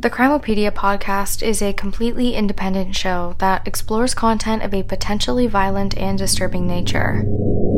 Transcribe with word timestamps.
The 0.00 0.10
Crimopedia 0.10 0.70
podcast 0.70 1.42
is 1.42 1.60
a 1.60 1.72
completely 1.72 2.36
independent 2.36 2.94
show 2.94 3.34
that 3.38 3.66
explores 3.66 4.14
content 4.14 4.62
of 4.62 4.72
a 4.72 4.84
potentially 4.84 5.48
violent 5.48 5.98
and 5.98 6.16
disturbing 6.16 6.68
nature. 6.68 7.24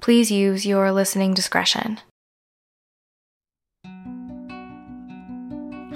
Please 0.02 0.30
use 0.30 0.66
your 0.66 0.92
listening 0.92 1.32
discretion. 1.32 1.98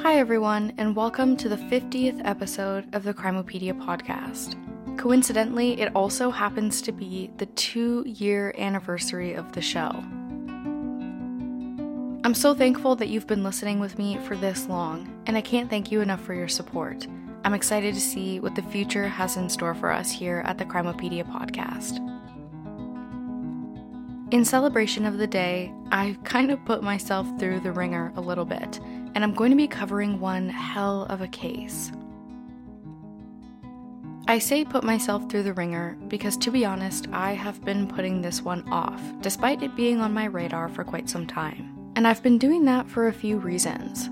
Hi, 0.00 0.16
everyone, 0.16 0.72
and 0.78 0.96
welcome 0.96 1.36
to 1.36 1.46
the 1.46 1.58
50th 1.58 2.22
episode 2.24 2.94
of 2.94 3.02
the 3.02 3.12
Crimopedia 3.12 3.78
podcast. 3.78 4.56
Coincidentally, 4.96 5.78
it 5.78 5.94
also 5.94 6.30
happens 6.30 6.80
to 6.80 6.92
be 6.92 7.32
the 7.36 7.44
two 7.44 8.02
year 8.06 8.54
anniversary 8.56 9.34
of 9.34 9.52
the 9.52 9.60
show. 9.60 10.02
I'm 12.24 12.32
so 12.32 12.54
thankful 12.54 12.96
that 12.96 13.10
you've 13.10 13.26
been 13.26 13.44
listening 13.44 13.80
with 13.80 13.98
me 13.98 14.16
for 14.16 14.34
this 14.34 14.66
long, 14.66 15.22
and 15.26 15.36
I 15.36 15.42
can't 15.42 15.68
thank 15.68 15.92
you 15.92 16.00
enough 16.00 16.22
for 16.22 16.32
your 16.32 16.48
support. 16.48 17.06
I'm 17.44 17.52
excited 17.52 17.92
to 17.92 18.00
see 18.00 18.40
what 18.40 18.54
the 18.54 18.62
future 18.62 19.06
has 19.06 19.36
in 19.36 19.50
store 19.50 19.74
for 19.74 19.92
us 19.92 20.10
here 20.10 20.42
at 20.46 20.56
the 20.56 20.64
Crimopedia 20.64 21.30
podcast. 21.30 21.98
In 24.32 24.42
celebration 24.42 25.04
of 25.04 25.18
the 25.18 25.26
day, 25.26 25.70
I've 25.92 26.24
kind 26.24 26.50
of 26.50 26.64
put 26.64 26.82
myself 26.82 27.26
through 27.38 27.60
the 27.60 27.72
ringer 27.72 28.10
a 28.16 28.22
little 28.22 28.46
bit, 28.46 28.80
and 29.14 29.18
I'm 29.22 29.34
going 29.34 29.50
to 29.50 29.56
be 29.56 29.68
covering 29.68 30.18
one 30.18 30.48
hell 30.48 31.02
of 31.10 31.20
a 31.20 31.28
case. 31.28 31.92
I 34.28 34.38
say 34.38 34.64
put 34.64 34.82
myself 34.82 35.28
through 35.28 35.42
the 35.42 35.52
ringer 35.52 35.98
because, 36.08 36.38
to 36.38 36.50
be 36.50 36.64
honest, 36.64 37.06
I 37.12 37.32
have 37.32 37.62
been 37.66 37.86
putting 37.86 38.22
this 38.22 38.40
one 38.40 38.66
off, 38.72 39.02
despite 39.20 39.62
it 39.62 39.76
being 39.76 40.00
on 40.00 40.14
my 40.14 40.24
radar 40.24 40.70
for 40.70 40.84
quite 40.84 41.10
some 41.10 41.26
time 41.26 41.73
and 41.96 42.06
I've 42.06 42.22
been 42.22 42.38
doing 42.38 42.64
that 42.64 42.88
for 42.88 43.08
a 43.08 43.12
few 43.12 43.38
reasons. 43.38 44.10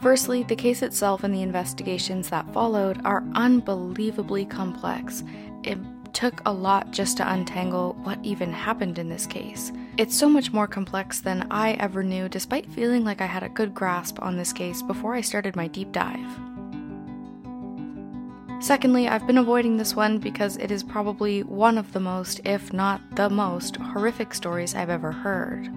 Firstly, 0.00 0.42
the 0.42 0.56
case 0.56 0.82
itself 0.82 1.22
and 1.22 1.32
the 1.32 1.42
investigations 1.42 2.28
that 2.30 2.52
followed 2.52 3.00
are 3.04 3.24
unbelievably 3.34 4.46
complex. 4.46 5.22
It 5.62 5.78
took 6.12 6.42
a 6.44 6.52
lot 6.52 6.90
just 6.90 7.16
to 7.16 7.32
untangle 7.32 7.96
what 8.02 8.18
even 8.24 8.52
happened 8.52 8.98
in 8.98 9.08
this 9.08 9.26
case. 9.26 9.72
It's 9.96 10.16
so 10.16 10.28
much 10.28 10.52
more 10.52 10.66
complex 10.66 11.20
than 11.20 11.46
I 11.50 11.74
ever 11.74 12.02
knew, 12.02 12.28
despite 12.28 12.70
feeling 12.70 13.04
like 13.04 13.20
I 13.20 13.26
had 13.26 13.44
a 13.44 13.48
good 13.48 13.74
grasp 13.74 14.20
on 14.20 14.36
this 14.36 14.52
case 14.52 14.82
before 14.82 15.14
I 15.14 15.20
started 15.20 15.54
my 15.54 15.68
deep 15.68 15.92
dive. 15.92 16.51
Secondly, 18.62 19.08
I've 19.08 19.26
been 19.26 19.38
avoiding 19.38 19.76
this 19.76 19.96
one 19.96 20.18
because 20.18 20.56
it 20.56 20.70
is 20.70 20.84
probably 20.84 21.42
one 21.42 21.76
of 21.76 21.92
the 21.92 21.98
most, 21.98 22.40
if 22.44 22.72
not 22.72 23.00
the 23.16 23.28
most, 23.28 23.74
horrific 23.74 24.32
stories 24.32 24.76
I've 24.76 24.88
ever 24.88 25.10
heard. 25.10 25.68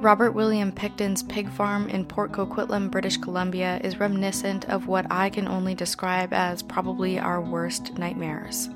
Robert 0.00 0.30
William 0.30 0.70
Pickton's 0.70 1.24
pig 1.24 1.50
farm 1.50 1.88
in 1.88 2.04
Port 2.04 2.30
Coquitlam, 2.30 2.92
British 2.92 3.16
Columbia 3.16 3.80
is 3.82 3.98
reminiscent 3.98 4.68
of 4.68 4.86
what 4.86 5.04
I 5.10 5.30
can 5.30 5.48
only 5.48 5.74
describe 5.74 6.32
as 6.32 6.62
probably 6.62 7.18
our 7.18 7.40
worst 7.40 7.98
nightmares. 7.98 8.70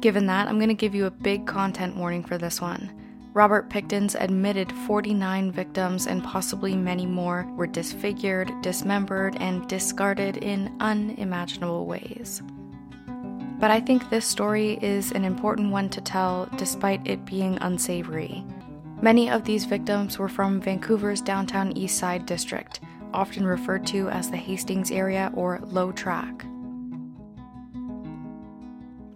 Given 0.00 0.26
that, 0.26 0.46
I'm 0.46 0.58
going 0.58 0.68
to 0.68 0.74
give 0.74 0.94
you 0.94 1.06
a 1.06 1.10
big 1.10 1.46
content 1.46 1.96
warning 1.96 2.22
for 2.22 2.36
this 2.36 2.60
one. 2.60 2.92
Robert 3.34 3.68
Pickton's 3.68 4.14
admitted 4.14 4.70
49 4.86 5.50
victims 5.50 6.06
and 6.06 6.22
possibly 6.22 6.76
many 6.76 7.04
more 7.04 7.44
were 7.56 7.66
disfigured, 7.66 8.52
dismembered, 8.62 9.36
and 9.40 9.68
discarded 9.68 10.36
in 10.36 10.72
unimaginable 10.78 11.84
ways. 11.84 12.42
But 13.58 13.72
I 13.72 13.80
think 13.80 14.08
this 14.08 14.24
story 14.24 14.78
is 14.80 15.10
an 15.10 15.24
important 15.24 15.72
one 15.72 15.88
to 15.90 16.00
tell 16.00 16.48
despite 16.56 17.04
it 17.08 17.24
being 17.24 17.58
unsavory. 17.60 18.44
Many 19.02 19.28
of 19.28 19.44
these 19.44 19.64
victims 19.64 20.16
were 20.16 20.28
from 20.28 20.60
Vancouver's 20.60 21.20
downtown 21.20 21.76
East 21.76 21.98
Side 21.98 22.26
district, 22.26 22.78
often 23.12 23.44
referred 23.44 23.84
to 23.88 24.08
as 24.10 24.30
the 24.30 24.36
Hastings 24.36 24.92
area 24.92 25.32
or 25.34 25.58
Low 25.64 25.90
Track. 25.90 26.44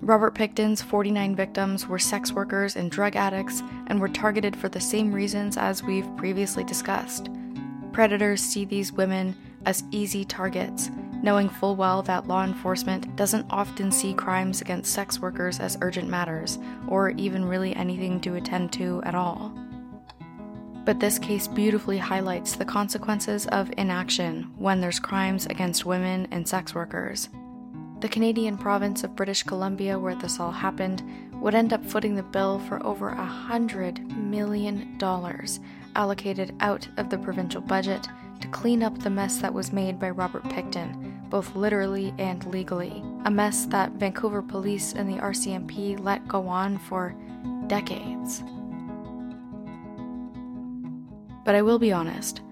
Robert 0.09 0.35
Pickton's 0.35 0.81
49 0.81 1.37
victims 1.37 1.87
were 1.87 1.99
sex 1.99 2.33
workers 2.33 2.77
and 2.77 2.91
drug 2.91 3.15
addicts 3.15 3.63
and 3.89 4.01
were 4.01 4.09
targeted 4.09 4.57
for 4.57 4.71
the 4.71 4.81
same 4.81 5.13
reasons 5.13 5.59
as 5.59 5.83
we've 5.83 6.17
previously 6.17 6.65
discussed. 6.65 7.29
Predators 7.93 8.41
see 8.41 8.65
these 8.65 8.91
women 8.91 9.37
as 9.67 9.85
easy 9.91 10.25
targets, 10.25 10.91
knowing 11.23 11.51
full 11.51 11.77
well 11.77 12.01
that 12.05 12.27
law 12.27 12.43
enforcement 12.43 13.15
doesn't 13.17 13.45
often 13.51 13.93
see 13.93 14.15
crimes 14.15 14.63
against 14.63 14.95
sex 14.95 15.21
workers 15.21 15.61
as 15.61 15.77
urgent 15.83 16.09
matters, 16.09 16.59
or 16.89 17.11
even 17.11 17.45
really 17.45 17.77
anything 17.77 18.19
to 18.23 18.37
attend 18.37 18.73
to 18.73 19.03
at 19.05 19.15
all. 19.15 19.53
But 20.87 21.01
this 21.01 21.19
case 21.19 21.47
beautifully 21.47 21.99
highlights 21.99 22.57
the 22.57 22.65
consequences 22.65 23.47
of 23.49 23.71
inaction 23.77 24.45
when 24.57 24.81
there's 24.81 25.01
crimes 25.01 25.45
against 25.45 25.85
women 25.85 26.29
and 26.31 26.49
sex 26.49 26.75
workers. 26.75 27.29
The 28.01 28.09
Canadian 28.09 28.57
province 28.57 29.03
of 29.03 29.17
British 29.17 29.43
Columbia, 29.43 29.99
where 29.99 30.15
this 30.15 30.39
all 30.39 30.53
happened, 30.53 31.03
would 31.41 31.57
end 31.57 31.73
up 31.73 31.85
footing 31.85 32.15
the 32.15 32.23
bill 32.23 32.61
for 32.61 32.85
over 32.87 33.09
a 33.09 33.25
hundred 33.25 34.01
million 34.17 34.97
dollars 34.99 35.59
allocated 35.97 36.55
out 36.61 36.87
of 36.97 37.11
the 37.11 37.19
provincial 37.19 37.61
budget 37.61 38.07
to 38.41 38.49
clean 38.49 38.85
up 38.85 38.97
the 38.99 39.11
mess 39.11 39.39
that 39.39 39.53
was 39.53 39.73
made 39.73 39.99
by 39.99 40.11
Robert 40.11 40.45
Pickton, 40.45 41.29
both 41.29 41.57
literally 41.57 42.15
and 42.19 42.45
legally. 42.47 43.03
A 43.25 43.31
mess 43.33 43.67
that 43.67 43.91
Vancouver 43.93 44.43
police 44.43 44.93
and 44.93 45.09
the 45.09 45.21
RCMP 45.21 45.99
let 45.99 46.27
go 46.29 46.47
on 46.47 46.79
for 46.79 47.17
decades. 47.67 48.45
But 51.45 51.57
I 51.57 51.63
will 51.63 51.81
be 51.81 51.91
honest, 51.91 52.43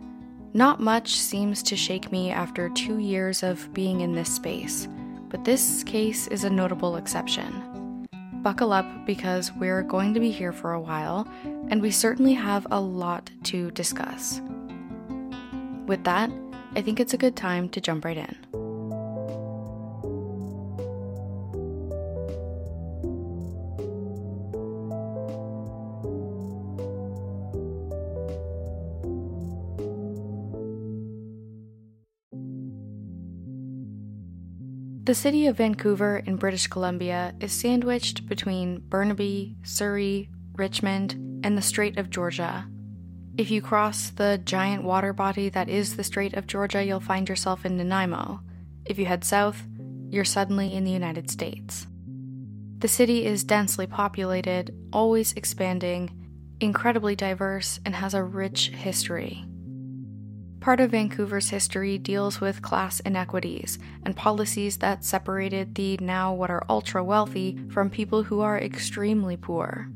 not 0.54 0.80
much 0.80 1.16
seems 1.16 1.62
to 1.64 1.76
shake 1.76 2.10
me 2.10 2.32
after 2.32 2.68
two 2.68 2.98
years 2.98 3.44
of 3.44 3.72
being 3.72 4.00
in 4.00 4.12
this 4.12 4.34
space 4.34 4.88
but 5.28 5.44
this 5.44 5.82
case 5.84 6.26
is 6.28 6.44
a 6.44 6.50
notable 6.50 6.96
exception. 6.96 8.06
Buckle 8.42 8.72
up 8.72 8.86
because 9.06 9.52
we're 9.52 9.82
going 9.82 10.14
to 10.14 10.20
be 10.20 10.30
here 10.30 10.52
for 10.52 10.72
a 10.72 10.80
while, 10.80 11.26
and 11.68 11.82
we 11.82 11.90
certainly 11.90 12.34
have 12.34 12.66
a 12.70 12.80
lot 12.80 13.30
to 13.44 13.70
discuss. 13.72 14.40
With 15.86 16.04
that, 16.04 16.30
I 16.74 16.82
think 16.82 17.00
it's 17.00 17.14
a 17.14 17.18
good 17.18 17.36
time 17.36 17.68
to 17.70 17.80
jump 17.80 18.04
right 18.04 18.16
in. 18.16 18.65
The 35.06 35.14
city 35.14 35.46
of 35.46 35.58
Vancouver 35.58 36.16
in 36.26 36.34
British 36.34 36.66
Columbia 36.66 37.32
is 37.38 37.52
sandwiched 37.52 38.26
between 38.26 38.80
Burnaby, 38.80 39.54
Surrey, 39.62 40.28
Richmond, 40.54 41.12
and 41.44 41.56
the 41.56 41.62
Strait 41.62 41.96
of 41.96 42.10
Georgia. 42.10 42.66
If 43.38 43.48
you 43.48 43.62
cross 43.62 44.10
the 44.10 44.40
giant 44.44 44.82
water 44.82 45.12
body 45.12 45.48
that 45.50 45.68
is 45.68 45.94
the 45.94 46.02
Strait 46.02 46.34
of 46.34 46.48
Georgia, 46.48 46.82
you'll 46.82 46.98
find 46.98 47.28
yourself 47.28 47.64
in 47.64 47.76
Nanaimo. 47.76 48.40
If 48.84 48.98
you 48.98 49.06
head 49.06 49.22
south, 49.22 49.62
you're 50.10 50.24
suddenly 50.24 50.74
in 50.74 50.82
the 50.82 50.90
United 50.90 51.30
States. 51.30 51.86
The 52.78 52.88
city 52.88 53.26
is 53.26 53.44
densely 53.44 53.86
populated, 53.86 54.74
always 54.92 55.34
expanding, 55.34 56.10
incredibly 56.58 57.14
diverse, 57.14 57.78
and 57.84 57.94
has 57.94 58.12
a 58.12 58.24
rich 58.24 58.70
history. 58.70 59.44
Part 60.60 60.80
of 60.80 60.90
Vancouver's 60.90 61.50
history 61.50 61.98
deals 61.98 62.40
with 62.40 62.62
class 62.62 63.00
inequities 63.00 63.78
and 64.04 64.16
policies 64.16 64.78
that 64.78 65.04
separated 65.04 65.74
the 65.74 65.96
now 65.98 66.34
what 66.34 66.50
are 66.50 66.66
ultra 66.68 67.04
wealthy 67.04 67.58
from 67.70 67.90
people 67.90 68.24
who 68.24 68.40
are 68.40 68.58
extremely 68.58 69.36
poor. 69.36 69.88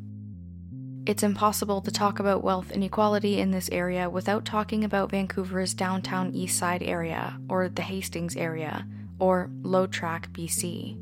It's 1.06 1.22
impossible 1.22 1.80
to 1.80 1.90
talk 1.90 2.20
about 2.20 2.44
wealth 2.44 2.70
inequality 2.70 3.40
in 3.40 3.50
this 3.50 3.70
area 3.72 4.08
without 4.08 4.44
talking 4.44 4.84
about 4.84 5.10
Vancouver's 5.10 5.74
downtown 5.74 6.32
east 6.34 6.58
side 6.58 6.82
area, 6.82 7.38
or 7.48 7.68
the 7.68 7.82
Hastings 7.82 8.36
area, 8.36 8.86
or 9.18 9.50
Low 9.62 9.86
Track, 9.86 10.30
BC. 10.32 10.98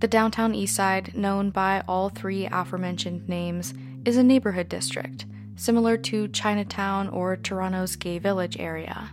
The 0.00 0.08
downtown 0.08 0.54
east 0.54 0.74
side, 0.74 1.16
known 1.16 1.50
by 1.50 1.82
all 1.88 2.10
three 2.10 2.46
aforementioned 2.46 3.26
names, 3.28 3.72
is 4.04 4.16
a 4.16 4.22
neighborhood 4.22 4.68
district 4.68 5.24
similar 5.56 5.96
to 5.96 6.28
Chinatown 6.28 7.08
or 7.08 7.36
Toronto's 7.36 7.96
Gay 7.96 8.18
Village 8.18 8.58
area. 8.58 9.10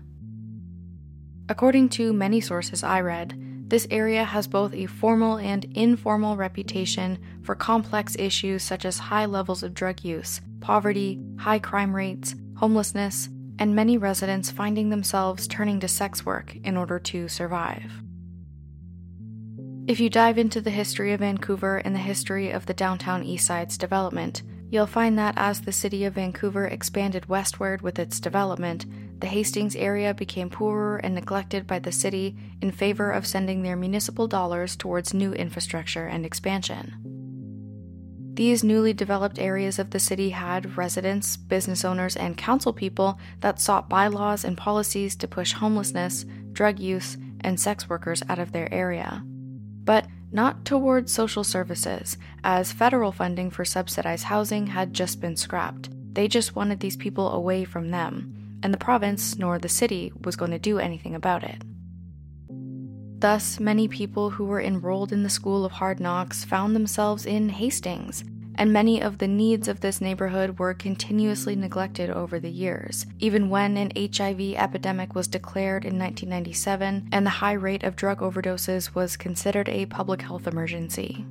According 1.49 1.89
to 1.89 2.13
many 2.13 2.39
sources 2.41 2.83
I 2.83 3.01
read, 3.01 3.37
this 3.69 3.87
area 3.89 4.23
has 4.23 4.47
both 4.47 4.73
a 4.73 4.85
formal 4.85 5.37
and 5.37 5.65
informal 5.75 6.35
reputation 6.35 7.19
for 7.43 7.55
complex 7.55 8.15
issues 8.17 8.63
such 8.63 8.83
as 8.83 8.99
high 8.99 9.25
levels 9.25 9.63
of 9.63 9.73
drug 9.73 10.03
use, 10.03 10.41
poverty, 10.59 11.21
high 11.39 11.59
crime 11.59 11.95
rates, 11.95 12.35
homelessness, 12.57 13.29
and 13.59 13.75
many 13.75 13.97
residents 13.97 14.51
finding 14.51 14.89
themselves 14.89 15.47
turning 15.47 15.79
to 15.79 15.87
sex 15.87 16.25
work 16.25 16.55
in 16.63 16.75
order 16.75 16.99
to 16.99 17.27
survive. 17.27 18.01
If 19.87 19.99
you 19.99 20.09
dive 20.09 20.37
into 20.37 20.61
the 20.61 20.69
history 20.69 21.13
of 21.13 21.19
Vancouver 21.19 21.77
and 21.77 21.95
the 21.95 21.99
history 21.99 22.51
of 22.51 22.65
the 22.65 22.73
downtown 22.73 23.23
Eastside's 23.23 23.77
development, 23.77 24.43
You'll 24.71 24.87
find 24.87 25.19
that 25.19 25.33
as 25.35 25.61
the 25.61 25.73
city 25.73 26.05
of 26.05 26.13
Vancouver 26.13 26.65
expanded 26.65 27.25
westward 27.25 27.81
with 27.81 27.99
its 27.99 28.21
development, 28.21 28.85
the 29.19 29.27
Hastings 29.27 29.75
area 29.75 30.13
became 30.13 30.49
poorer 30.49 30.95
and 30.95 31.13
neglected 31.13 31.67
by 31.67 31.79
the 31.79 31.91
city 31.91 32.37
in 32.61 32.71
favor 32.71 33.11
of 33.11 33.27
sending 33.27 33.63
their 33.63 33.75
municipal 33.75 34.29
dollars 34.29 34.77
towards 34.77 35.13
new 35.13 35.33
infrastructure 35.33 36.07
and 36.07 36.25
expansion. 36.25 36.93
These 38.33 38.63
newly 38.63 38.93
developed 38.93 39.39
areas 39.39 39.77
of 39.77 39.89
the 39.89 39.99
city 39.99 40.29
had 40.29 40.77
residents, 40.77 41.35
business 41.35 41.83
owners, 41.83 42.15
and 42.15 42.37
council 42.37 42.71
people 42.71 43.19
that 43.41 43.59
sought 43.59 43.89
bylaws 43.89 44.45
and 44.45 44.57
policies 44.57 45.17
to 45.17 45.27
push 45.27 45.51
homelessness, 45.51 46.23
drug 46.53 46.79
use, 46.79 47.17
and 47.41 47.59
sex 47.59 47.89
workers 47.89 48.23
out 48.29 48.39
of 48.39 48.53
their 48.53 48.73
area. 48.73 49.21
But 49.83 50.07
not 50.31 50.63
towards 50.65 51.13
social 51.13 51.43
services, 51.43 52.17
as 52.43 52.71
federal 52.71 53.11
funding 53.11 53.49
for 53.49 53.65
subsidized 53.65 54.25
housing 54.25 54.67
had 54.67 54.93
just 54.93 55.19
been 55.19 55.35
scrapped. 55.35 55.89
They 56.13 56.27
just 56.27 56.55
wanted 56.55 56.79
these 56.79 56.97
people 56.97 57.31
away 57.31 57.63
from 57.65 57.91
them, 57.91 58.59
and 58.63 58.73
the 58.73 58.77
province 58.77 59.37
nor 59.37 59.59
the 59.59 59.69
city 59.69 60.11
was 60.23 60.35
going 60.35 60.51
to 60.51 60.59
do 60.59 60.79
anything 60.79 61.15
about 61.15 61.43
it. 61.43 61.61
Thus, 63.19 63.59
many 63.59 63.87
people 63.87 64.31
who 64.31 64.45
were 64.45 64.61
enrolled 64.61 65.11
in 65.11 65.23
the 65.23 65.29
School 65.29 65.63
of 65.63 65.73
Hard 65.73 65.99
Knocks 65.99 66.43
found 66.43 66.75
themselves 66.75 67.25
in 67.25 67.49
Hastings, 67.49 68.23
and 68.61 68.71
many 68.71 69.01
of 69.01 69.17
the 69.17 69.27
needs 69.27 69.67
of 69.67 69.79
this 69.79 69.99
neighborhood 69.99 70.59
were 70.59 70.71
continuously 70.75 71.55
neglected 71.55 72.11
over 72.11 72.39
the 72.39 72.51
years, 72.51 73.07
even 73.17 73.49
when 73.49 73.75
an 73.75 73.91
HIV 73.95 74.53
epidemic 74.55 75.15
was 75.15 75.27
declared 75.27 75.83
in 75.83 75.97
1997 75.97 77.09
and 77.11 77.25
the 77.25 77.31
high 77.31 77.53
rate 77.53 77.81
of 77.81 77.95
drug 77.95 78.19
overdoses 78.19 78.93
was 78.93 79.17
considered 79.17 79.67
a 79.67 79.87
public 79.87 80.21
health 80.21 80.45
emergency. 80.45 81.25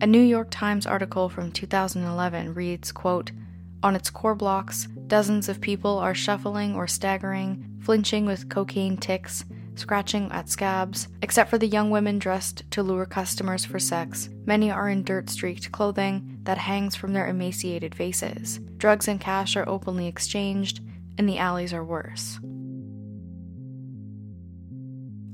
A 0.00 0.06
New 0.06 0.22
York 0.22 0.48
Times 0.50 0.86
article 0.86 1.28
from 1.28 1.52
2011 1.52 2.54
reads, 2.54 2.90
quote, 2.90 3.30
on 3.82 3.94
its 3.94 4.08
core 4.08 4.34
blocks, 4.34 4.86
dozens 5.06 5.50
of 5.50 5.60
people 5.60 5.98
are 5.98 6.14
shuffling 6.14 6.74
or 6.74 6.86
staggering, 6.86 7.62
flinching 7.82 8.24
with 8.24 8.48
cocaine 8.48 8.96
tics, 8.96 9.44
scratching 9.78 10.30
at 10.32 10.48
scabs. 10.48 11.08
Except 11.22 11.48
for 11.48 11.58
the 11.58 11.66
young 11.66 11.90
women 11.90 12.18
dressed 12.18 12.62
to 12.72 12.82
lure 12.82 13.06
customers 13.06 13.64
for 13.64 13.78
sex, 13.78 14.28
many 14.44 14.70
are 14.70 14.88
in 14.88 15.04
dirt 15.04 15.30
streaked 15.30 15.72
clothing 15.72 16.38
that 16.42 16.58
hangs 16.58 16.94
from 16.94 17.12
their 17.12 17.28
emaciated 17.28 17.94
faces. 17.94 18.58
Drugs 18.76 19.08
and 19.08 19.20
cash 19.20 19.56
are 19.56 19.68
openly 19.68 20.06
exchanged, 20.06 20.80
and 21.16 21.28
the 21.28 21.38
alleys 21.38 21.72
are 21.72 21.84
worse. 21.84 22.38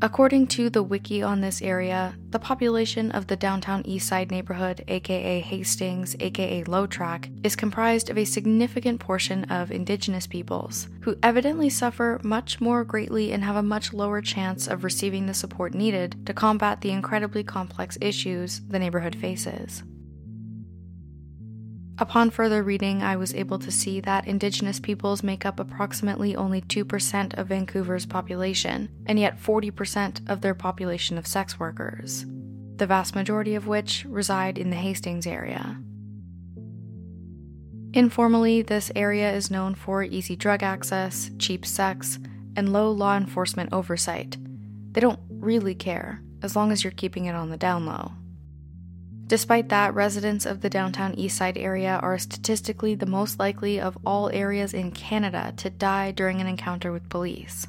According 0.04 0.48
to 0.48 0.68
the 0.68 0.82
wiki 0.82 1.22
on 1.22 1.40
this 1.40 1.62
area, 1.62 2.14
the 2.28 2.38
population 2.38 3.10
of 3.12 3.26
the 3.26 3.36
downtown 3.36 3.82
Eastside 3.84 4.30
neighborhood, 4.30 4.84
aka 4.86 5.40
Hastings, 5.40 6.14
aka 6.20 6.62
Low 6.64 6.86
Track, 6.86 7.30
is 7.42 7.56
comprised 7.56 8.10
of 8.10 8.18
a 8.18 8.26
significant 8.26 9.00
portion 9.00 9.44
of 9.44 9.70
indigenous 9.70 10.26
peoples, 10.26 10.88
who 11.00 11.16
evidently 11.22 11.70
suffer 11.70 12.20
much 12.22 12.60
more 12.60 12.84
greatly 12.84 13.32
and 13.32 13.42
have 13.44 13.56
a 13.56 13.62
much 13.62 13.94
lower 13.94 14.20
chance 14.20 14.68
of 14.68 14.84
receiving 14.84 15.24
the 15.24 15.32
support 15.32 15.72
needed 15.72 16.26
to 16.26 16.34
combat 16.34 16.82
the 16.82 16.90
incredibly 16.90 17.42
complex 17.42 17.96
issues 18.02 18.60
the 18.68 18.78
neighborhood 18.78 19.16
faces. 19.16 19.84
Upon 21.98 22.30
further 22.30 22.64
reading, 22.64 23.02
I 23.02 23.16
was 23.16 23.34
able 23.34 23.58
to 23.60 23.70
see 23.70 24.00
that 24.00 24.26
Indigenous 24.26 24.80
peoples 24.80 25.22
make 25.22 25.46
up 25.46 25.60
approximately 25.60 26.34
only 26.34 26.60
2% 26.62 27.34
of 27.34 27.46
Vancouver's 27.46 28.04
population, 28.04 28.88
and 29.06 29.18
yet 29.18 29.40
40% 29.40 30.28
of 30.28 30.40
their 30.40 30.54
population 30.54 31.16
of 31.16 31.26
sex 31.26 31.60
workers, 31.60 32.26
the 32.76 32.86
vast 32.86 33.14
majority 33.14 33.54
of 33.54 33.68
which 33.68 34.04
reside 34.08 34.58
in 34.58 34.70
the 34.70 34.76
Hastings 34.76 35.24
area. 35.24 35.80
Informally, 37.92 38.62
this 38.62 38.90
area 38.96 39.32
is 39.32 39.52
known 39.52 39.76
for 39.76 40.02
easy 40.02 40.34
drug 40.34 40.64
access, 40.64 41.30
cheap 41.38 41.64
sex, 41.64 42.18
and 42.56 42.72
low 42.72 42.90
law 42.90 43.16
enforcement 43.16 43.72
oversight. 43.72 44.36
They 44.90 45.00
don't 45.00 45.20
really 45.30 45.76
care, 45.76 46.20
as 46.42 46.56
long 46.56 46.72
as 46.72 46.82
you're 46.82 46.90
keeping 46.90 47.26
it 47.26 47.36
on 47.36 47.50
the 47.50 47.56
down 47.56 47.86
low. 47.86 48.10
Despite 49.26 49.70
that, 49.70 49.94
residents 49.94 50.44
of 50.44 50.60
the 50.60 50.68
downtown 50.68 51.14
Eastside 51.16 51.56
area 51.56 51.98
are 52.02 52.18
statistically 52.18 52.94
the 52.94 53.06
most 53.06 53.38
likely 53.38 53.80
of 53.80 53.96
all 54.04 54.28
areas 54.30 54.74
in 54.74 54.90
Canada 54.90 55.54
to 55.56 55.70
die 55.70 56.10
during 56.10 56.40
an 56.40 56.46
encounter 56.46 56.92
with 56.92 57.08
police. 57.08 57.66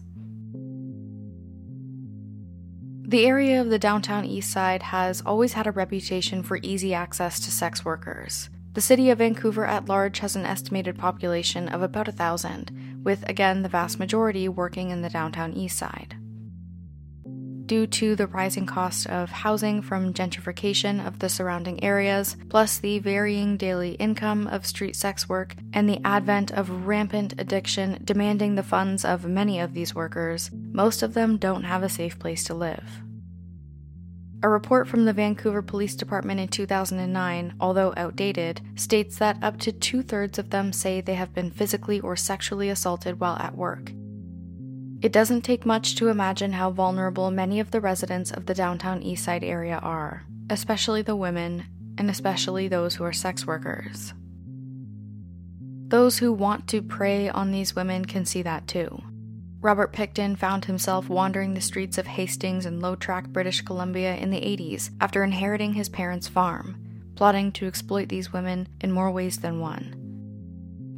The 3.07 3.25
area 3.25 3.61
of 3.61 3.69
the 3.69 3.79
downtown 3.79 4.25
Eastside 4.25 4.81
has 4.81 5.21
always 5.25 5.53
had 5.53 5.67
a 5.67 5.71
reputation 5.71 6.43
for 6.43 6.59
easy 6.61 6.93
access 6.93 7.39
to 7.39 7.51
sex 7.51 7.85
workers. 7.85 8.49
The 8.73 8.81
city 8.81 9.09
of 9.09 9.19
Vancouver 9.19 9.65
at 9.65 9.87
large 9.87 10.19
has 10.19 10.35
an 10.35 10.45
estimated 10.45 10.97
population 10.97 11.69
of 11.69 11.81
about 11.81 12.09
a 12.09 12.11
thousand, 12.11 13.01
with 13.03 13.23
again 13.29 13.61
the 13.61 13.69
vast 13.69 13.99
majority 13.99 14.49
working 14.49 14.89
in 14.89 15.01
the 15.01 15.09
downtown 15.09 15.53
east 15.53 15.77
side 15.77 16.17
due 17.65 17.88
to 17.88 18.15
the 18.15 18.27
rising 18.27 18.65
cost 18.65 19.07
of 19.07 19.29
housing 19.29 19.81
from 19.81 20.13
gentrification 20.13 21.06
of 21.06 21.19
the 21.19 21.29
surrounding 21.29 21.83
areas, 21.83 22.38
plus 22.50 22.79
the 22.79 23.00
varying 23.00 23.57
daily 23.57 23.91
income 23.94 24.47
of 24.47 24.65
street 24.65 24.95
sex 24.95 25.27
work, 25.27 25.56
and 25.73 25.89
the 25.89 26.01
advent 26.03 26.51
of 26.51 26.85
rampant 26.85 27.33
addiction 27.38 28.00
demanding 28.03 28.56
the 28.56 28.63
funds 28.63 29.03
of 29.03 29.25
many 29.25 29.59
of 29.59 29.73
these 29.73 29.95
workers, 29.95 30.51
most 30.71 31.01
of 31.01 31.13
them 31.13 31.38
don't 31.38 31.63
have 31.63 31.83
a 31.83 31.89
safe 31.89 32.19
place 32.19 32.44
to 32.44 32.53
live. 32.53 33.01
A 34.44 34.50
report 34.50 34.88
from 34.88 35.06
the 35.06 35.13
Vancouver 35.13 35.63
Police 35.63 35.95
Department 35.95 36.39
in 36.39 36.47
2009, 36.50 37.56
although 37.59 37.94
outdated, 37.97 38.62
states 38.75 39.17
that 39.17 39.41
up 39.41 39.57
to 39.62 39.71
two 39.71 40.03
thirds 40.03 40.38
of 40.38 40.51
them 40.51 40.71
say 40.71 41.01
they 41.01 41.15
have 41.15 41.33
been 41.33 41.50
physically 41.50 42.00
or 42.00 42.15
sexually 42.15 42.69
assaulted 42.69 43.19
while 43.19 43.38
at 43.38 43.56
work, 43.56 43.91
it 45.05 45.11
doesn't 45.11 45.43
take 45.43 45.67
much 45.67 45.93
to 45.93 46.07
imagine 46.07 46.53
how 46.53 46.71
vulnerable 46.71 47.29
many 47.29 47.59
of 47.59 47.69
the 47.69 47.79
residents 47.79 48.31
of 48.31 48.47
the 48.47 48.55
downtown 48.55 49.03
Eastside 49.03 49.43
area 49.43 49.77
are, 49.83 50.23
especially 50.49 51.03
the 51.03 51.15
women, 51.15 51.63
and 51.99 52.09
especially 52.09 52.67
those 52.67 52.95
who 52.95 53.03
are 53.03 53.13
sex 53.13 53.45
workers. 53.45 54.15
Those 55.89 56.17
who 56.17 56.33
want 56.33 56.67
to 56.69 56.81
prey 56.81 57.29
on 57.29 57.51
these 57.51 57.75
women 57.75 58.05
can 58.05 58.25
see 58.25 58.41
that 58.41 58.67
too. 58.67 58.99
Robert 59.61 59.93
Pickton 59.93 60.39
found 60.39 60.65
himself 60.65 61.07
wandering 61.07 61.53
the 61.53 61.61
streets 61.61 61.99
of 61.99 62.07
Hastings 62.07 62.65
and 62.65 62.81
Low 62.81 62.95
Track, 62.95 63.27
British 63.27 63.61
Columbia 63.61 64.15
in 64.15 64.31
the 64.31 64.41
80s 64.41 64.89
after 64.99 65.23
inheriting 65.23 65.73
his 65.73 65.87
parents' 65.87 66.27
farm, 66.27 66.77
plotting 67.13 67.51
to 67.51 67.67
exploit 67.67 68.09
these 68.09 68.33
women 68.33 68.67
in 68.81 68.91
more 68.91 69.11
ways 69.11 69.37
than 69.37 69.59
one. 69.59 69.93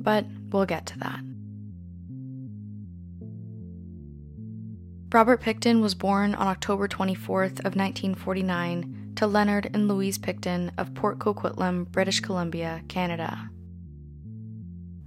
But 0.01 0.25
we'll 0.49 0.65
get 0.65 0.85
to 0.85 0.99
that. 0.99 1.26
Robert 5.13 5.41
Pickton 5.41 5.81
was 5.81 5.95
born 5.95 6.35
on 6.35 6.47
October 6.47 6.85
24th 6.85 7.59
of 7.59 7.77
1949 7.77 9.13
to 9.15 9.25
Leonard 9.25 9.69
and 9.73 9.87
Louise 9.87 10.17
Pickton 10.17 10.69
of 10.77 10.93
Port 10.95 11.17
Coquitlam, 11.17 11.89
British 11.89 12.19
Columbia, 12.19 12.81
Canada. 12.89 13.49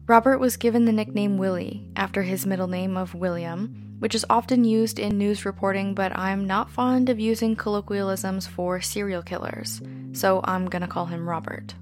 Robert 0.07 0.39
was 0.39 0.57
given 0.57 0.87
the 0.87 0.93
nickname 0.93 1.37
Willie 1.37 1.87
after 1.97 2.23
his 2.23 2.47
middle 2.47 2.67
name 2.67 2.97
of 2.97 3.15
William, 3.15 3.95
which 3.99 4.15
is 4.15 4.25
often 4.31 4.65
used 4.65 4.99
in 4.99 5.19
news 5.19 5.45
reporting, 5.45 5.95
but 5.95 6.17
I'm 6.17 6.47
not 6.47 6.71
fond 6.71 7.11
of 7.11 7.21
using 7.21 7.55
colloquialisms 7.55 8.47
for 8.47 8.81
serial 8.81 9.23
killers, 9.23 9.83
so 10.13 10.41
I'm 10.45 10.65
gonna 10.65 10.89
call 10.89 11.07
him 11.07 11.29
Robert. 11.29 11.75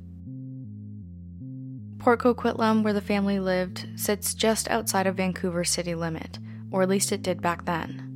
Port 1.98 2.18
Coquitlam, 2.18 2.82
where 2.82 2.92
the 2.92 3.00
family 3.00 3.38
lived, 3.38 3.86
sits 3.94 4.34
just 4.34 4.68
outside 4.70 5.06
of 5.06 5.14
Vancouver 5.14 5.62
city 5.62 5.94
limit, 5.94 6.40
or 6.72 6.82
at 6.82 6.88
least 6.88 7.12
it 7.12 7.22
did 7.22 7.40
back 7.40 7.64
then. 7.64 8.07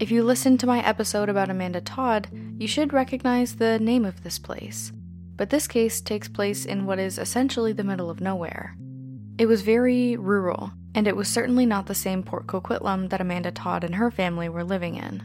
If 0.00 0.10
you 0.10 0.24
listened 0.24 0.58
to 0.60 0.66
my 0.66 0.84
episode 0.84 1.28
about 1.28 1.50
Amanda 1.50 1.80
Todd, 1.80 2.28
you 2.58 2.66
should 2.66 2.92
recognize 2.92 3.54
the 3.54 3.78
name 3.78 4.04
of 4.04 4.24
this 4.24 4.40
place. 4.40 4.92
But 5.36 5.50
this 5.50 5.68
case 5.68 6.00
takes 6.00 6.26
place 6.26 6.64
in 6.64 6.84
what 6.84 6.98
is 6.98 7.16
essentially 7.16 7.72
the 7.72 7.84
middle 7.84 8.10
of 8.10 8.20
nowhere. 8.20 8.76
It 9.38 9.46
was 9.46 9.62
very 9.62 10.16
rural, 10.16 10.72
and 10.96 11.06
it 11.06 11.14
was 11.14 11.28
certainly 11.28 11.64
not 11.64 11.86
the 11.86 11.94
same 11.94 12.24
Port 12.24 12.48
Coquitlam 12.48 13.08
that 13.10 13.20
Amanda 13.20 13.52
Todd 13.52 13.84
and 13.84 13.94
her 13.94 14.10
family 14.10 14.48
were 14.48 14.64
living 14.64 14.96
in. 14.96 15.22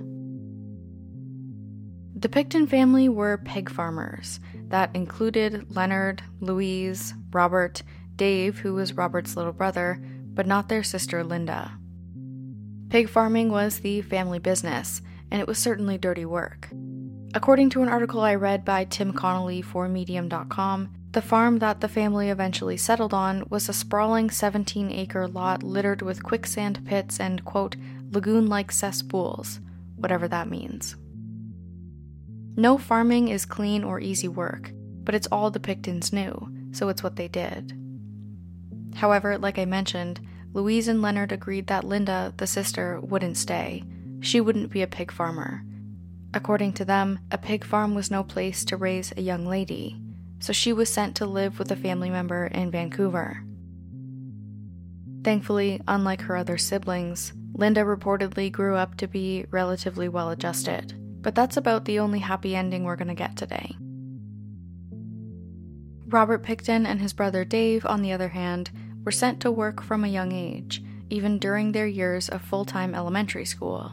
The 2.16 2.30
Pickton 2.30 2.70
family 2.70 3.10
were 3.10 3.42
pig 3.44 3.72
farmers 3.72 4.40
that 4.68 4.96
included 4.96 5.76
Leonard, 5.76 6.22
Louise, 6.42 7.16
Robert, 7.32 7.82
Dave, 8.16 8.60
who 8.60 8.76
was 8.76 8.94
Robert's 8.94 9.36
little 9.36 9.54
brother, 9.54 10.00
but 10.34 10.46
not 10.46 10.70
their 10.70 10.84
sister 10.84 11.24
Linda. 11.24 11.72
Pig 12.90 13.08
farming 13.08 13.50
was 13.50 13.80
the 13.80 14.02
family 14.02 14.40
business, 14.40 15.02
and 15.30 15.40
it 15.40 15.48
was 15.48 15.60
certainly 15.60 15.98
dirty 15.98 16.26
work. 16.26 16.70
According 17.36 17.70
to 17.72 17.84
an 17.84 17.88
article 17.88 18.22
I 18.22 18.34
read 18.34 18.66
by 18.66 18.86
Tim 18.86 19.14
Connolly 19.14 19.62
for 19.62 19.88
Medium.com, 19.88 20.90
the 21.12 21.22
farm 21.22 21.60
that 21.60 21.82
the 21.82 21.88
family 21.88 22.30
eventually 22.30 22.78
settled 22.78 23.14
on 23.14 23.46
was 23.50 23.70
a 23.70 23.74
sprawling 23.74 24.32
17 24.32 24.92
acre 24.92 25.28
lot 25.28 25.62
littered 25.62 26.02
with 26.02 26.24
quicksand 26.24 26.84
pits 26.86 27.20
and, 27.20 27.46
quote, 27.46 27.76
lagoon 28.10 28.48
like 28.48 28.72
cesspools, 28.72 29.60
whatever 29.96 30.28
that 30.28 30.50
means. 30.50 30.96
No 32.56 32.80
farming 32.80 33.28
is 33.28 33.46
clean 33.46 33.84
or 33.84 34.00
easy 34.00 34.28
work, 34.28 34.72
but 35.04 35.14
it's 35.14 35.28
all 35.32 35.52
the 35.52 35.60
Picktons 35.60 36.12
knew, 36.12 36.52
so 36.72 36.90
it's 36.90 37.04
what 37.04 37.16
they 37.16 37.28
did. 37.28 37.74
However, 38.96 39.38
like 39.38 39.60
I 39.60 39.66
mentioned, 39.66 40.20
Louise 40.54 40.88
and 40.88 41.02
Leonard 41.02 41.32
agreed 41.32 41.68
that 41.68 41.84
Linda, 41.84 42.34
the 42.38 42.48
sister, 42.48 43.00
wouldn't 43.02 43.38
stay. 43.38 43.84
She 44.20 44.42
wouldn't 44.42 44.72
be 44.72 44.82
a 44.82 44.88
pig 44.88 45.12
farmer. 45.12 45.64
According 46.34 46.74
to 46.74 46.86
them, 46.86 47.20
a 47.32 47.38
pig 47.38 47.64
farm 47.64 47.96
was 47.96 48.12
no 48.12 48.24
place 48.24 48.66
to 48.66 48.78
raise 48.78 49.14
a 49.16 49.22
young 49.22 49.46
lady, 49.46 50.00
so 50.40 50.54
she 50.54 50.74
was 50.74 50.90
sent 50.90 51.16
to 51.18 51.26
live 51.26 51.60
with 51.60 51.72
a 51.72 51.76
family 51.76 52.10
member 52.10 52.48
in 52.48 52.72
Vancouver. 52.72 53.44
Thankfully, 55.24 55.82
unlike 55.88 56.22
her 56.22 56.36
other 56.36 56.58
siblings, 56.58 57.34
Linda 57.54 57.82
reportedly 57.82 58.52
grew 58.52 58.76
up 58.76 58.96
to 58.98 59.08
be 59.08 59.46
relatively 59.52 60.08
well 60.08 60.30
adjusted, 60.30 60.94
but 61.22 61.36
that's 61.36 61.58
about 61.58 61.86
the 61.86 62.00
only 62.00 62.20
happy 62.20 62.56
ending 62.56 62.84
we're 62.84 62.96
going 62.96 63.10
to 63.10 63.14
get 63.14 63.36
today. 63.36 63.76
Robert 66.08 66.44
Pickton 66.44 66.88
and 66.88 67.00
his 67.00 67.14
brother 67.14 67.44
Dave, 67.44 67.86
on 67.86 68.02
the 68.02 68.12
other 68.12 68.30
hand, 68.30 68.72
were 69.04 69.12
sent 69.12 69.40
to 69.42 69.52
work 69.52 69.82
from 69.82 70.04
a 70.04 70.10
young 70.10 70.32
age, 70.32 70.84
even 71.10 71.40
during 71.40 71.72
their 71.72 71.88
years 71.88 72.30
of 72.30 72.42
full 72.42 72.66
time 72.66 72.94
elementary 72.94 73.46
school. 73.46 73.92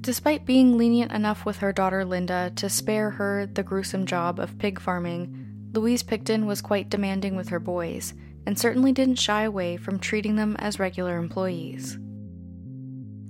Despite 0.00 0.46
being 0.46 0.76
lenient 0.76 1.12
enough 1.12 1.46
with 1.46 1.58
her 1.58 1.72
daughter 1.72 2.04
Linda 2.04 2.50
to 2.56 2.68
spare 2.68 3.10
her 3.10 3.46
the 3.46 3.62
gruesome 3.62 4.04
job 4.04 4.40
of 4.40 4.58
pig 4.58 4.80
farming, 4.80 5.70
Louise 5.72 6.02
Pickton 6.02 6.46
was 6.46 6.60
quite 6.60 6.90
demanding 6.90 7.36
with 7.36 7.48
her 7.50 7.60
boys, 7.60 8.12
and 8.44 8.58
certainly 8.58 8.92
didn't 8.92 9.20
shy 9.20 9.44
away 9.44 9.76
from 9.76 9.98
treating 9.98 10.36
them 10.36 10.56
as 10.58 10.78
regular 10.78 11.16
employees. 11.16 11.98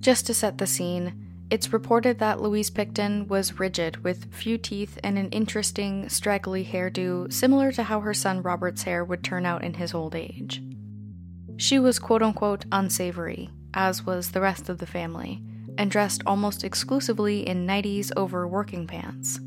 Just 0.00 0.26
to 0.26 0.34
set 0.34 0.58
the 0.58 0.66
scene, 0.66 1.21
it's 1.52 1.70
reported 1.70 2.18
that 2.18 2.40
Louise 2.40 2.70
Pickton 2.70 3.28
was 3.28 3.58
rigid 3.60 4.02
with 4.02 4.32
few 4.32 4.56
teeth 4.56 4.98
and 5.04 5.18
an 5.18 5.28
interesting, 5.28 6.08
straggly 6.08 6.64
hairdo 6.64 7.30
similar 7.30 7.70
to 7.72 7.82
how 7.82 8.00
her 8.00 8.14
son 8.14 8.40
Robert's 8.40 8.84
hair 8.84 9.04
would 9.04 9.22
turn 9.22 9.44
out 9.44 9.62
in 9.62 9.74
his 9.74 9.92
old 9.92 10.14
age. 10.14 10.62
She 11.58 11.78
was 11.78 11.98
quote 11.98 12.22
unquote 12.22 12.64
unsavory, 12.72 13.50
as 13.74 14.06
was 14.06 14.30
the 14.30 14.40
rest 14.40 14.70
of 14.70 14.78
the 14.78 14.86
family, 14.86 15.42
and 15.76 15.90
dressed 15.90 16.22
almost 16.24 16.64
exclusively 16.64 17.46
in 17.46 17.66
nighties 17.66 18.10
over 18.16 18.48
working 18.48 18.86
pants. 18.86 19.38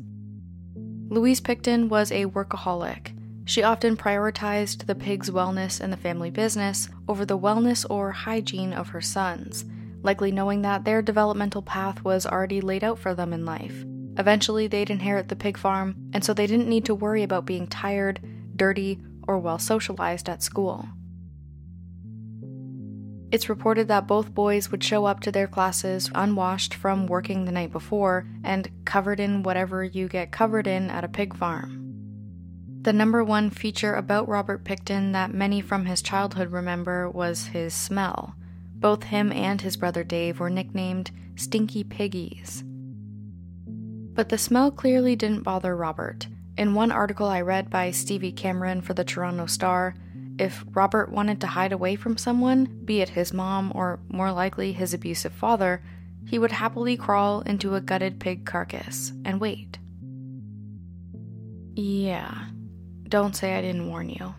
Louise 1.08 1.40
Pickton 1.40 1.88
was 1.88 2.12
a 2.12 2.26
workaholic 2.26 3.16
she 3.48 3.62
often 3.62 3.96
prioritized 3.96 4.86
the 4.86 4.94
pig's 4.96 5.30
wellness 5.30 5.80
and 5.80 5.92
the 5.92 5.96
family 5.96 6.30
business 6.30 6.88
over 7.08 7.24
the 7.24 7.38
wellness 7.38 7.86
or 7.88 8.10
hygiene 8.10 8.72
of 8.72 8.88
her 8.88 9.00
sons, 9.00 9.64
likely 10.06 10.32
knowing 10.32 10.62
that 10.62 10.86
their 10.86 11.02
developmental 11.02 11.60
path 11.60 12.02
was 12.02 12.24
already 12.24 12.62
laid 12.62 12.82
out 12.82 12.98
for 12.98 13.14
them 13.14 13.34
in 13.34 13.44
life. 13.44 13.84
Eventually, 14.16 14.66
they'd 14.66 14.88
inherit 14.88 15.28
the 15.28 15.36
pig 15.36 15.58
farm, 15.58 15.96
and 16.14 16.24
so 16.24 16.32
they 16.32 16.46
didn't 16.46 16.68
need 16.68 16.86
to 16.86 16.94
worry 16.94 17.22
about 17.22 17.44
being 17.44 17.66
tired, 17.66 18.20
dirty, 18.56 18.98
or 19.28 19.38
well 19.38 19.58
socialized 19.58 20.30
at 20.30 20.42
school. 20.42 20.88
It's 23.32 23.48
reported 23.48 23.88
that 23.88 24.06
both 24.06 24.32
boys 24.32 24.70
would 24.70 24.84
show 24.84 25.04
up 25.04 25.20
to 25.20 25.32
their 25.32 25.48
classes 25.48 26.10
unwashed 26.14 26.72
from 26.72 27.08
working 27.08 27.44
the 27.44 27.52
night 27.52 27.72
before 27.72 28.24
and 28.44 28.70
covered 28.84 29.18
in 29.18 29.42
whatever 29.42 29.82
you 29.82 30.08
get 30.08 30.30
covered 30.30 30.68
in 30.68 30.88
at 30.90 31.04
a 31.04 31.08
pig 31.08 31.36
farm. 31.36 31.82
The 32.82 32.92
number 32.92 33.24
one 33.24 33.50
feature 33.50 33.94
about 33.96 34.28
Robert 34.28 34.64
Pickton 34.64 35.12
that 35.12 35.34
many 35.34 35.60
from 35.60 35.86
his 35.86 36.02
childhood 36.02 36.52
remember 36.52 37.10
was 37.10 37.48
his 37.48 37.74
smell. 37.74 38.35
Both 38.78 39.04
him 39.04 39.32
and 39.32 39.60
his 39.60 39.76
brother 39.76 40.04
Dave 40.04 40.38
were 40.38 40.50
nicknamed 40.50 41.10
Stinky 41.34 41.84
Piggies. 41.84 42.62
But 44.14 44.28
the 44.28 44.38
smell 44.38 44.70
clearly 44.70 45.16
didn't 45.16 45.42
bother 45.42 45.76
Robert. 45.76 46.26
In 46.56 46.74
one 46.74 46.90
article 46.90 47.26
I 47.26 47.42
read 47.42 47.68
by 47.68 47.90
Stevie 47.90 48.32
Cameron 48.32 48.80
for 48.80 48.94
the 48.94 49.04
Toronto 49.04 49.46
Star, 49.46 49.94
if 50.38 50.64
Robert 50.72 51.10
wanted 51.10 51.40
to 51.40 51.46
hide 51.46 51.72
away 51.72 51.96
from 51.96 52.16
someone, 52.16 52.80
be 52.84 53.00
it 53.00 53.10
his 53.10 53.32
mom 53.32 53.72
or 53.74 54.00
more 54.08 54.32
likely 54.32 54.72
his 54.72 54.94
abusive 54.94 55.32
father, 55.32 55.82
he 56.26 56.38
would 56.38 56.52
happily 56.52 56.96
crawl 56.96 57.40
into 57.42 57.74
a 57.74 57.80
gutted 57.80 58.20
pig 58.20 58.44
carcass 58.44 59.12
and 59.24 59.40
wait. 59.40 59.78
Yeah, 61.74 62.46
don't 63.08 63.36
say 63.36 63.56
I 63.56 63.60
didn't 63.60 63.88
warn 63.88 64.08
you. 64.08 64.34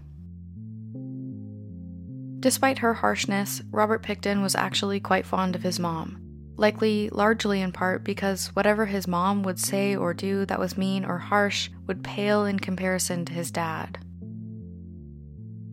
Despite 2.40 2.80
her 2.80 2.94
harshness, 2.94 3.62
Robert 3.72 4.04
Pickton 4.04 4.42
was 4.42 4.56
actually 4.56 5.00
quite 5.00 5.26
fond 5.26 5.56
of 5.56 5.64
his 5.64 5.80
mom, 5.80 6.22
likely 6.56 7.10
largely 7.10 7.62
in 7.62 7.72
part 7.72 8.04
because 8.04 8.48
whatever 8.56 8.86
his 8.86 9.08
mom 9.08 9.44
would 9.44 9.60
say 9.60 9.96
or 9.96 10.14
do 10.14 10.46
that 10.46 10.60
was 10.60 10.78
mean 10.78 11.04
or 11.04 11.18
harsh 11.18 11.70
would 11.88 12.04
pale 12.04 12.46
in 12.46 12.60
comparison 12.60 13.26
to 13.26 13.34
his 13.34 13.50
dad. 13.50 13.98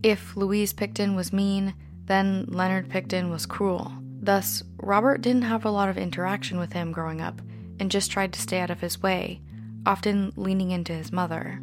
If 0.03 0.37
Louise 0.37 0.73
Pickton 0.73 1.15
was 1.15 1.33
mean, 1.33 1.75
then 2.07 2.47
Leonard 2.49 2.89
Pickton 2.89 3.31
was 3.31 3.47
cruel. 3.47 3.93
Thus, 4.21 4.63
Robert 4.77 5.21
didn't 5.21 5.43
have 5.43 5.65
a 5.65 5.71
lot 5.71 5.89
of 5.89 5.99
interaction 5.99 6.59
with 6.59 6.73
him 6.73 6.93
growing 6.93 7.21
up 7.21 7.43
and 7.79 7.91
just 7.91 8.11
tried 8.11 8.33
to 8.33 8.41
stay 8.41 8.61
out 8.61 8.71
of 8.71 8.81
his 8.81 9.03
way, 9.03 9.41
often 9.85 10.33
leaning 10.37 10.71
into 10.71 10.93
his 10.93 11.13
mother. 11.13 11.61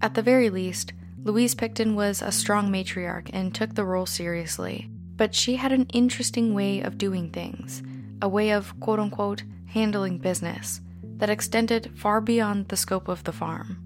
At 0.00 0.14
the 0.14 0.22
very 0.22 0.50
least, 0.50 0.92
Louise 1.24 1.54
Pickton 1.54 1.94
was 1.94 2.22
a 2.22 2.32
strong 2.32 2.70
matriarch 2.70 3.28
and 3.32 3.54
took 3.54 3.74
the 3.74 3.84
role 3.84 4.06
seriously, 4.06 4.88
but 5.16 5.34
she 5.34 5.56
had 5.56 5.72
an 5.72 5.86
interesting 5.92 6.54
way 6.54 6.80
of 6.80 6.96
doing 6.96 7.30
things, 7.30 7.82
a 8.22 8.28
way 8.28 8.50
of 8.50 8.78
quote 8.80 9.00
unquote 9.00 9.42
handling 9.66 10.18
business 10.18 10.80
that 11.18 11.28
extended 11.28 11.90
far 11.96 12.20
beyond 12.20 12.68
the 12.68 12.76
scope 12.76 13.08
of 13.08 13.24
the 13.24 13.32
farm. 13.32 13.84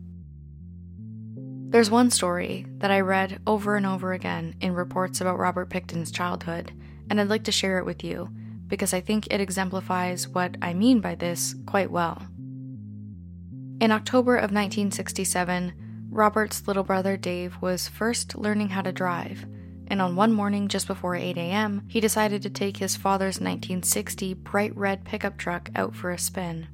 There's 1.71 1.91
one 1.91 2.11
story 2.11 2.67
that 2.79 2.91
I 2.91 3.01
read 3.01 3.41
over 3.47 3.77
and 3.77 3.87
over 3.87 4.13
again 4.13 4.55
in 4.61 4.75
reports 4.75 5.23
about 5.23 5.39
Robert 5.39 5.71
Pickton's 5.71 6.13
childhood, 6.13 6.71
and 7.09 7.19
I'd 7.19 7.29
like 7.31 7.45
to 7.45 7.53
share 7.53 7.79
it 7.79 7.87
with 7.87 8.05
you 8.05 8.29
because 8.67 8.93
I 8.93 9.01
think 9.01 9.27
it 9.29 9.41
exemplifies 9.41 10.29
what 10.29 10.57
I 10.61 10.75
mean 10.75 11.01
by 11.01 11.15
this 11.15 11.55
quite 11.67 11.91
well. 11.91 12.27
In 13.81 13.91
October 13.91 14.37
of 14.37 14.53
1967, 14.53 15.73
Robert's 16.13 16.69
little 16.69 16.85
brother 16.85 17.17
Dave 17.17 17.57
was 17.63 17.89
first 17.89 18.37
learning 18.37 18.69
how 18.69 18.83
to 18.83 18.93
drive, 18.93 19.47
and 19.89 20.03
on 20.03 20.15
one 20.15 20.31
morning 20.31 20.69
just 20.69 20.87
before 20.87 21.17
8 21.17 21.39
a.m., 21.39 21.87
he 21.89 22.03
decided 22.03 22.43
to 22.43 22.51
take 22.51 22.77
his 22.77 22.97
father's 22.97 23.41
1960 23.41 24.35
bright 24.35 24.77
red 24.77 25.07
pickup 25.07 25.39
truck 25.39 25.71
out 25.75 25.97
for 25.97 26.11
a 26.11 26.19
spin. 26.19 26.69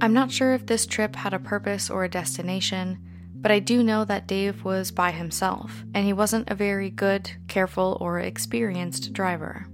I'm 0.00 0.14
not 0.14 0.32
sure 0.32 0.54
if 0.54 0.64
this 0.64 0.86
trip 0.86 1.16
had 1.16 1.34
a 1.34 1.38
purpose 1.38 1.90
or 1.90 2.04
a 2.04 2.08
destination, 2.08 2.98
but 3.34 3.50
I 3.50 3.58
do 3.58 3.82
know 3.82 4.06
that 4.06 4.26
Dave 4.26 4.64
was 4.64 4.92
by 4.92 5.10
himself, 5.10 5.84
and 5.92 6.06
he 6.06 6.14
wasn't 6.14 6.48
a 6.48 6.54
very 6.54 6.88
good, 6.88 7.30
careful, 7.48 7.98
or 8.00 8.18
experienced 8.18 9.12
driver. 9.12 9.66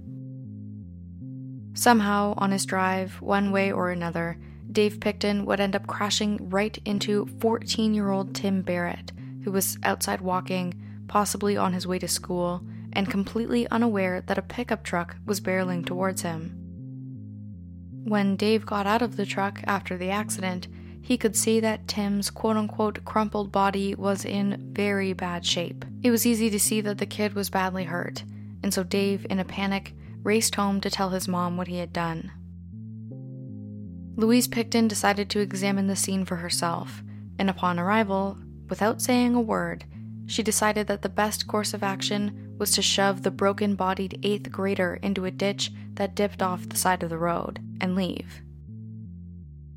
Somehow, 1.73 2.33
on 2.37 2.51
his 2.51 2.65
drive, 2.65 3.21
one 3.21 3.53
way 3.53 3.71
or 3.71 3.89
another, 3.89 4.37
Dave 4.75 4.99
Pickton 4.99 5.45
would 5.45 5.61
end 5.61 5.73
up 5.73 5.87
crashing 5.87 6.49
right 6.49 6.77
into 6.83 7.27
14 7.39 7.93
year 7.93 8.11
old 8.11 8.35
Tim 8.35 8.61
Barrett, 8.61 9.13
who 9.45 9.51
was 9.51 9.77
outside 9.83 10.19
walking, 10.19 10.73
possibly 11.07 11.55
on 11.55 11.71
his 11.71 11.87
way 11.87 11.97
to 11.97 12.09
school, 12.09 12.61
and 12.91 13.09
completely 13.09 13.69
unaware 13.69 14.19
that 14.19 14.37
a 14.37 14.41
pickup 14.41 14.83
truck 14.83 15.15
was 15.25 15.39
barreling 15.39 15.85
towards 15.85 16.23
him. 16.23 16.51
When 18.03 18.35
Dave 18.35 18.65
got 18.65 18.85
out 18.85 19.01
of 19.01 19.15
the 19.15 19.25
truck 19.25 19.61
after 19.65 19.97
the 19.97 20.09
accident, 20.09 20.67
he 21.01 21.17
could 21.17 21.37
see 21.37 21.61
that 21.61 21.87
Tim's 21.87 22.29
quote 22.29 22.57
unquote 22.57 23.05
crumpled 23.05 23.53
body 23.53 23.95
was 23.95 24.25
in 24.25 24.73
very 24.73 25.13
bad 25.13 25.45
shape. 25.45 25.85
It 26.03 26.11
was 26.11 26.25
easy 26.25 26.49
to 26.49 26.59
see 26.59 26.81
that 26.81 26.97
the 26.97 27.05
kid 27.05 27.33
was 27.33 27.49
badly 27.49 27.85
hurt, 27.85 28.25
and 28.61 28.73
so 28.73 28.83
Dave, 28.83 29.25
in 29.29 29.39
a 29.39 29.45
panic, 29.45 29.93
raced 30.21 30.55
home 30.55 30.81
to 30.81 30.89
tell 30.89 31.11
his 31.11 31.29
mom 31.29 31.55
what 31.55 31.69
he 31.69 31.77
had 31.77 31.93
done. 31.93 32.33
Louise 34.17 34.47
Pickton 34.47 34.87
decided 34.87 35.29
to 35.29 35.39
examine 35.39 35.87
the 35.87 35.95
scene 35.95 36.23
for 36.23 36.37
herself, 36.37 37.03
and 37.37 37.49
upon 37.49 37.77
arrival, 37.77 38.37
without 38.69 39.01
saying 39.01 39.35
a 39.35 39.41
word, 39.41 39.83
she 40.25 40.41
decided 40.41 40.87
that 40.87 41.01
the 41.01 41.09
best 41.09 41.47
course 41.47 41.73
of 41.73 41.83
action 41.83 42.55
was 42.57 42.71
to 42.71 42.81
shove 42.81 43.21
the 43.23 43.31
broken 43.31 43.75
bodied 43.75 44.19
eighth 44.23 44.51
grader 44.51 44.99
into 45.03 45.25
a 45.25 45.31
ditch 45.31 45.71
that 45.95 46.15
dipped 46.15 46.41
off 46.41 46.69
the 46.69 46.77
side 46.77 47.03
of 47.03 47.09
the 47.09 47.17
road 47.17 47.59
and 47.81 47.95
leave. 47.95 48.41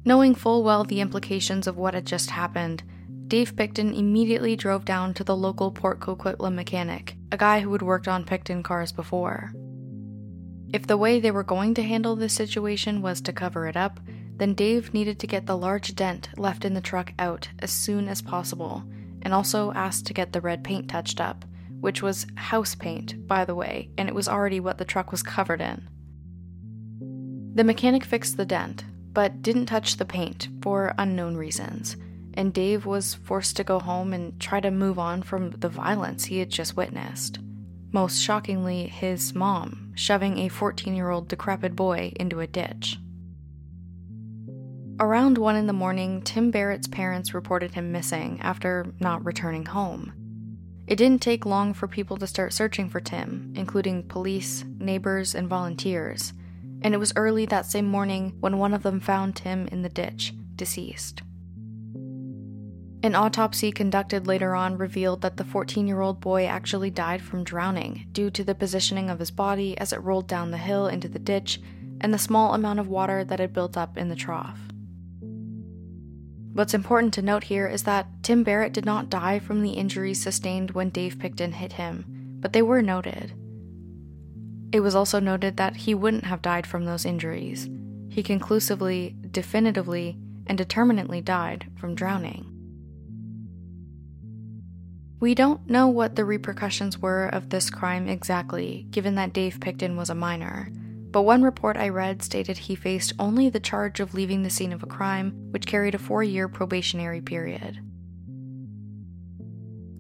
Knowing 0.05 0.35
full 0.35 0.63
well 0.63 0.85
the 0.85 1.01
implications 1.01 1.67
of 1.67 1.77
what 1.77 1.95
had 1.95 2.07
just 2.07 2.31
happened, 2.31 2.83
Dave 3.27 3.57
Pickton 3.57 3.93
immediately 3.95 4.57
drove 4.57 4.85
down 4.85 5.13
to 5.15 5.25
the 5.25 5.37
local 5.37 5.71
Port 5.71 6.01
Coquitlam 6.01 6.55
mechanic, 6.55 7.17
a 7.31 7.37
guy 7.37 7.61
who 7.61 7.73
had 7.73 7.83
worked 7.83 8.09
on 8.09 8.25
Pickton 8.25 8.63
cars 8.63 8.93
before. 8.93 9.53
If 10.73 10.87
the 10.87 10.97
way 10.97 11.19
they 11.19 11.31
were 11.31 11.43
going 11.43 11.75
to 11.75 11.83
handle 11.83 12.17
this 12.17 12.33
situation 12.33 13.03
was 13.03 13.21
to 13.23 13.33
cover 13.33 13.67
it 13.67 13.77
up, 13.77 14.01
then 14.39 14.55
Dave 14.55 14.95
needed 14.95 15.19
to 15.19 15.27
get 15.27 15.47
the 15.47 15.57
large 15.57 15.95
dent 15.95 16.31
left 16.37 16.65
in 16.65 16.75
the 16.75 16.81
truck 16.81 17.13
out 17.19 17.49
as 17.59 17.71
soon 17.71 18.09
as 18.09 18.23
possible, 18.23 18.85
and 19.23 19.35
also 19.35 19.73
asked 19.73 20.07
to 20.07 20.15
get 20.15 20.33
the 20.33 20.41
red 20.41 20.65
paint 20.65 20.89
touched 20.89 21.21
up, 21.21 21.45
which 21.81 22.03
was 22.03 22.27
house 22.37 22.75
paint, 22.75 23.27
by 23.27 23.45
the 23.45 23.55
way, 23.55 23.91
and 23.99 24.09
it 24.09 24.15
was 24.15 24.29
already 24.29 24.61
what 24.61 24.79
the 24.79 24.85
truck 24.85 25.11
was 25.11 25.23
covered 25.23 25.61
in. 25.61 25.89
The 27.55 27.65
mechanic 27.65 28.05
fixed 28.05 28.37
the 28.37 28.47
dent, 28.47 28.85
but 29.13 29.43
didn't 29.43 29.67
touch 29.67 29.97
the 29.97 30.05
paint 30.05 30.49
for 30.63 30.95
unknown 30.99 31.37
reasons, 31.37 31.97
and 32.35 32.55
Dave 32.55 32.87
was 32.87 33.15
forced 33.15 33.57
to 33.57 33.65
go 33.65 33.81
home 33.81 34.13
and 34.13 34.39
try 34.39 34.61
to 34.61 34.71
move 34.71 34.99
on 34.99 35.23
from 35.23 35.51
the 35.51 35.69
violence 35.69 36.25
he 36.27 36.39
had 36.39 36.51
just 36.51 36.77
witnessed. 36.77 37.41
most 37.91 38.21
shockingly, 38.21 38.87
his 38.87 39.35
mom, 39.35 39.93
shoving 39.97 40.39
a 40.39 40.49
14 40.49 40.95
year 40.95 41.11
old 41.11 41.27
decrepit 41.27 41.75
boy 41.75 42.13
into 42.17 42.39
a 42.39 42.47
ditch. 42.47 42.99
Around 45.01 45.39
1 45.39 45.55
in 45.55 45.69
the 45.69 45.73
morning, 45.73 46.23
Tim 46.23 46.51
Barrett's 46.51 46.89
parents 46.89 47.33
reported 47.33 47.73
him 47.73 47.93
missing 47.93 48.41
after 48.43 48.93
not 48.99 49.25
returning 49.25 49.65
home. 49.65 50.13
It 50.89 50.97
didn't 50.97 51.23
take 51.23 51.47
long 51.47 51.73
for 51.73 51.87
people 51.87 52.17
to 52.17 52.27
start 52.27 52.53
searching 52.53 52.89
for 52.89 52.99
Tim, 52.99 53.53
including 53.55 54.09
police, 54.09 54.65
neighbors, 54.81 55.37
and 55.37 55.47
volunteers, 55.47 56.33
and 56.83 56.95
it 56.95 56.99
was 56.99 57.13
early 57.15 57.47
that 57.47 57.67
same 57.67 57.87
morning 57.87 58.35
when 58.41 58.59
one 58.59 58.75
of 58.75 58.83
them 58.83 58.99
found 58.99 59.37
Tim 59.37 59.69
in 59.69 59.83
the 59.83 59.89
ditch, 59.89 60.35
deceased. 60.57 61.23
An 63.05 63.15
autopsy 63.15 63.71
conducted 63.71 64.27
later 64.27 64.57
on 64.57 64.79
revealed 64.79 65.21
that 65.21 65.37
the 65.37 65.45
14 65.45 65.87
year 65.87 66.01
old 66.01 66.21
boy 66.21 66.47
actually 66.47 66.91
died 66.91 67.23
from 67.23 67.45
drowning 67.45 68.09
due 68.11 68.31
to 68.31 68.43
the 68.43 68.55
positioning 68.55 69.11
of 69.11 69.21
his 69.21 69.31
body 69.31 69.79
as 69.79 69.93
it 69.93 70.03
rolled 70.03 70.27
down 70.27 70.51
the 70.51 70.59
hill 70.59 70.89
into 70.89 71.07
the 71.07 71.21
ditch 71.21 71.61
and 72.01 72.13
the 72.13 72.19
small 72.19 72.53
amount 72.53 72.81
of 72.81 72.89
water 72.89 73.23
that 73.23 73.39
had 73.39 73.53
built 73.53 73.77
up 73.77 73.97
in 73.97 74.09
the 74.09 74.17
trough. 74.17 74.59
What's 76.53 76.75
important 76.75 77.15
to 77.15 77.23
note 77.23 77.45
here 77.45 77.67
is 77.67 77.85
that 77.85 78.07
Tim 78.23 78.43
Barrett 78.43 78.73
did 78.73 78.85
not 78.85 79.11
die 79.11 79.39
from 79.39 79.63
the 79.63 79.73
injuries 79.73 80.23
sustained 80.23 80.73
when 80.73 80.91
Dave 80.91 81.19
Pickton 81.19 81.53
hit 81.53 81.75
him, 81.75 82.05
but 82.41 82.53
they 82.53 82.63
were 82.63 82.83
noted. 82.83 83.33
It 84.73 84.81
was 84.81 84.95
also 84.95 85.21
noted 85.21 85.57
that 85.57 85.77
he 85.77 85.95
wouldn't 85.95 86.25
have 86.25 86.43
died 86.43 86.67
from 86.67 86.85
those 86.85 87.05
injuries. 87.05 87.69
He 88.11 88.23
conclusively, 88.23 89.17
definitively, 89.31 90.19
and 90.47 90.59
determinately 90.59 91.21
died 91.21 91.71
from 91.77 91.95
drowning. 91.95 92.55
We 95.21 95.35
don't 95.35 95.69
know 95.69 95.89
what 95.89 96.17
the 96.17 96.25
repercussions 96.25 96.99
were 96.99 97.27
of 97.27 97.51
this 97.51 97.71
crime 97.71 98.09
exactly, 98.09 98.87
given 98.91 99.17
that 99.17 99.33
Dave 99.33 99.59
Pickton 99.59 99.97
was 99.97 100.11
a 100.11 100.15
minor, 100.15 100.71
but 101.11 101.23
one 101.23 101.43
report 101.43 101.77
I 101.77 101.89
read 101.89 102.23
stated 102.23 102.59
he 102.59 102.75
faced 102.75 103.13
only 103.19 103.49
the 103.49 103.61
charge 103.61 104.01
of 104.01 104.15
leaving 104.15 104.43
the 104.43 104.51
scene 104.51 104.73
of 104.73 104.83
a 104.83 104.87
crime, 104.87 105.33
which 105.51 105.67
carried 105.67 105.95
a 105.95 105.99
four 105.99 106.23
year 106.23 106.49
probationary 106.49 107.21
period. 107.21 107.79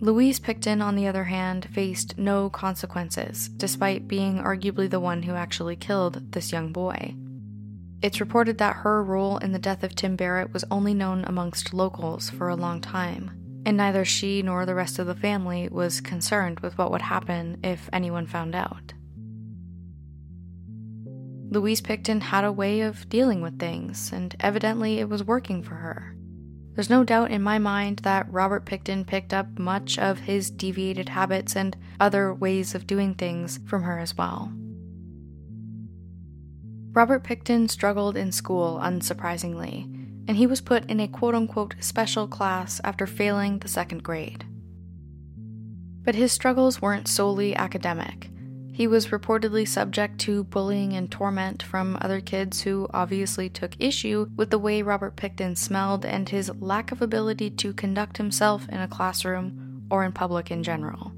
Louise 0.00 0.38
Pickton, 0.38 0.80
on 0.80 0.94
the 0.94 1.08
other 1.08 1.24
hand, 1.24 1.68
faced 1.72 2.16
no 2.16 2.48
consequences, 2.50 3.48
despite 3.48 4.06
being 4.06 4.38
arguably 4.38 4.88
the 4.88 5.00
one 5.00 5.24
who 5.24 5.34
actually 5.34 5.74
killed 5.74 6.32
this 6.32 6.52
young 6.52 6.72
boy. 6.72 7.16
It's 8.00 8.20
reported 8.20 8.58
that 8.58 8.76
her 8.76 9.02
role 9.02 9.38
in 9.38 9.50
the 9.50 9.58
death 9.58 9.82
of 9.82 9.96
Tim 9.96 10.14
Barrett 10.14 10.52
was 10.52 10.64
only 10.70 10.94
known 10.94 11.24
amongst 11.24 11.74
locals 11.74 12.30
for 12.30 12.48
a 12.48 12.54
long 12.54 12.80
time, 12.80 13.32
and 13.66 13.76
neither 13.76 14.04
she 14.04 14.40
nor 14.40 14.64
the 14.64 14.74
rest 14.76 15.00
of 15.00 15.08
the 15.08 15.16
family 15.16 15.68
was 15.68 16.00
concerned 16.00 16.60
with 16.60 16.78
what 16.78 16.92
would 16.92 17.02
happen 17.02 17.58
if 17.64 17.90
anyone 17.92 18.26
found 18.26 18.54
out. 18.54 18.92
Louise 21.50 21.80
Pickton 21.80 22.20
had 22.20 22.44
a 22.44 22.52
way 22.52 22.82
of 22.82 23.08
dealing 23.08 23.40
with 23.40 23.58
things, 23.58 24.12
and 24.12 24.36
evidently 24.40 24.98
it 24.98 25.08
was 25.08 25.24
working 25.24 25.62
for 25.62 25.76
her. 25.76 26.14
There's 26.74 26.90
no 26.90 27.04
doubt 27.04 27.30
in 27.30 27.42
my 27.42 27.58
mind 27.58 28.00
that 28.00 28.30
Robert 28.30 28.66
Pickton 28.66 29.06
picked 29.06 29.32
up 29.32 29.58
much 29.58 29.98
of 29.98 30.20
his 30.20 30.50
deviated 30.50 31.08
habits 31.08 31.56
and 31.56 31.76
other 31.98 32.32
ways 32.32 32.74
of 32.74 32.86
doing 32.86 33.14
things 33.14 33.58
from 33.66 33.82
her 33.82 33.98
as 33.98 34.16
well. 34.16 34.52
Robert 36.92 37.24
Pickton 37.24 37.68
struggled 37.68 38.16
in 38.16 38.30
school, 38.30 38.78
unsurprisingly, 38.82 39.84
and 40.28 40.36
he 40.36 40.46
was 40.46 40.60
put 40.60 40.88
in 40.90 41.00
a 41.00 41.08
quote 41.08 41.34
unquote 41.34 41.74
special 41.80 42.28
class 42.28 42.80
after 42.84 43.06
failing 43.06 43.58
the 43.58 43.68
second 43.68 44.02
grade. 44.02 44.44
But 46.04 46.14
his 46.14 46.30
struggles 46.30 46.82
weren't 46.82 47.08
solely 47.08 47.56
academic. 47.56 48.30
He 48.78 48.86
was 48.86 49.08
reportedly 49.08 49.66
subject 49.66 50.20
to 50.20 50.44
bullying 50.44 50.92
and 50.92 51.10
torment 51.10 51.64
from 51.64 51.98
other 52.00 52.20
kids 52.20 52.60
who 52.60 52.86
obviously 52.94 53.48
took 53.48 53.72
issue 53.80 54.28
with 54.36 54.50
the 54.50 54.58
way 54.60 54.82
Robert 54.82 55.16
Pickton 55.16 55.56
smelled 55.56 56.04
and 56.04 56.28
his 56.28 56.48
lack 56.60 56.92
of 56.92 57.02
ability 57.02 57.50
to 57.50 57.72
conduct 57.72 58.18
himself 58.18 58.68
in 58.68 58.78
a 58.78 58.86
classroom 58.86 59.82
or 59.90 60.04
in 60.04 60.12
public 60.12 60.52
in 60.52 60.62
general. 60.62 61.10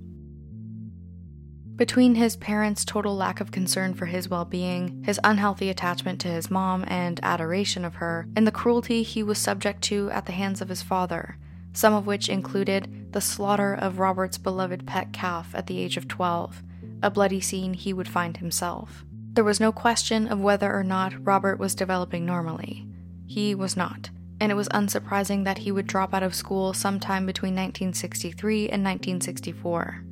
Between 1.77 2.15
his 2.15 2.35
parents' 2.35 2.87
total 2.87 3.15
lack 3.15 3.43
of 3.43 3.53
concern 3.53 3.93
for 3.93 4.07
his 4.07 4.31
well 4.31 4.47
being, 4.47 5.05
his 5.05 5.21
unhealthy 5.23 5.69
attachment 5.69 6.19
to 6.23 6.29
his 6.29 6.51
mom 6.51 6.87
and 6.89 7.21
adoration 7.23 7.85
of 7.85 7.97
her, 7.97 8.27
and 8.35 8.47
the 8.47 8.51
cruelty 8.51 9.03
he 9.03 9.23
was 9.23 9.37
subject 9.37 9.83
to 9.83 10.11
at 10.13 10.25
the 10.25 10.33
hands 10.33 10.63
of 10.63 10.71
his 10.71 10.81
father, 10.81 11.37
some 11.75 11.93
of 11.93 12.07
which 12.07 12.31
included 12.31 13.13
the 13.13 13.21
slaughter 13.21 13.75
of 13.75 13.99
Robert's 13.99 14.39
beloved 14.39 14.87
pet 14.87 15.13
calf 15.13 15.55
at 15.55 15.67
the 15.67 15.77
age 15.77 15.99
of 15.99 16.09
12, 16.09 16.63
a 17.03 17.11
bloody 17.11 17.41
scene 17.41 17.75
he 17.75 17.93
would 17.93 18.09
find 18.09 18.37
himself. 18.37 19.05
There 19.33 19.45
was 19.45 19.61
no 19.61 19.73
question 19.73 20.27
of 20.27 20.41
whether 20.41 20.75
or 20.75 20.83
not 20.83 21.25
Robert 21.25 21.59
was 21.59 21.75
developing 21.75 22.27
normally. 22.27 22.87
He 23.27 23.55
was 23.55 23.77
not, 23.77 24.11
and 24.41 24.51
it 24.51 24.57
was 24.57 24.69
unsurprising 24.71 25.45
that 25.45 25.59
he 25.59 25.71
would 25.71 25.87
drop 25.87 26.13
out 26.13 26.23
of 26.23 26.35
school 26.35 26.73
sometime 26.73 27.27
between 27.27 27.55
1963 27.55 28.69
and 28.71 28.83
1964. 28.83 30.05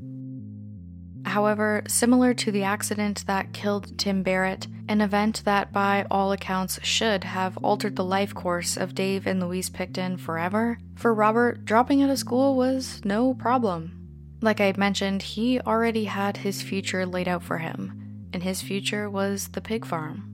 However, 1.24 1.83
similar 1.88 2.33
to 2.35 2.53
the 2.53 2.62
accident 2.62 3.27
that 3.27 3.53
killed 3.53 3.98
Tim 3.98 4.22
Barrett, 4.22 4.66
an 4.88 5.01
event 5.01 5.42
that 5.44 5.72
by 5.72 6.07
all 6.11 6.33
accounts 6.33 6.79
should 6.83 7.24
have 7.24 7.59
altered 7.59 7.96
the 7.96 8.05
life 8.05 8.35
course 8.35 8.77
of 8.77 8.94
Dave 8.94 9.27
and 9.27 9.40
Louise 9.40 9.68
Pickton 9.68 10.18
forever, 10.18 10.79
for 10.94 11.12
Robert, 11.12 11.64
dropping 11.64 12.03
out 12.03 12.11
of 12.11 12.18
school 12.18 12.57
was 12.57 13.05
no 13.05 13.35
problem. 13.35 13.97
Like 14.40 14.61
I 14.61 14.66
had 14.66 14.79
mentioned, 14.79 15.22
he 15.22 15.61
already 15.61 16.05
had 16.05 16.38
his 16.38 16.62
future 16.62 17.05
laid 17.05 17.27
out 17.27 17.42
for 17.42 17.59
him, 17.59 18.29
and 18.33 18.42
his 18.42 18.62
future 18.62 19.11
was 19.11 19.48
the 19.48 19.61
pig 19.61 19.85
farm. 19.85 20.29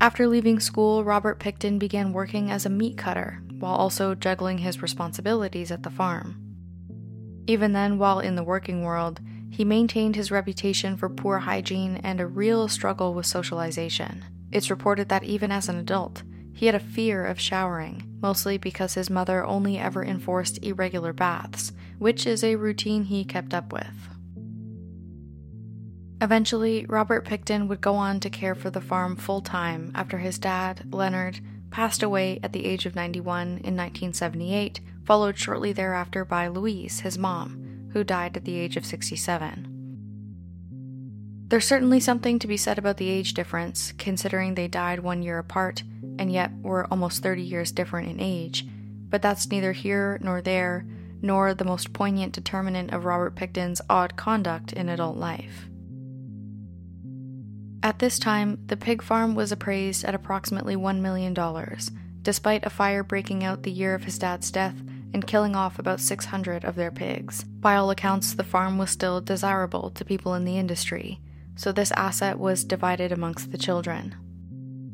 After 0.00 0.26
leaving 0.28 0.60
school, 0.60 1.02
Robert 1.04 1.40
Pickton 1.40 1.78
began 1.78 2.12
working 2.12 2.50
as 2.50 2.66
a 2.66 2.70
meat 2.70 2.96
cutter 2.96 3.42
while 3.58 3.74
also 3.74 4.14
juggling 4.14 4.58
his 4.58 4.82
responsibilities 4.82 5.70
at 5.70 5.82
the 5.82 5.90
farm. 5.90 6.36
Even 7.46 7.72
then, 7.72 7.98
while 7.98 8.20
in 8.20 8.36
the 8.36 8.44
working 8.44 8.82
world, 8.82 9.20
he 9.50 9.64
maintained 9.64 10.14
his 10.14 10.30
reputation 10.30 10.96
for 10.96 11.08
poor 11.08 11.38
hygiene 11.38 11.96
and 12.04 12.20
a 12.20 12.26
real 12.26 12.68
struggle 12.68 13.14
with 13.14 13.24
socialization. 13.24 14.24
It's 14.52 14.70
reported 14.70 15.08
that 15.08 15.24
even 15.24 15.50
as 15.50 15.68
an 15.68 15.76
adult, 15.76 16.22
he 16.52 16.66
had 16.66 16.74
a 16.74 16.80
fear 16.80 17.24
of 17.24 17.40
showering, 17.40 18.05
mostly 18.20 18.58
because 18.58 18.94
his 18.94 19.10
mother 19.10 19.44
only 19.44 19.78
ever 19.78 20.04
enforced 20.04 20.62
irregular 20.62 21.12
baths, 21.12 21.72
which 21.98 22.26
is 22.26 22.42
a 22.42 22.56
routine 22.56 23.04
he 23.04 23.24
kept 23.24 23.54
up 23.54 23.72
with. 23.72 24.08
Eventually, 26.20 26.86
Robert 26.88 27.26
Pickton 27.26 27.68
would 27.68 27.80
go 27.80 27.94
on 27.94 28.20
to 28.20 28.30
care 28.30 28.54
for 28.54 28.70
the 28.70 28.80
farm 28.80 29.16
full 29.16 29.42
time 29.42 29.92
after 29.94 30.18
his 30.18 30.38
dad, 30.38 30.94
Leonard, 30.94 31.40
passed 31.70 32.02
away 32.02 32.40
at 32.42 32.52
the 32.52 32.64
age 32.64 32.86
of 32.86 32.94
91 32.94 33.42
in 33.42 33.76
1978 33.76 34.80
followed 35.06 35.38
shortly 35.38 35.72
thereafter 35.72 36.24
by 36.24 36.48
Louise, 36.48 37.00
his 37.00 37.16
mom, 37.16 37.88
who 37.92 38.02
died 38.02 38.36
at 38.36 38.44
the 38.44 38.56
age 38.58 38.76
of 38.76 38.84
67. 38.84 39.72
There's 41.48 41.64
certainly 41.64 42.00
something 42.00 42.40
to 42.40 42.48
be 42.48 42.56
said 42.56 42.76
about 42.76 42.96
the 42.96 43.08
age 43.08 43.32
difference, 43.32 43.92
considering 43.92 44.54
they 44.54 44.66
died 44.66 44.98
one 44.98 45.22
year 45.22 45.38
apart 45.38 45.84
and 46.18 46.32
yet 46.32 46.50
were 46.62 46.86
almost 46.90 47.22
30 47.22 47.42
years 47.42 47.72
different 47.72 48.08
in 48.08 48.20
age, 48.20 48.66
but 49.08 49.22
that's 49.22 49.50
neither 49.50 49.72
here 49.72 50.18
nor 50.22 50.40
there, 50.40 50.86
nor 51.22 51.54
the 51.54 51.64
most 51.64 51.92
poignant 51.92 52.32
determinant 52.32 52.92
of 52.92 53.04
Robert 53.04 53.34
Pickton's 53.34 53.80
odd 53.88 54.16
conduct 54.16 54.72
in 54.72 54.88
adult 54.88 55.16
life. 55.16 55.68
At 57.82 58.00
this 58.00 58.18
time, 58.18 58.58
the 58.66 58.76
pig 58.76 59.02
farm 59.02 59.34
was 59.34 59.52
appraised 59.52 60.04
at 60.04 60.14
approximately 60.14 60.74
$1 60.74 61.00
million, 61.00 61.34
despite 62.22 62.66
a 62.66 62.70
fire 62.70 63.04
breaking 63.04 63.44
out 63.44 63.62
the 63.62 63.70
year 63.70 63.94
of 63.94 64.04
his 64.04 64.18
dad's 64.18 64.50
death 64.50 64.74
and 65.14 65.26
killing 65.26 65.54
off 65.54 65.78
about 65.78 66.00
600 66.00 66.64
of 66.64 66.74
their 66.74 66.90
pigs. 66.90 67.44
By 67.44 67.76
all 67.76 67.90
accounts, 67.90 68.34
the 68.34 68.44
farm 68.44 68.76
was 68.76 68.90
still 68.90 69.20
desirable 69.20 69.90
to 69.90 70.04
people 70.04 70.34
in 70.34 70.44
the 70.44 70.58
industry, 70.58 71.20
so 71.54 71.70
this 71.70 71.92
asset 71.92 72.38
was 72.38 72.64
divided 72.64 73.12
amongst 73.12 73.52
the 73.52 73.58
children. 73.58 74.14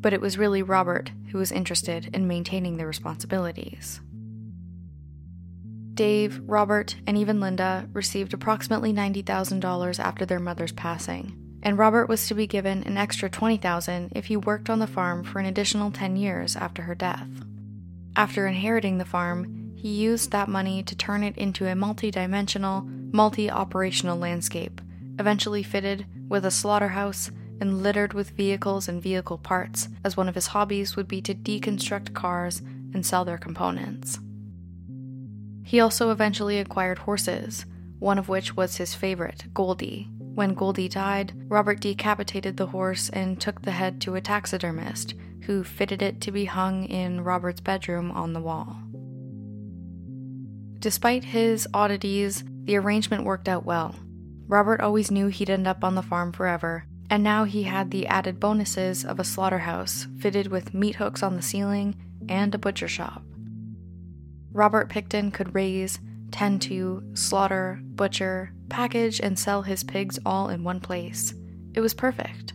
But 0.03 0.13
it 0.13 0.21
was 0.21 0.37
really 0.37 0.63
Robert 0.63 1.11
who 1.31 1.39
was 1.39 1.51
interested 1.51 2.11
in 2.15 2.29
maintaining 2.29 2.77
the 2.77 2.87
responsibilities. 2.87 4.01
Dave, 5.95 6.41
Robert, 6.45 6.97
and 7.07 7.17
even 7.17 7.41
Linda 7.41 7.89
received 7.93 8.35
approximately 8.35 8.93
$90,000 8.93 9.99
after 9.99 10.27
their 10.27 10.41
mother's 10.41 10.73
passing, 10.73 11.37
and 11.63 11.79
Robert 11.79 12.09
was 12.09 12.27
to 12.27 12.35
be 12.35 12.47
given 12.47 12.83
an 12.85 12.97
extra 12.97 13.31
20,000 13.31 14.13
if 14.15 14.27
he 14.27 14.37
worked 14.37 14.69
on 14.69 14.79
the 14.79 14.87
farm 14.87 15.23
for 15.23 15.39
an 15.39 15.47
additional 15.47 15.91
10 15.91 16.17
years 16.17 16.57
after 16.57 16.83
her 16.83 16.95
death. 16.95 17.29
After 18.17 18.47
inheriting 18.47 18.99
the 18.99 19.05
farm, 19.05 19.73
he 19.77 19.89
used 19.89 20.31
that 20.31 20.49
money 20.49 20.83
to 20.83 20.97
turn 20.97 21.23
it 21.23 21.37
into 21.37 21.67
a 21.67 21.75
multi-dimensional, 21.75 22.83
multi-operational 22.83 24.19
landscape, 24.19 24.81
eventually 25.19 25.63
fitted 25.63 26.07
with 26.29 26.45
a 26.45 26.51
slaughterhouse 26.51 27.31
and 27.63 27.81
littered 27.81 28.13
with 28.13 28.31
vehicles 28.31 28.89
and 28.89 29.01
vehicle 29.01 29.39
parts, 29.39 29.89
as 30.05 30.17
one 30.17 30.29
of 30.29 30.35
his 30.35 30.49
hobbies 30.49 30.97
would 30.97 31.07
be 31.07 31.23
to 31.23 31.33
deconstruct 31.33 32.13
cars 32.13 32.61
and 32.93 33.07
sell 33.07 33.25
their 33.25 33.39
components. 33.39 34.19
He 35.65 35.79
also 35.79 36.11
eventually 36.11 36.59
acquired 36.59 36.99
horses, 36.99 37.65
one 38.01 38.19
of 38.19 38.29
which 38.29 38.57
was 38.57 38.77
his 38.77 38.97
favorite, 38.97 39.45
Goldie. 39.55 40.09
When 40.19 40.55
Goldie 40.55 40.89
died, 40.89 41.35
Robert 41.49 41.79
decapitated 41.79 42.57
the 42.57 42.67
horse 42.67 43.09
and 43.11 43.41
took 43.41 43.63
the 43.63 43.71
head 43.71 44.01
to 44.01 44.17
a 44.17 44.21
taxidermist, 44.21 45.15
who 45.45 45.63
fitted 45.63 46.03
it 46.03 46.21
to 46.23 46.33
be 46.33 46.47
hung 46.47 46.85
in 46.87 47.23
Robert's 47.23 47.61
bedroom 47.61 48.11
on 48.11 48.33
the 48.33 48.41
wall. 48.41 48.77
Despite 50.81 51.23
his 51.23 51.69
oddities, 51.73 52.43
the 52.65 52.77
arrangement 52.77 53.23
worked 53.23 53.49
out 53.49 53.65
well. 53.65 53.95
Robert 54.49 54.81
always 54.81 55.13
knew 55.13 55.29
he'd 55.29 55.49
end 55.49 55.69
up 55.69 55.85
on 55.85 55.95
the 55.95 56.03
farm 56.03 56.33
forever, 56.33 56.87
and 57.13 57.23
now 57.23 57.45
he 57.45 57.65
had 57.65 57.91
the 57.91 58.07
added 58.07 58.41
bonuses 58.41 59.05
of 59.05 59.21
a 59.21 59.25
slaughterhouse 59.25 60.07
fitted 60.19 60.47
with 60.47 60.73
meat 60.73 60.95
hooks 60.95 61.23
on 61.23 61.37
the 61.37 61.43
ceiling 61.43 61.95
and 62.27 62.55
a 62.55 62.59
butcher 62.59 62.89
shop. 62.89 63.23
Robert 64.51 64.89
Pickton 64.89 65.31
could 65.31 65.55
raise, 65.55 66.01
tend 66.31 66.63
to, 66.63 67.03
slaughter, 67.13 67.79
butcher, 67.85 68.55
package, 68.71 69.21
and 69.21 69.39
sell 69.39 69.61
his 69.61 69.85
pigs 69.85 70.19
all 70.25 70.49
in 70.49 70.65
one 70.65 70.81
place. 70.81 71.35
It 71.75 71.83
was 71.83 71.93
perfect. 71.93 72.55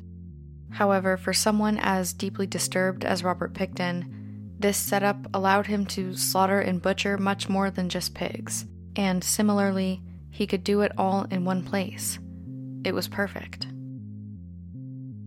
However, 0.71 1.17
for 1.17 1.33
someone 1.33 1.77
as 1.79 2.11
deeply 2.11 2.47
disturbed 2.47 3.05
as 3.05 3.23
Robert 3.23 3.53
Pickton, 3.53 4.11
this 4.57 4.77
setup 4.77 5.17
allowed 5.35 5.67
him 5.67 5.85
to 5.85 6.15
slaughter 6.15 6.61
and 6.61 6.81
butcher 6.81 7.19
much 7.19 7.47
more 7.47 7.69
than 7.69 7.89
just 7.89 8.15
pigs, 8.15 8.65
and 8.95 9.23
similarly, 9.23 10.01
he 10.31 10.47
could 10.47 10.63
do 10.63 10.81
it 10.81 10.93
all 10.97 11.27
in 11.29 11.45
one 11.45 11.61
place. 11.61 12.17
It 12.83 12.95
was 12.95 13.07
perfect. 13.07 13.67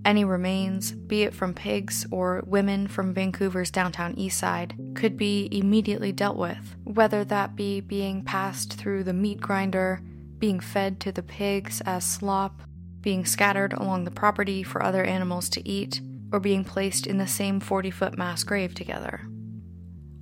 Any 0.05 0.25
remains, 0.25 0.93
be 0.93 1.25
it 1.25 1.35
from 1.35 1.53
pigs 1.53 2.07
or 2.11 2.43
women 2.47 2.89
from 2.89 3.13
Vancouver's 3.13 3.71
downtown 3.71 4.15
east 4.17 4.39
side, 4.39 4.75
could 4.95 5.17
be 5.17 5.49
immediately 5.53 6.11
dealt 6.11 6.37
with, 6.37 6.77
whether 6.85 7.23
that 7.25 7.55
be 7.55 7.81
being 7.81 8.25
passed 8.25 8.75
through 8.75 9.05
the 9.05 9.13
meat 9.13 9.41
grinder, 9.41 10.01
being 10.39 10.59
fed 10.59 11.01
to 11.01 11.13
the 11.13 11.23
pigs 11.23 11.83
as 11.83 12.05
slop, 12.05 12.63
being 13.03 13.27
scattered 13.27 13.75
along 13.75 14.05
the 14.05 14.11
property 14.11 14.63
for 14.63 14.83
other 14.83 15.05
animals 15.05 15.51
to 15.51 15.69
eat, 15.69 16.01
or 16.33 16.41
being 16.41 16.65
placed 16.65 17.07
in 17.07 17.19
the 17.19 17.27
same 17.27 17.61
40 17.61 17.91
foot 17.91 18.17
mass 18.17 18.43
grave 18.43 18.75
together. 18.75 19.21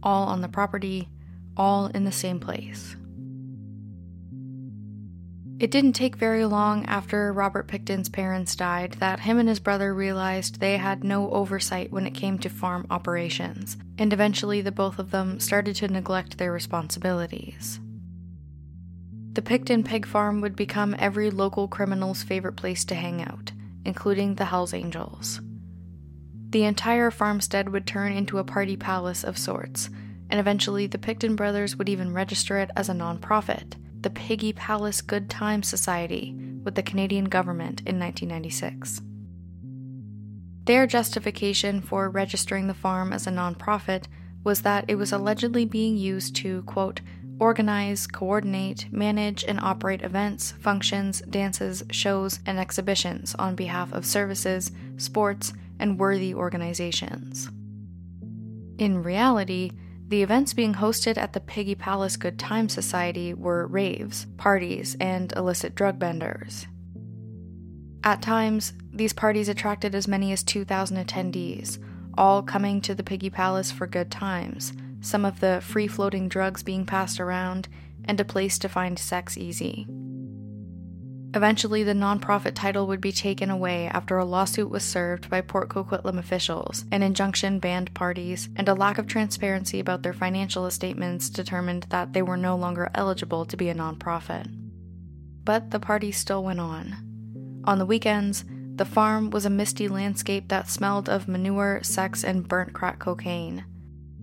All 0.02 0.26
on 0.26 0.40
the 0.40 0.48
property, 0.48 1.08
all 1.56 1.86
in 1.86 2.04
the 2.04 2.12
same 2.12 2.40
place. 2.40 2.96
It 5.60 5.72
didn't 5.72 5.94
take 5.94 6.14
very 6.14 6.44
long 6.44 6.84
after 6.86 7.32
Robert 7.32 7.66
Pickton's 7.66 8.08
parents 8.08 8.54
died 8.54 8.92
that 9.00 9.18
him 9.18 9.40
and 9.40 9.48
his 9.48 9.58
brother 9.58 9.92
realized 9.92 10.60
they 10.60 10.76
had 10.76 11.02
no 11.02 11.28
oversight 11.32 11.90
when 11.90 12.06
it 12.06 12.12
came 12.12 12.38
to 12.38 12.48
farm 12.48 12.86
operations, 12.90 13.76
and 13.98 14.12
eventually 14.12 14.60
the 14.60 14.70
both 14.70 15.00
of 15.00 15.10
them 15.10 15.40
started 15.40 15.74
to 15.76 15.88
neglect 15.88 16.38
their 16.38 16.52
responsibilities. 16.52 17.80
The 19.32 19.42
Pickton 19.42 19.84
pig 19.84 20.06
farm 20.06 20.40
would 20.42 20.54
become 20.54 20.94
every 20.96 21.28
local 21.28 21.66
criminal's 21.66 22.22
favorite 22.22 22.56
place 22.56 22.84
to 22.84 22.94
hang 22.94 23.20
out, 23.20 23.50
including 23.84 24.36
the 24.36 24.44
Hells 24.44 24.72
Angels. 24.72 25.40
The 26.50 26.64
entire 26.64 27.10
farmstead 27.10 27.70
would 27.70 27.86
turn 27.86 28.12
into 28.12 28.38
a 28.38 28.44
party 28.44 28.76
palace 28.76 29.24
of 29.24 29.36
sorts, 29.36 29.90
and 30.30 30.38
eventually 30.38 30.86
the 30.86 30.98
Pickton 30.98 31.34
brothers 31.34 31.74
would 31.74 31.88
even 31.88 32.14
register 32.14 32.58
it 32.58 32.70
as 32.76 32.88
a 32.88 32.94
nonprofit 32.94 33.74
the 34.00 34.10
Piggy 34.10 34.52
Palace 34.52 35.00
Good 35.00 35.28
Times 35.28 35.68
Society 35.68 36.34
with 36.62 36.74
the 36.74 36.82
Canadian 36.82 37.24
government 37.26 37.80
in 37.80 37.98
1996. 37.98 39.02
Their 40.64 40.86
justification 40.86 41.80
for 41.80 42.08
registering 42.08 42.66
the 42.66 42.74
farm 42.74 43.12
as 43.12 43.26
a 43.26 43.30
nonprofit 43.30 44.04
was 44.44 44.62
that 44.62 44.84
it 44.86 44.94
was 44.94 45.12
allegedly 45.12 45.64
being 45.64 45.96
used 45.96 46.36
to, 46.36 46.62
quote, 46.62 47.00
organize, 47.40 48.06
coordinate, 48.06 48.86
manage, 48.92 49.44
and 49.44 49.60
operate 49.60 50.02
events, 50.02 50.52
functions, 50.60 51.20
dances, 51.22 51.82
shows, 51.90 52.40
and 52.46 52.58
exhibitions 52.58 53.34
on 53.36 53.54
behalf 53.54 53.92
of 53.92 54.04
services, 54.04 54.70
sports, 54.96 55.52
and 55.78 55.98
worthy 55.98 56.34
organizations. 56.34 57.48
In 58.78 59.02
reality, 59.02 59.72
the 60.08 60.22
events 60.22 60.54
being 60.54 60.74
hosted 60.74 61.18
at 61.18 61.34
the 61.34 61.40
Piggy 61.40 61.74
Palace 61.74 62.16
Good 62.16 62.38
Time 62.38 62.70
Society 62.70 63.34
were 63.34 63.66
raves, 63.66 64.26
parties, 64.38 64.96
and 64.98 65.30
illicit 65.36 65.74
drug 65.74 65.98
benders. 65.98 66.66
At 68.02 68.22
times, 68.22 68.72
these 68.90 69.12
parties 69.12 69.50
attracted 69.50 69.94
as 69.94 70.08
many 70.08 70.32
as 70.32 70.42
2,000 70.42 70.96
attendees, 70.96 71.78
all 72.16 72.42
coming 72.42 72.80
to 72.80 72.94
the 72.94 73.02
Piggy 73.02 73.28
Palace 73.28 73.70
for 73.70 73.86
good 73.86 74.10
times, 74.10 74.72
some 75.02 75.26
of 75.26 75.40
the 75.40 75.60
free 75.62 75.86
floating 75.86 76.26
drugs 76.26 76.62
being 76.62 76.86
passed 76.86 77.20
around, 77.20 77.68
and 78.06 78.18
a 78.18 78.24
place 78.24 78.58
to 78.60 78.68
find 78.68 78.98
sex 78.98 79.36
easy. 79.36 79.86
Eventually, 81.34 81.82
the 81.82 81.92
nonprofit 81.92 82.54
title 82.54 82.86
would 82.86 83.02
be 83.02 83.12
taken 83.12 83.50
away 83.50 83.86
after 83.88 84.16
a 84.16 84.24
lawsuit 84.24 84.70
was 84.70 84.82
served 84.82 85.28
by 85.28 85.42
Port 85.42 85.68
Coquitlam 85.68 86.18
officials, 86.18 86.86
an 86.90 87.02
injunction 87.02 87.58
banned 87.58 87.92
parties, 87.92 88.48
and 88.56 88.66
a 88.68 88.74
lack 88.74 88.96
of 88.96 89.06
transparency 89.06 89.78
about 89.78 90.02
their 90.02 90.14
financial 90.14 90.70
statements 90.70 91.28
determined 91.28 91.86
that 91.90 92.14
they 92.14 92.22
were 92.22 92.38
no 92.38 92.56
longer 92.56 92.90
eligible 92.94 93.44
to 93.44 93.56
be 93.56 93.68
a 93.68 93.74
nonprofit. 93.74 94.46
But 95.44 95.70
the 95.70 95.80
party 95.80 96.12
still 96.12 96.42
went 96.42 96.60
on. 96.60 97.62
On 97.64 97.78
the 97.78 97.86
weekends, 97.86 98.46
the 98.76 98.86
farm 98.86 99.28
was 99.28 99.44
a 99.44 99.50
misty 99.50 99.86
landscape 99.86 100.48
that 100.48 100.70
smelled 100.70 101.08
of 101.08 101.28
manure, 101.28 101.80
sex, 101.82 102.24
and 102.24 102.48
burnt 102.48 102.72
crack 102.72 103.00
cocaine. 103.00 103.64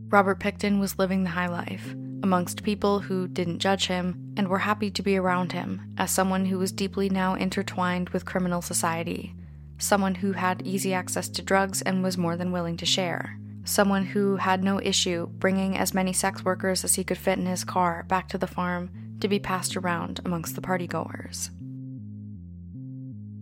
Robert 0.09 0.39
Pickton 0.39 0.79
was 0.79 0.99
living 0.99 1.23
the 1.23 1.31
high 1.31 1.47
life 1.47 1.93
amongst 2.21 2.63
people 2.63 2.99
who 2.99 3.27
didn't 3.27 3.59
judge 3.59 3.87
him 3.87 4.33
and 4.37 4.47
were 4.47 4.59
happy 4.59 4.91
to 4.91 5.01
be 5.01 5.17
around 5.17 5.51
him 5.51 5.93
as 5.97 6.11
someone 6.11 6.45
who 6.45 6.57
was 6.57 6.71
deeply 6.71 7.09
now 7.09 7.33
intertwined 7.33 8.09
with 8.09 8.25
criminal 8.25 8.61
society, 8.61 9.35
someone 9.77 10.15
who 10.15 10.33
had 10.33 10.61
easy 10.65 10.93
access 10.93 11.27
to 11.29 11.41
drugs 11.41 11.81
and 11.81 12.03
was 12.03 12.17
more 12.17 12.37
than 12.37 12.51
willing 12.51 12.77
to 12.77 12.85
share, 12.85 13.37
someone 13.63 14.05
who 14.05 14.37
had 14.37 14.63
no 14.63 14.79
issue 14.81 15.27
bringing 15.27 15.75
as 15.77 15.93
many 15.93 16.13
sex 16.13 16.45
workers 16.45 16.83
as 16.83 16.95
he 16.95 17.03
could 17.03 17.17
fit 17.17 17.39
in 17.39 17.45
his 17.45 17.63
car 17.63 18.03
back 18.07 18.29
to 18.29 18.37
the 18.37 18.47
farm 18.47 18.89
to 19.19 19.27
be 19.27 19.39
passed 19.39 19.75
around 19.75 20.19
amongst 20.23 20.55
the 20.55 20.61
partygoers. 20.61 21.49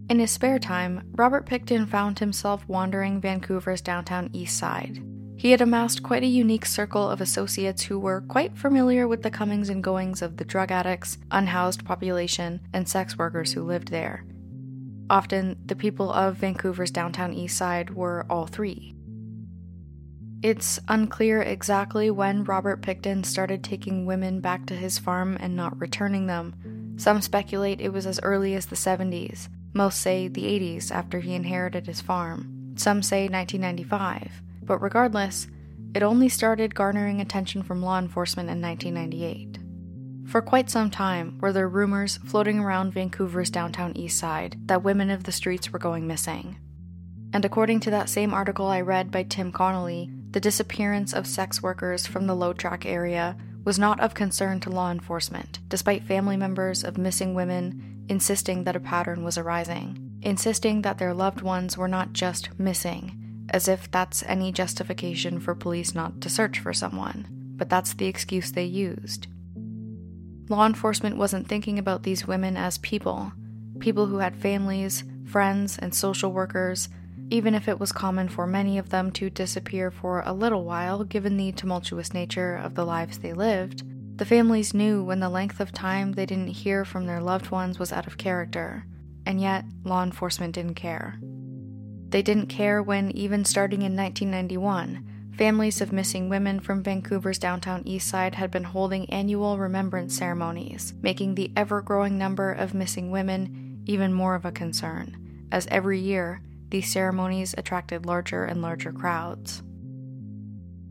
In 0.10 0.19
his 0.19 0.32
spare 0.32 0.60
time, 0.60 1.10
Robert 1.15 1.45
Pickton 1.45 1.88
found 1.88 2.19
himself 2.19 2.67
wandering 2.67 3.19
Vancouver's 3.19 3.82
downtown 3.82 4.30
east 4.34 4.58
side, 4.58 5.02
he 5.36 5.52
had 5.52 5.62
amassed 5.62 6.04
quite 6.04 6.24
a 6.24 6.28
unique 6.28 6.65
circle 6.65 7.10
of 7.10 7.19
associates 7.19 7.84
who 7.84 8.00
were 8.00 8.22
quite 8.22 8.58
familiar 8.58 9.08
with 9.08 9.24
the 9.24 9.32
comings 9.32 9.69
and 9.69 9.84
goings 9.84 10.22
of 10.22 10.38
the 10.38 10.46
drug 10.46 10.72
addicts, 10.72 11.17
unhoused 11.32 11.84
population, 11.84 12.62
and 12.72 12.88
sex 12.88 13.17
workers 13.17 13.54
who 13.54 13.63
lived 13.63 13.89
there. 13.89 14.26
Often, 15.10 15.58
the 15.65 15.76
people 15.76 16.12
of 16.12 16.38
Vancouver's 16.38 16.91
downtown 16.91 17.34
east 17.34 17.58
side 17.58 17.89
were 17.91 18.26
all 18.30 18.48
three. 18.48 18.96
It's 20.41 20.80
unclear 20.88 21.41
exactly 21.41 22.12
when 22.12 22.43
Robert 22.43 22.82
Pickton 22.82 23.26
started 23.26 23.63
taking 23.63 24.06
women 24.06 24.39
back 24.39 24.65
to 24.67 24.76
his 24.76 25.00
farm 25.00 25.38
and 25.39 25.56
not 25.56 25.80
returning 25.80 26.28
them. 26.28 26.96
Some 26.98 27.22
speculate 27.22 27.82
it 27.82 27.93
was 27.93 28.06
as 28.06 28.19
early 28.24 28.54
as 28.54 28.67
the 28.67 28.76
70s, 28.76 29.48
most 29.74 30.00
say 30.00 30.28
the 30.28 30.43
80s 30.43 30.91
after 30.91 31.22
he 31.22 31.34
inherited 31.34 31.88
his 31.88 32.02
farm. 32.02 32.74
Some 32.76 33.02
say 33.02 33.28
1995 33.28 34.41
but 34.65 34.82
regardless, 34.82 35.47
it 35.93 36.04
only 36.04 36.30
started 36.30 36.76
garnering 36.76 37.21
attention 37.21 37.62
from 37.63 37.82
law 37.82 37.99
enforcement 37.99 38.49
in 38.49 38.62
1998. 38.62 39.60
For 40.30 40.41
quite 40.41 40.69
some 40.69 40.89
time 40.89 41.38
were 41.39 41.54
there 41.54 41.67
rumors 41.67 42.17
floating 42.17 42.60
around 42.60 42.93
Vancouver's 42.93 43.49
downtown 43.49 43.95
east 43.95 44.17
side 44.17 44.58
that 44.65 44.84
women 44.84 45.10
of 45.10 45.26
the 45.26 45.32
streets 45.32 45.71
were 45.71 45.80
going 45.80 46.08
missing. 46.08 46.58
And 47.34 47.45
according 47.45 47.82
to 47.82 47.91
that 47.91 48.10
same 48.10 48.34
article 48.34 48.67
I 48.67 48.82
read 48.82 49.12
by 49.12 49.23
Tim 49.23 49.52
Connolly, 49.52 50.10
the 50.32 50.39
disappearance 50.39 51.13
of 51.13 51.28
sex 51.28 51.62
workers 51.62 52.08
from 52.08 52.26
the 52.26 52.36
Low 52.36 52.54
Track 52.54 52.86
area 52.86 53.38
was 53.63 53.80
not 53.80 53.99
of 53.99 54.13
concern 54.13 54.60
to 54.62 54.69
law 54.69 54.91
enforcement, 54.91 55.60
despite 55.67 56.04
family 56.04 56.38
members 56.38 56.84
of 56.84 56.97
missing 56.97 57.34
women 57.34 58.06
insisting 58.10 58.63
that 58.63 58.76
a 58.76 58.80
pattern 58.80 59.23
was 59.23 59.38
arising, 59.38 60.17
insisting 60.21 60.82
that 60.82 60.97
their 60.97 61.13
loved 61.13 61.41
ones 61.41 61.78
were 61.78 61.88
not 61.88 62.13
just 62.13 62.58
missing, 62.60 63.23
as 63.54 63.68
if 63.68 63.89
that's 63.92 64.24
any 64.24 64.52
justification 64.52 65.39
for 65.39 65.54
police 65.54 65.94
not 65.94 66.20
to 66.20 66.30
search 66.30 66.60
for 66.60 66.74
someone, 66.74 67.28
but 67.56 67.70
that's 67.70 67.94
the 67.94 68.08
excuse 68.08 68.52
they 68.52 68.66
used. 68.66 69.28
Law 70.50 70.66
enforcement 70.66 71.16
wasn't 71.16 71.48
thinking 71.48 71.78
about 71.80 72.04
these 72.04 72.28
women 72.28 72.58
as 72.58 72.80
people, 72.80 73.32
people 73.80 74.08
who 74.08 74.18
had 74.18 74.36
families, 74.36 75.04
friends, 75.26 75.78
and 75.78 75.94
social 75.94 76.32
workers, 76.32 76.89
even 77.30 77.56
if 77.56 77.68
it 77.68 77.80
was 77.80 77.92
common 77.92 78.28
for 78.28 78.46
many 78.46 78.78
of 78.78 78.89
them 78.89 79.12
to 79.12 79.30
disappear 79.30 79.92
for 79.92 80.22
a 80.26 80.34
little 80.34 80.66
while 80.66 81.04
given 81.04 81.38
the 81.38 81.52
tumultuous 81.52 82.13
nature 82.13 82.56
of 82.56 82.76
the 82.76 82.86
lives 82.86 83.20
they 83.20 83.34
lived. 83.34 83.84
The 84.18 84.26
families 84.26 84.74
knew 84.74 85.04
when 85.04 85.20
the 85.20 85.30
length 85.30 85.60
of 85.60 85.72
time 85.72 86.12
they 86.12 86.26
didn't 86.26 86.48
hear 86.48 86.86
from 86.86 87.06
their 87.06 87.22
loved 87.22 87.52
ones 87.52 87.80
was 87.80 87.94
out 87.94 88.08
of 88.08 88.18
character, 88.18 88.86
and 89.26 89.39
yet 89.39 89.66
law 89.84 90.04
enforcement 90.04 90.54
didn't 90.54 90.76
care. 90.76 91.20
They 92.13 92.21
didn't 92.21 92.45
care 92.45 92.84
when, 92.84 93.10
even 93.17 93.43
starting 93.43 93.82
in 93.82 93.95
1991, 93.95 95.32
families 95.36 95.82
of 95.82 95.91
missing 95.91 96.30
women 96.30 96.60
from 96.60 96.84
Vancouver's 96.84 97.39
downtown 97.39 97.82
east 97.88 98.08
side 98.08 98.36
had 98.36 98.52
been 98.52 98.65
holding 98.65 99.10
annual 99.10 99.58
remembrance 99.58 100.15
ceremonies, 100.15 100.93
making 101.02 101.34
the 101.34 101.52
ever 101.58 101.82
growing 101.82 102.19
number 102.19 102.52
of 102.52 102.76
missing 102.76 103.10
women 103.10 103.82
even 103.88 104.13
more 104.13 104.36
of 104.36 104.45
a 104.45 104.52
concern, 104.52 105.47
as 105.52 105.65
every 105.71 105.97
year 105.97 106.43
these 106.69 106.91
ceremonies 106.91 107.56
attracted 107.58 108.06
larger 108.06 108.45
and 108.45 108.62
larger 108.62 108.91
crowds. 108.91 109.63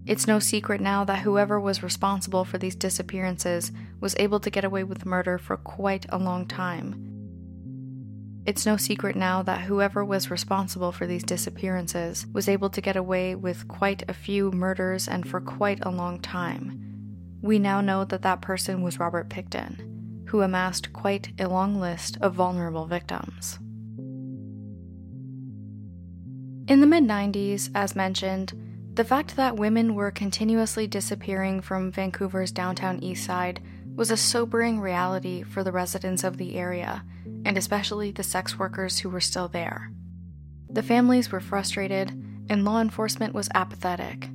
It's 0.05 0.27
no 0.27 0.41
secret 0.41 0.81
now 0.81 1.05
that 1.05 1.21
whoever 1.21 1.61
was 1.61 1.85
responsible 1.85 2.45
for 2.45 2.59
these 2.59 2.75
disappearances 2.75 3.71
was 4.01 4.17
able 4.19 4.41
to 4.41 4.51
get 4.51 4.65
away 4.65 4.83
with 4.83 5.07
murder 5.07 5.39
for 5.39 5.57
quite 5.57 6.05
a 6.09 6.19
long 6.19 6.47
time. 6.47 7.12
It's 8.45 8.67
no 8.67 8.77
secret 8.77 9.15
now 9.15 9.43
that 9.45 9.63
whoever 9.63 10.05
was 10.05 10.31
responsible 10.31 10.91
for 10.91 11.07
these 11.07 11.23
disappearances 11.23 12.27
was 12.33 12.49
able 12.49 12.71
to 12.71 12.81
get 12.81 12.97
away 12.97 13.37
with 13.37 13.69
quite 13.69 14.03
a 14.09 14.15
few 14.15 14.51
murders 14.51 15.07
and 15.07 15.29
for 15.29 15.41
quite 15.41 15.79
a 15.83 15.91
long 15.91 16.19
time. 16.19 16.79
We 17.41 17.61
now 17.61 17.81
know 17.81 18.05
that 18.05 18.23
that 18.23 18.43
person 18.43 18.83
was 18.83 18.99
Robert 18.99 19.29
Pickton, 19.29 20.29
who 20.29 20.43
amassed 20.43 20.93
quite 20.93 21.29
a 21.39 21.49
long 21.49 21.79
list 21.79 22.19
of 22.21 22.35
vulnerable 22.35 22.87
victims. 22.87 23.61
In 26.67 26.81
the 26.81 26.87
mid 26.87 27.05
90s, 27.05 27.71
as 27.77 27.95
mentioned, 27.95 28.55
the 28.95 29.05
fact 29.05 29.37
that 29.37 29.57
women 29.57 29.95
were 29.95 30.11
continuously 30.11 30.87
disappearing 30.89 31.61
from 31.61 31.93
Vancouver's 31.93 32.51
downtown 32.51 32.99
east 33.03 33.25
side 33.25 33.61
was 33.95 34.11
a 34.11 34.17
sobering 34.17 34.81
reality 34.81 35.43
for 35.43 35.63
the 35.63 35.73
residents 35.73 36.25
of 36.25 36.39
the 36.39 36.57
area, 36.57 37.05
and 37.45 37.57
especially 37.57 38.11
the 38.11 38.23
sex 38.23 38.59
workers 38.59 38.99
who 38.99 39.09
were 39.09 39.21
still 39.21 39.49
there. 39.49 39.93
The 40.71 40.83
families 40.83 41.31
were 41.31 41.41
frustrated, 41.41 42.11
and 42.49 42.65
law 42.65 42.81
enforcement 42.81 43.35
was 43.35 43.49
apathetic. 43.55 44.29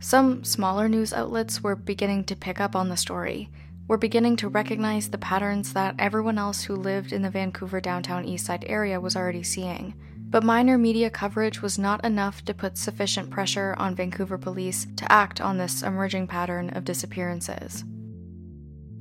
Some 0.00 0.44
smaller 0.44 0.88
news 0.88 1.12
outlets 1.12 1.62
were 1.62 1.76
beginning 1.76 2.24
to 2.24 2.36
pick 2.36 2.60
up 2.60 2.76
on 2.76 2.88
the 2.88 2.96
story, 2.96 3.50
were 3.88 3.98
beginning 3.98 4.36
to 4.36 4.48
recognize 4.48 5.10
the 5.10 5.18
patterns 5.18 5.72
that 5.72 5.94
everyone 5.98 6.38
else 6.38 6.64
who 6.64 6.74
lived 6.74 7.12
in 7.12 7.22
the 7.22 7.30
Vancouver 7.30 7.80
downtown 7.80 8.24
eastside 8.24 8.64
area 8.66 9.00
was 9.00 9.16
already 9.16 9.42
seeing 9.42 9.94
but 10.28 10.42
minor 10.42 10.76
media 10.76 11.08
coverage 11.08 11.62
was 11.62 11.78
not 11.78 12.04
enough 12.04 12.44
to 12.44 12.52
put 12.52 12.76
sufficient 12.76 13.30
pressure 13.30 13.74
on 13.78 13.94
Vancouver 13.94 14.36
police 14.36 14.86
to 14.96 15.10
act 15.10 15.40
on 15.40 15.56
this 15.56 15.82
emerging 15.82 16.26
pattern 16.26 16.70
of 16.70 16.84
disappearances. 16.84 17.84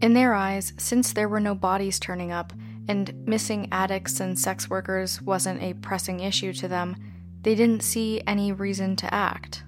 In 0.02 0.14
their 0.14 0.34
eyes, 0.34 0.74
since 0.78 1.14
there 1.14 1.30
were 1.30 1.40
no 1.40 1.56
bodies 1.56 2.00
turning 2.00 2.32
up, 2.32 2.54
and 2.88 3.14
missing 3.26 3.68
addicts 3.72 4.20
and 4.20 4.38
sex 4.38 4.70
workers 4.70 5.22
wasn't 5.22 5.62
a 5.62 5.74
pressing 5.76 6.20
issue 6.20 6.54
to 6.54 6.68
them, 6.68 6.96
they 7.42 7.56
didn't 7.56 7.84
see 7.84 8.22
any 8.26 8.52
reason 8.52 8.96
to 8.98 9.14
act. 9.14 9.64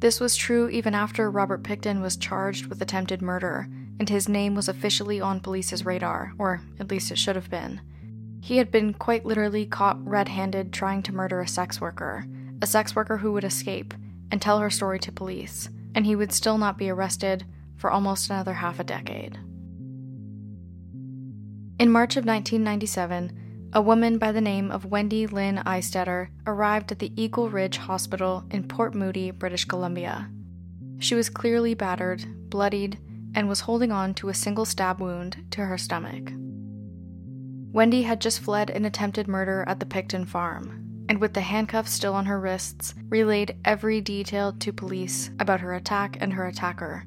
This 0.00 0.20
was 0.20 0.36
true 0.36 0.68
even 0.68 0.94
after 0.94 1.30
Robert 1.30 1.62
Pickton 1.62 2.00
was 2.00 2.16
charged 2.16 2.66
with 2.66 2.80
attempted 2.80 3.20
murder, 3.20 3.68
and 3.98 4.08
his 4.08 4.28
name 4.28 4.54
was 4.54 4.68
officially 4.68 5.20
on 5.20 5.40
police's 5.40 5.84
radar, 5.84 6.32
or 6.38 6.60
at 6.78 6.90
least 6.90 7.10
it 7.10 7.18
should 7.18 7.34
have 7.34 7.50
been. 7.50 7.80
He 8.40 8.58
had 8.58 8.70
been 8.70 8.94
quite 8.94 9.26
literally 9.26 9.66
caught 9.66 10.04
red 10.06 10.28
handed 10.28 10.72
trying 10.72 11.02
to 11.04 11.14
murder 11.14 11.40
a 11.40 11.48
sex 11.48 11.80
worker, 11.80 12.24
a 12.62 12.66
sex 12.66 12.94
worker 12.94 13.18
who 13.18 13.32
would 13.32 13.44
escape 13.44 13.92
and 14.30 14.40
tell 14.40 14.60
her 14.60 14.70
story 14.70 15.00
to 15.00 15.12
police, 15.12 15.68
and 15.94 16.06
he 16.06 16.14
would 16.14 16.32
still 16.32 16.58
not 16.58 16.78
be 16.78 16.90
arrested 16.90 17.44
for 17.76 17.90
almost 17.90 18.30
another 18.30 18.54
half 18.54 18.78
a 18.78 18.84
decade. 18.84 19.38
In 21.78 21.92
March 21.92 22.16
of 22.16 22.24
1997, 22.24 23.70
a 23.72 23.80
woman 23.80 24.18
by 24.18 24.32
the 24.32 24.40
name 24.40 24.72
of 24.72 24.86
Wendy 24.86 25.28
Lynn 25.28 25.62
Eistetter 25.64 26.28
arrived 26.44 26.90
at 26.90 26.98
the 26.98 27.12
Eagle 27.14 27.50
Ridge 27.50 27.76
Hospital 27.76 28.44
in 28.50 28.66
Port 28.66 28.96
Moody, 28.96 29.30
British 29.30 29.64
Columbia. 29.64 30.28
She 30.98 31.14
was 31.14 31.30
clearly 31.30 31.74
battered, 31.74 32.50
bloodied, 32.50 32.98
and 33.32 33.48
was 33.48 33.60
holding 33.60 33.92
on 33.92 34.12
to 34.14 34.28
a 34.28 34.34
single 34.34 34.64
stab 34.64 35.00
wound 35.00 35.36
to 35.52 35.66
her 35.66 35.78
stomach. 35.78 36.32
Wendy 37.70 38.02
had 38.02 38.20
just 38.20 38.40
fled 38.40 38.70
an 38.70 38.84
attempted 38.84 39.28
murder 39.28 39.64
at 39.68 39.78
the 39.78 39.86
Pickton 39.86 40.26
farm, 40.26 41.04
and 41.08 41.20
with 41.20 41.34
the 41.34 41.42
handcuffs 41.42 41.92
still 41.92 42.14
on 42.14 42.26
her 42.26 42.40
wrists, 42.40 42.92
relayed 43.08 43.56
every 43.64 44.00
detail 44.00 44.52
to 44.54 44.72
police 44.72 45.30
about 45.38 45.60
her 45.60 45.74
attack 45.74 46.16
and 46.20 46.32
her 46.32 46.48
attacker. 46.48 47.04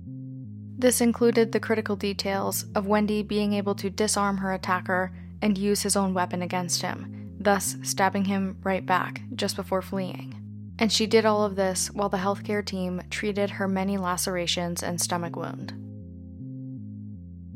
This 0.81 0.99
included 0.99 1.51
the 1.51 1.59
critical 1.59 1.95
details 1.95 2.65
of 2.73 2.87
Wendy 2.87 3.21
being 3.21 3.53
able 3.53 3.75
to 3.75 3.91
disarm 3.91 4.37
her 4.37 4.51
attacker 4.51 5.11
and 5.39 5.55
use 5.55 5.83
his 5.83 5.95
own 5.95 6.15
weapon 6.15 6.41
against 6.41 6.81
him, 6.81 7.35
thus 7.39 7.75
stabbing 7.83 8.25
him 8.25 8.57
right 8.63 8.83
back 8.83 9.21
just 9.35 9.55
before 9.55 9.83
fleeing. 9.83 10.33
And 10.79 10.91
she 10.91 11.05
did 11.05 11.23
all 11.23 11.45
of 11.45 11.55
this 11.55 11.91
while 11.91 12.09
the 12.09 12.17
healthcare 12.17 12.65
team 12.65 12.99
treated 13.11 13.51
her 13.51 13.67
many 13.67 13.99
lacerations 13.99 14.81
and 14.81 14.99
stomach 14.99 15.35
wound. 15.35 15.71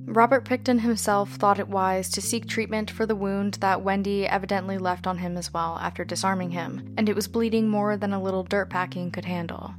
Robert 0.06 0.46
Pickton 0.46 0.82
himself 0.82 1.32
thought 1.32 1.58
it 1.58 1.68
wise 1.68 2.12
to 2.12 2.22
seek 2.22 2.48
treatment 2.48 2.92
for 2.92 3.08
the 3.08 3.16
wound 3.16 3.56
that 3.56 3.82
Wendy 3.82 4.28
evidently 4.28 4.78
left 4.78 5.08
on 5.08 5.18
him 5.18 5.36
as 5.36 5.52
well 5.52 5.80
after 5.82 6.06
disarming 6.06 6.52
him, 6.52 6.94
and 6.96 7.10
it 7.10 7.16
was 7.16 7.28
bleeding 7.28 7.70
more 7.70 7.98
than 7.98 8.14
a 8.14 8.22
little 8.22 8.44
dirt 8.44 8.70
packing 8.70 9.10
could 9.10 9.26
handle. 9.26 9.74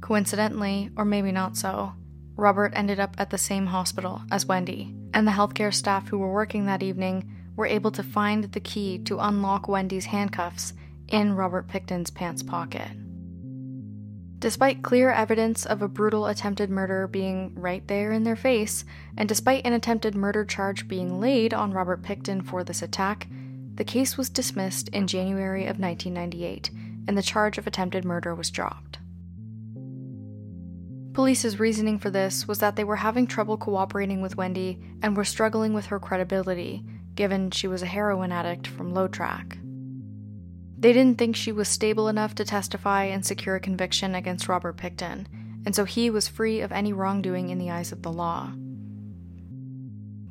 Coincidentally, 0.00 0.88
or 0.96 1.04
maybe 1.04 1.32
not 1.32 1.58
so, 1.58 1.92
Robert 2.40 2.72
ended 2.74 2.98
up 2.98 3.14
at 3.18 3.28
the 3.28 3.36
same 3.36 3.66
hospital 3.66 4.22
as 4.30 4.46
Wendy, 4.46 4.94
and 5.12 5.26
the 5.26 5.32
healthcare 5.32 5.74
staff 5.74 6.08
who 6.08 6.16
were 6.16 6.32
working 6.32 6.64
that 6.64 6.82
evening 6.82 7.30
were 7.54 7.66
able 7.66 7.90
to 7.90 8.02
find 8.02 8.44
the 8.44 8.60
key 8.60 8.98
to 9.00 9.18
unlock 9.18 9.68
Wendy's 9.68 10.06
handcuffs 10.06 10.72
in 11.08 11.36
Robert 11.36 11.68
Pickton's 11.68 12.08
pants 12.10 12.42
pocket. 12.42 12.88
Despite 14.38 14.82
clear 14.82 15.10
evidence 15.10 15.66
of 15.66 15.82
a 15.82 15.88
brutal 15.88 16.26
attempted 16.26 16.70
murder 16.70 17.06
being 17.06 17.52
right 17.56 17.86
there 17.88 18.10
in 18.10 18.24
their 18.24 18.36
face, 18.36 18.86
and 19.18 19.28
despite 19.28 19.66
an 19.66 19.74
attempted 19.74 20.14
murder 20.14 20.46
charge 20.46 20.88
being 20.88 21.20
laid 21.20 21.52
on 21.52 21.74
Robert 21.74 22.02
Pickton 22.02 22.42
for 22.42 22.64
this 22.64 22.80
attack, 22.80 23.28
the 23.74 23.84
case 23.84 24.16
was 24.16 24.30
dismissed 24.30 24.88
in 24.88 25.06
January 25.06 25.64
of 25.64 25.78
1998, 25.78 26.70
and 27.06 27.18
the 27.18 27.22
charge 27.22 27.58
of 27.58 27.66
attempted 27.66 28.06
murder 28.06 28.34
was 28.34 28.50
dropped. 28.50 28.99
Police's 31.12 31.58
reasoning 31.58 31.98
for 31.98 32.08
this 32.08 32.46
was 32.46 32.58
that 32.60 32.76
they 32.76 32.84
were 32.84 32.96
having 32.96 33.26
trouble 33.26 33.56
cooperating 33.56 34.20
with 34.20 34.36
Wendy 34.36 34.80
and 35.02 35.16
were 35.16 35.24
struggling 35.24 35.72
with 35.72 35.86
her 35.86 35.98
credibility, 35.98 36.84
given 37.16 37.50
she 37.50 37.66
was 37.66 37.82
a 37.82 37.86
heroin 37.86 38.30
addict 38.30 38.66
from 38.66 38.94
Low 38.94 39.08
Track. 39.08 39.58
They 40.78 40.92
didn't 40.92 41.18
think 41.18 41.36
she 41.36 41.52
was 41.52 41.68
stable 41.68 42.08
enough 42.08 42.34
to 42.36 42.44
testify 42.44 43.04
and 43.04 43.26
secure 43.26 43.56
a 43.56 43.60
conviction 43.60 44.14
against 44.14 44.48
Robert 44.48 44.76
Pickton, 44.76 45.26
and 45.66 45.74
so 45.74 45.84
he 45.84 46.10
was 46.10 46.28
free 46.28 46.60
of 46.60 46.72
any 46.72 46.92
wrongdoing 46.92 47.50
in 47.50 47.58
the 47.58 47.70
eyes 47.70 47.92
of 47.92 48.02
the 48.02 48.12
law. 48.12 48.52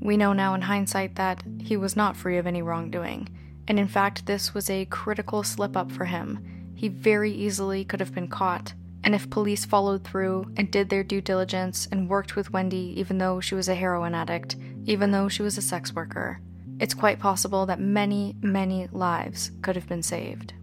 We 0.01 0.17
know 0.17 0.33
now 0.33 0.53
in 0.55 0.61
hindsight 0.61 1.15
that 1.15 1.43
he 1.59 1.75
was 1.75 1.95
not 1.95 2.15
free 2.15 2.37
of 2.37 2.47
any 2.47 2.61
wrongdoing, 2.61 3.27
and 3.67 3.77
in 3.77 3.87
fact, 3.87 4.25
this 4.25 4.53
was 4.53 4.69
a 4.69 4.85
critical 4.85 5.43
slip 5.43 5.75
up 5.75 5.91
for 5.91 6.05
him. 6.05 6.39
He 6.73 6.87
very 6.87 7.31
easily 7.31 7.83
could 7.83 7.99
have 7.99 8.15
been 8.15 8.29
caught, 8.29 8.73
and 9.10 9.15
if 9.15 9.28
police 9.32 9.65
followed 9.65 10.04
through 10.04 10.45
and 10.56 10.69
did 10.69 10.88
their 10.89 11.04
due 11.04 11.19
diligence 11.19 11.88
and 11.91 12.08
worked 12.08 12.36
with 12.36 12.54
Wendy, 12.54 12.93
even 12.95 13.17
though 13.17 13.39
she 13.39 13.56
was 13.56 13.67
a 13.67 13.74
heroin 13.74 14.13
addict, 14.13 14.56
even 14.86 15.10
though 15.10 15.28
she 15.28 15.41
was 15.41 15.58
a 15.58 15.63
sex 15.63 15.95
worker, 15.95 16.39
it's 16.80 16.93
quite 16.93 17.17
possible 17.17 17.65
that 17.65 17.80
many, 17.80 18.36
many 18.39 18.88
lives 18.91 19.50
could 19.63 19.76
have 19.76 19.88
been 19.88 20.04
saved. 20.04 20.54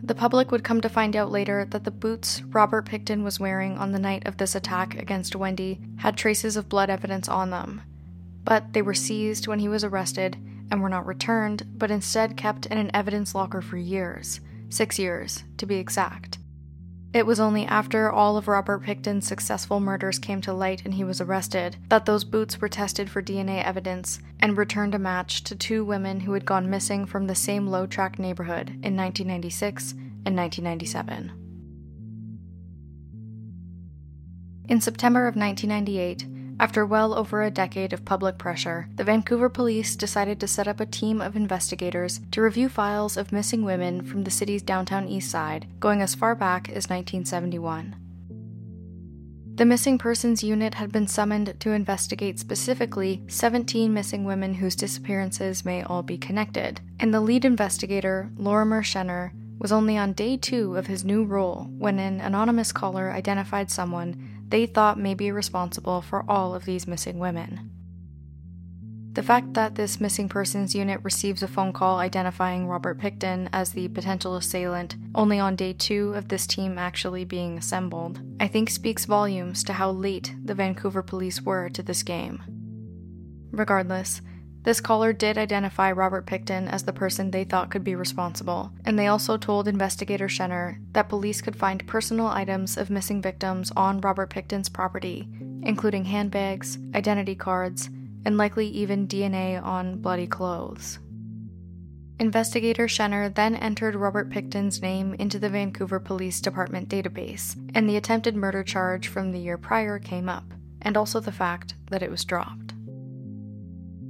The 0.00 0.14
public 0.14 0.52
would 0.52 0.62
come 0.62 0.80
to 0.80 0.88
find 0.88 1.16
out 1.16 1.32
later 1.32 1.64
that 1.70 1.82
the 1.82 1.90
boots 1.90 2.40
Robert 2.42 2.86
Pickton 2.86 3.24
was 3.24 3.40
wearing 3.40 3.76
on 3.76 3.90
the 3.90 3.98
night 3.98 4.28
of 4.28 4.36
this 4.36 4.54
attack 4.54 4.94
against 4.94 5.34
Wendy 5.34 5.80
had 5.96 6.16
traces 6.16 6.56
of 6.56 6.68
blood 6.68 6.88
evidence 6.88 7.28
on 7.28 7.50
them. 7.50 7.82
But 8.44 8.74
they 8.74 8.82
were 8.82 8.94
seized 8.94 9.48
when 9.48 9.58
he 9.58 9.66
was 9.66 9.82
arrested 9.82 10.36
and 10.70 10.80
were 10.80 10.88
not 10.88 11.04
returned, 11.04 11.64
but 11.76 11.90
instead 11.90 12.36
kept 12.36 12.66
in 12.66 12.78
an 12.78 12.92
evidence 12.94 13.34
locker 13.34 13.60
for 13.60 13.76
years 13.76 14.38
six 14.68 14.98
years, 14.98 15.44
to 15.56 15.66
be 15.66 15.76
exact. 15.76 16.38
It 17.12 17.24
was 17.24 17.40
only 17.40 17.64
after 17.64 18.10
all 18.10 18.36
of 18.36 18.46
Robert 18.46 18.82
Pickton's 18.82 19.26
successful 19.26 19.80
murders 19.80 20.18
came 20.18 20.42
to 20.42 20.52
light 20.52 20.82
and 20.84 20.92
he 20.92 21.04
was 21.04 21.20
arrested 21.20 21.78
that 21.88 22.04
those 22.04 22.24
boots 22.24 22.60
were 22.60 22.68
tested 22.68 23.08
for 23.08 23.22
DNA 23.22 23.64
evidence 23.64 24.20
and 24.38 24.58
returned 24.58 24.94
a 24.94 24.98
match 24.98 25.42
to 25.44 25.56
two 25.56 25.82
women 25.82 26.20
who 26.20 26.34
had 26.34 26.44
gone 26.44 26.68
missing 26.68 27.06
from 27.06 27.26
the 27.26 27.34
same 27.34 27.68
low 27.68 27.86
track 27.86 28.18
neighborhood 28.18 28.68
in 28.68 28.94
1996 28.96 29.92
and 29.92 30.36
1997. 30.36 31.32
In 34.68 34.80
September 34.80 35.28
of 35.28 35.36
1998, 35.36 36.26
after 36.58 36.86
well 36.86 37.12
over 37.12 37.42
a 37.42 37.50
decade 37.50 37.92
of 37.92 38.04
public 38.04 38.38
pressure, 38.38 38.88
the 38.94 39.04
Vancouver 39.04 39.50
police 39.50 39.94
decided 39.94 40.40
to 40.40 40.48
set 40.48 40.66
up 40.66 40.80
a 40.80 40.86
team 40.86 41.20
of 41.20 41.36
investigators 41.36 42.20
to 42.30 42.40
review 42.40 42.68
files 42.70 43.18
of 43.18 43.32
missing 43.32 43.62
women 43.62 44.02
from 44.02 44.24
the 44.24 44.30
city's 44.30 44.62
downtown 44.62 45.06
east 45.06 45.30
side, 45.30 45.66
going 45.80 46.00
as 46.00 46.14
far 46.14 46.34
back 46.34 46.68
as 46.68 46.88
1971. 46.88 47.96
The 49.56 49.64
Missing 49.64 49.98
Persons 49.98 50.44
Unit 50.44 50.74
had 50.74 50.92
been 50.92 51.06
summoned 51.06 51.58
to 51.60 51.72
investigate 51.72 52.38
specifically 52.38 53.22
17 53.26 53.92
missing 53.92 54.24
women 54.24 54.54
whose 54.54 54.76
disappearances 54.76 55.64
may 55.64 55.82
all 55.82 56.02
be 56.02 56.18
connected, 56.18 56.80
and 57.00 57.12
the 57.12 57.20
lead 57.20 57.44
investigator, 57.44 58.30
Lorimer 58.36 58.82
Shenher, 58.82 59.32
was 59.58 59.72
only 59.72 59.96
on 59.96 60.12
day 60.12 60.36
two 60.36 60.76
of 60.76 60.86
his 60.86 61.04
new 61.04 61.24
role 61.24 61.68
when 61.78 61.98
an 61.98 62.20
anonymous 62.20 62.72
caller 62.72 63.10
identified 63.10 63.70
someone 63.70 64.35
they 64.48 64.66
thought 64.66 64.98
may 64.98 65.14
be 65.14 65.30
responsible 65.30 66.00
for 66.00 66.24
all 66.28 66.54
of 66.54 66.64
these 66.64 66.86
missing 66.86 67.18
women. 67.18 67.70
The 69.16 69.22
fact 69.22 69.54
that 69.54 69.76
this 69.76 69.98
missing 69.98 70.28
persons 70.28 70.74
unit 70.74 71.00
receives 71.02 71.42
a 71.42 71.48
phone 71.48 71.72
call 71.72 71.98
identifying 71.98 72.66
Robert 72.66 73.00
Pickton 73.00 73.48
as 73.50 73.72
the 73.72 73.88
potential 73.88 74.36
assailant 74.36 74.94
only 75.14 75.38
on 75.38 75.56
day 75.56 75.72
two 75.72 76.12
of 76.12 76.28
this 76.28 76.46
team 76.46 76.76
actually 76.76 77.24
being 77.24 77.56
assembled, 77.56 78.20
I 78.38 78.46
think 78.46 78.68
speaks 78.68 79.06
volumes 79.06 79.64
to 79.64 79.72
how 79.72 79.90
late 79.90 80.34
the 80.44 80.54
Vancouver 80.54 81.02
police 81.02 81.40
were 81.40 81.70
to 81.70 81.82
this 81.82 82.02
game. 82.02 82.42
Regardless, 83.52 84.20
this 84.66 84.80
caller 84.80 85.12
did 85.12 85.38
identify 85.38 85.92
Robert 85.92 86.26
Pickton 86.26 86.68
as 86.68 86.82
the 86.82 86.92
person 86.92 87.30
they 87.30 87.44
thought 87.44 87.70
could 87.70 87.84
be 87.84 87.94
responsible, 87.94 88.72
and 88.84 88.98
they 88.98 89.06
also 89.06 89.36
told 89.36 89.68
investigator 89.68 90.26
Shenher 90.26 90.80
that 90.90 91.08
police 91.08 91.40
could 91.40 91.54
find 91.54 91.86
personal 91.86 92.26
items 92.26 92.76
of 92.76 92.90
missing 92.90 93.22
victims 93.22 93.70
on 93.76 94.00
Robert 94.00 94.28
Pickton's 94.28 94.68
property, 94.68 95.28
including 95.62 96.06
handbags, 96.06 96.78
identity 96.96 97.36
cards, 97.36 97.88
and 98.24 98.36
likely 98.36 98.66
even 98.66 99.06
DNA 99.06 99.62
on 99.62 100.00
bloody 100.00 100.26
clothes. 100.26 100.98
Investigator 102.18 102.88
Shenher 102.88 103.32
then 103.32 103.54
entered 103.54 103.94
Robert 103.94 104.30
Pickton's 104.30 104.82
name 104.82 105.14
into 105.14 105.38
the 105.38 105.48
Vancouver 105.48 106.00
Police 106.00 106.40
Department 106.40 106.88
database, 106.88 107.54
and 107.76 107.88
the 107.88 107.96
attempted 107.96 108.34
murder 108.34 108.64
charge 108.64 109.06
from 109.06 109.30
the 109.30 109.38
year 109.38 109.58
prior 109.58 110.00
came 110.00 110.28
up, 110.28 110.52
and 110.82 110.96
also 110.96 111.20
the 111.20 111.30
fact 111.30 111.74
that 111.88 112.02
it 112.02 112.10
was 112.10 112.24
dropped. 112.24 112.65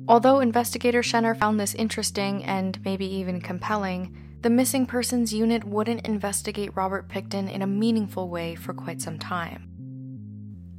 Although 0.08 0.38
investigator 0.38 1.02
Shenher 1.02 1.36
found 1.36 1.58
this 1.58 1.74
interesting 1.74 2.44
and 2.44 2.78
maybe 2.84 3.06
even 3.06 3.40
compelling, 3.40 4.16
the 4.42 4.50
missing 4.50 4.86
persons 4.86 5.34
unit 5.34 5.64
wouldn't 5.64 6.06
investigate 6.06 6.76
Robert 6.76 7.08
Pickton 7.08 7.50
in 7.50 7.62
a 7.62 7.66
meaningful 7.66 8.28
way 8.28 8.54
for 8.54 8.72
quite 8.72 9.02
some 9.02 9.18
time. 9.18 9.68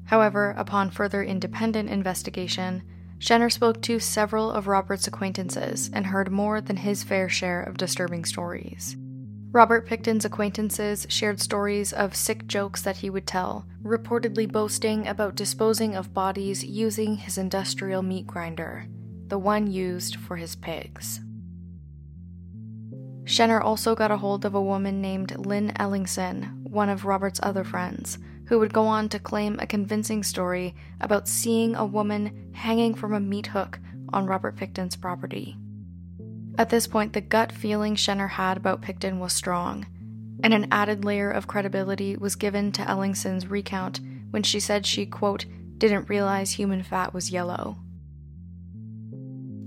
However, 0.05 0.55
upon 0.57 0.91
further 0.91 1.21
independent 1.21 1.89
investigation, 1.89 2.83
Shenher 3.19 3.51
spoke 3.51 3.81
to 3.81 3.99
several 3.99 4.49
of 4.49 4.67
Robert's 4.67 5.07
acquaintances 5.07 5.89
and 5.91 6.05
heard 6.05 6.31
more 6.31 6.61
than 6.61 6.77
his 6.77 7.03
fair 7.03 7.27
share 7.27 7.61
of 7.63 7.75
disturbing 7.75 8.23
stories. 8.23 8.95
Robert 9.51 9.87
Pickton's 9.87 10.23
acquaintances 10.23 11.05
shared 11.09 11.41
stories 11.41 11.91
of 11.91 12.15
sick 12.15 12.47
jokes 12.47 12.81
that 12.83 12.97
he 12.97 13.09
would 13.09 13.27
tell, 13.27 13.65
reportedly 13.83 14.49
boasting 14.49 15.07
about 15.07 15.35
disposing 15.35 15.95
of 15.95 16.13
bodies 16.13 16.63
using 16.63 17.17
his 17.17 17.37
industrial 17.37 18.03
meat 18.03 18.27
grinder, 18.27 18.87
the 19.29 19.37
one 19.37 19.67
used 19.67 20.15
for 20.15 20.37
his 20.37 20.55
pigs. 20.55 21.19
Shenher 23.23 23.61
also 23.61 23.93
got 23.93 24.11
a 24.11 24.17
hold 24.17 24.45
of 24.45 24.55
a 24.55 24.61
woman 24.61 25.01
named 25.01 25.37
Lynn 25.37 25.73
Ellingsen, 25.77 26.63
one 26.63 26.87
of 26.89 27.05
Robert's 27.05 27.41
other 27.43 27.65
friends, 27.65 28.17
who 28.45 28.57
would 28.59 28.73
go 28.73 28.85
on 28.85 29.09
to 29.09 29.19
claim 29.19 29.59
a 29.59 29.67
convincing 29.67 30.23
story 30.23 30.73
about 31.01 31.27
seeing 31.27 31.75
a 31.75 31.85
woman 31.85 32.51
hanging 32.53 32.93
from 32.93 33.13
a 33.13 33.19
meat 33.19 33.47
hook 33.47 33.79
on 34.13 34.25
Robert 34.25 34.55
Pickton's 34.55 34.95
property. 34.95 35.57
At 36.57 36.69
this 36.69 36.87
point, 36.87 37.11
the 37.11 37.21
gut 37.21 37.51
feeling 37.51 37.95
Shenher 37.95 38.29
had 38.29 38.57
about 38.57 38.81
Pickton 38.81 39.19
was 39.19 39.33
strong, 39.33 39.85
and 40.41 40.53
an 40.53 40.67
added 40.71 41.03
layer 41.03 41.29
of 41.29 41.47
credibility 41.47 42.15
was 42.15 42.35
given 42.35 42.71
to 42.71 42.81
Ellingsen's 42.83 43.47
recount 43.47 43.99
when 44.31 44.43
she 44.43 44.59
said 44.59 44.85
she, 44.85 45.05
quote, 45.05 45.45
didn't 45.77 46.09
realize 46.09 46.51
human 46.51 46.81
fat 46.81 47.13
was 47.13 47.31
yellow. 47.31 47.77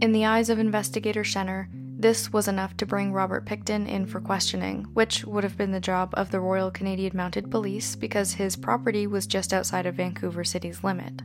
In 0.01 0.13
the 0.13 0.25
eyes 0.25 0.49
of 0.49 0.59
investigator 0.59 1.23
Shenher, 1.23 1.69
this 1.73 2.33
was 2.33 2.49
enough 2.49 2.75
to 2.79 2.87
bring 2.87 3.13
Robert 3.13 3.45
Pickton 3.45 3.87
in 3.87 4.07
for 4.07 4.19
questioning, 4.19 4.85
which 4.95 5.27
would 5.27 5.45
have 5.45 5.59
been 5.59 5.73
the 5.73 5.81
job 5.81 6.15
of 6.15 6.31
the 6.31 6.41
Royal 6.41 6.71
Canadian 6.71 7.15
Mounted 7.15 7.51
Police 7.51 7.97
because 7.97 8.33
his 8.33 8.57
property 8.57 9.07
was 9.07 9.27
just 9.27 9.53
outside 9.53 9.85
of 9.85 9.97
Vancouver 9.97 10.43
City's 10.43 10.83
limit. 10.83 11.21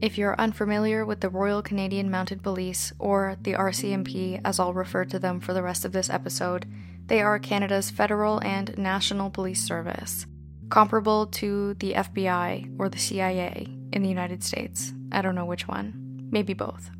If 0.00 0.18
you're 0.18 0.34
unfamiliar 0.40 1.06
with 1.06 1.20
the 1.20 1.28
Royal 1.28 1.62
Canadian 1.62 2.10
Mounted 2.10 2.42
Police, 2.42 2.92
or 2.98 3.36
the 3.40 3.52
RCMP 3.52 4.40
as 4.44 4.58
I'll 4.58 4.74
refer 4.74 5.04
to 5.04 5.20
them 5.20 5.38
for 5.38 5.54
the 5.54 5.62
rest 5.62 5.84
of 5.84 5.92
this 5.92 6.10
episode, 6.10 6.66
they 7.06 7.22
are 7.22 7.38
Canada's 7.38 7.92
federal 7.92 8.40
and 8.40 8.76
national 8.76 9.30
police 9.30 9.62
service, 9.62 10.26
comparable 10.68 11.28
to 11.28 11.74
the 11.74 11.92
FBI 11.92 12.74
or 12.80 12.88
the 12.88 12.98
CIA 12.98 13.68
in 13.92 14.02
the 14.02 14.08
United 14.08 14.42
States. 14.42 14.92
I 15.12 15.22
don't 15.22 15.36
know 15.36 15.44
which 15.44 15.68
one, 15.68 16.26
maybe 16.32 16.54
both. 16.54 16.90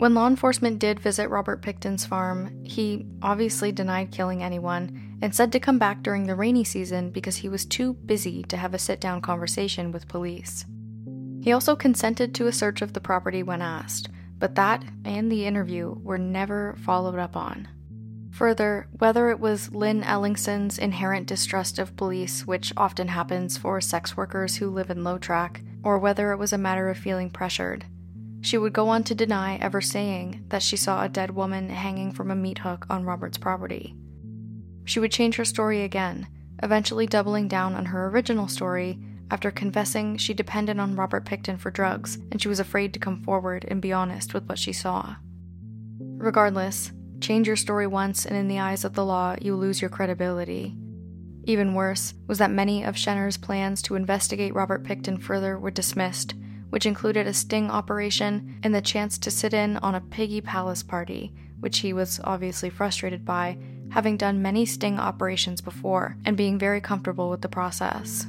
When 0.00 0.14
law 0.14 0.26
enforcement 0.28 0.78
did 0.78 0.98
visit 0.98 1.28
Robert 1.28 1.60
Pickton's 1.60 2.06
farm, 2.06 2.64
he 2.64 3.04
obviously 3.20 3.70
denied 3.70 4.10
killing 4.10 4.42
anyone 4.42 5.18
and 5.20 5.34
said 5.34 5.52
to 5.52 5.60
come 5.60 5.78
back 5.78 6.02
during 6.02 6.24
the 6.26 6.34
rainy 6.34 6.64
season 6.64 7.10
because 7.10 7.36
he 7.36 7.50
was 7.50 7.66
too 7.66 7.92
busy 7.92 8.42
to 8.44 8.56
have 8.56 8.72
a 8.72 8.78
sit 8.78 8.98
down 8.98 9.20
conversation 9.20 9.92
with 9.92 10.08
police. 10.08 10.64
He 11.42 11.52
also 11.52 11.76
consented 11.76 12.34
to 12.34 12.46
a 12.46 12.52
search 12.52 12.80
of 12.80 12.94
the 12.94 13.00
property 13.02 13.42
when 13.42 13.60
asked, 13.60 14.08
but 14.38 14.54
that 14.54 14.82
and 15.04 15.30
the 15.30 15.44
interview 15.44 15.94
were 16.02 16.16
never 16.16 16.78
followed 16.82 17.18
up 17.18 17.36
on. 17.36 17.68
Further, 18.30 18.88
whether 19.00 19.28
it 19.28 19.38
was 19.38 19.70
Lynn 19.74 20.02
Ellingsen's 20.02 20.78
inherent 20.78 21.26
distrust 21.26 21.78
of 21.78 21.94
police, 21.98 22.46
which 22.46 22.72
often 22.74 23.08
happens 23.08 23.58
for 23.58 23.82
sex 23.82 24.16
workers 24.16 24.56
who 24.56 24.70
live 24.70 24.88
in 24.88 25.04
low 25.04 25.18
track, 25.18 25.60
or 25.82 25.98
whether 25.98 26.32
it 26.32 26.38
was 26.38 26.54
a 26.54 26.58
matter 26.58 26.88
of 26.88 26.96
feeling 26.96 27.28
pressured, 27.28 27.84
she 28.40 28.56
would 28.56 28.72
go 28.72 28.88
on 28.88 29.04
to 29.04 29.14
deny 29.14 29.56
ever 29.56 29.80
saying 29.80 30.44
that 30.48 30.62
she 30.62 30.76
saw 30.76 31.02
a 31.02 31.08
dead 31.08 31.30
woman 31.30 31.68
hanging 31.68 32.12
from 32.12 32.30
a 32.30 32.36
meat 32.36 32.58
hook 32.58 32.86
on 32.88 33.04
Robert's 33.04 33.38
property. 33.38 33.94
She 34.84 34.98
would 34.98 35.12
change 35.12 35.36
her 35.36 35.44
story 35.44 35.82
again, 35.82 36.26
eventually 36.62 37.06
doubling 37.06 37.48
down 37.48 37.74
on 37.74 37.86
her 37.86 38.08
original 38.08 38.48
story 38.48 38.98
after 39.30 39.50
confessing 39.50 40.16
she 40.16 40.34
depended 40.34 40.78
on 40.78 40.96
Robert 40.96 41.24
Pickton 41.24 41.58
for 41.58 41.70
drugs 41.70 42.16
and 42.32 42.40
she 42.40 42.48
was 42.48 42.60
afraid 42.60 42.92
to 42.94 43.00
come 43.00 43.22
forward 43.22 43.64
and 43.68 43.80
be 43.80 43.92
honest 43.92 44.34
with 44.34 44.48
what 44.48 44.58
she 44.58 44.72
saw. 44.72 45.16
Regardless, 46.16 46.92
change 47.20 47.46
your 47.46 47.56
story 47.56 47.86
once 47.86 48.24
and 48.24 48.36
in 48.36 48.48
the 48.48 48.58
eyes 48.58 48.84
of 48.84 48.94
the 48.94 49.04
law, 49.04 49.36
you 49.40 49.54
lose 49.54 49.80
your 49.80 49.90
credibility. 49.90 50.76
Even 51.44 51.74
worse 51.74 52.14
was 52.26 52.38
that 52.38 52.50
many 52.50 52.84
of 52.84 52.96
Shenher's 52.96 53.36
plans 53.36 53.82
to 53.82 53.94
investigate 53.94 54.54
Robert 54.54 54.82
Pickton 54.82 55.22
further 55.22 55.58
were 55.58 55.70
dismissed 55.70 56.34
which 56.70 56.86
included 56.86 57.26
a 57.26 57.34
sting 57.34 57.70
operation 57.70 58.58
and 58.62 58.74
the 58.74 58.80
chance 58.80 59.18
to 59.18 59.30
sit 59.30 59.52
in 59.52 59.76
on 59.78 59.94
a 59.94 60.00
piggy 60.00 60.40
palace 60.40 60.82
party, 60.82 61.32
which 61.58 61.80
he 61.80 61.92
was 61.92 62.20
obviously 62.24 62.70
frustrated 62.70 63.24
by, 63.24 63.58
having 63.90 64.16
done 64.16 64.40
many 64.40 64.64
sting 64.64 64.98
operations 64.98 65.60
before 65.60 66.16
and 66.24 66.36
being 66.36 66.58
very 66.58 66.80
comfortable 66.80 67.28
with 67.28 67.42
the 67.42 67.48
process. 67.48 68.26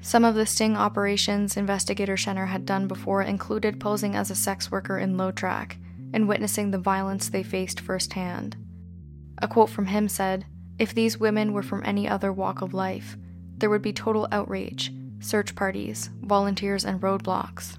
Some 0.00 0.24
of 0.24 0.34
the 0.34 0.46
sting 0.46 0.76
operations 0.76 1.56
investigator 1.56 2.16
Shenher 2.16 2.48
had 2.48 2.66
done 2.66 2.86
before 2.86 3.22
included 3.22 3.80
posing 3.80 4.14
as 4.14 4.30
a 4.30 4.34
sex 4.34 4.70
worker 4.70 4.98
in 4.98 5.16
low 5.16 5.30
track 5.30 5.78
and 6.12 6.28
witnessing 6.28 6.70
the 6.70 6.78
violence 6.78 7.28
they 7.28 7.42
faced 7.42 7.80
firsthand. 7.80 8.56
A 9.38 9.48
quote 9.48 9.70
from 9.70 9.86
him 9.86 10.08
said, 10.08 10.46
If 10.78 10.94
these 10.94 11.18
women 11.18 11.52
were 11.52 11.62
from 11.62 11.82
any 11.84 12.08
other 12.08 12.32
walk 12.32 12.62
of 12.62 12.74
life, 12.74 13.16
there 13.58 13.70
would 13.70 13.82
be 13.82 13.92
total 13.92 14.28
outrage 14.30 14.92
search 15.26 15.54
parties, 15.54 16.10
volunteers, 16.22 16.84
and 16.84 17.00
roadblocks. 17.00 17.78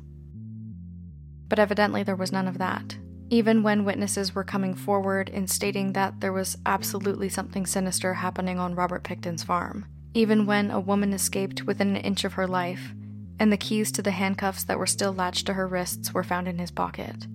But 1.47 1.60
evidently 1.60 2.03
there 2.03 2.15
was 2.15 2.31
none 2.31 2.47
of 2.47 2.57
that. 2.57 2.97
Even 3.29 3.63
when 3.63 3.86
witnesses 3.86 4.36
were 4.36 4.43
coming 4.43 4.73
forward 4.73 5.29
and 5.29 5.49
stating 5.49 5.93
that 5.93 6.19
there 6.21 6.33
was 6.33 6.57
absolutely 6.65 7.29
something 7.29 7.65
sinister 7.65 8.15
happening 8.15 8.60
on 8.60 8.75
Robert 8.75 9.03
Pickton's 9.03 9.43
farm. 9.43 9.86
Even 10.13 10.45
when 10.45 10.71
a 10.71 10.79
woman 10.79 11.13
escaped 11.13 11.63
within 11.63 11.95
an 11.95 12.01
inch 12.01 12.23
of 12.23 12.33
her 12.33 12.47
life, 12.47 12.93
and 13.39 13.51
the 13.51 13.57
keys 13.57 13.91
to 13.91 14.01
the 14.01 14.12
handcuffs 14.12 14.63
that 14.63 14.79
were 14.79 14.88
still 14.88 15.13
latched 15.13 15.45
to 15.45 15.53
her 15.53 15.67
wrists 15.67 16.13
were 16.13 16.23
found 16.23 16.47
in 16.47 16.57
his 16.57 16.71
pocket. 16.71 17.27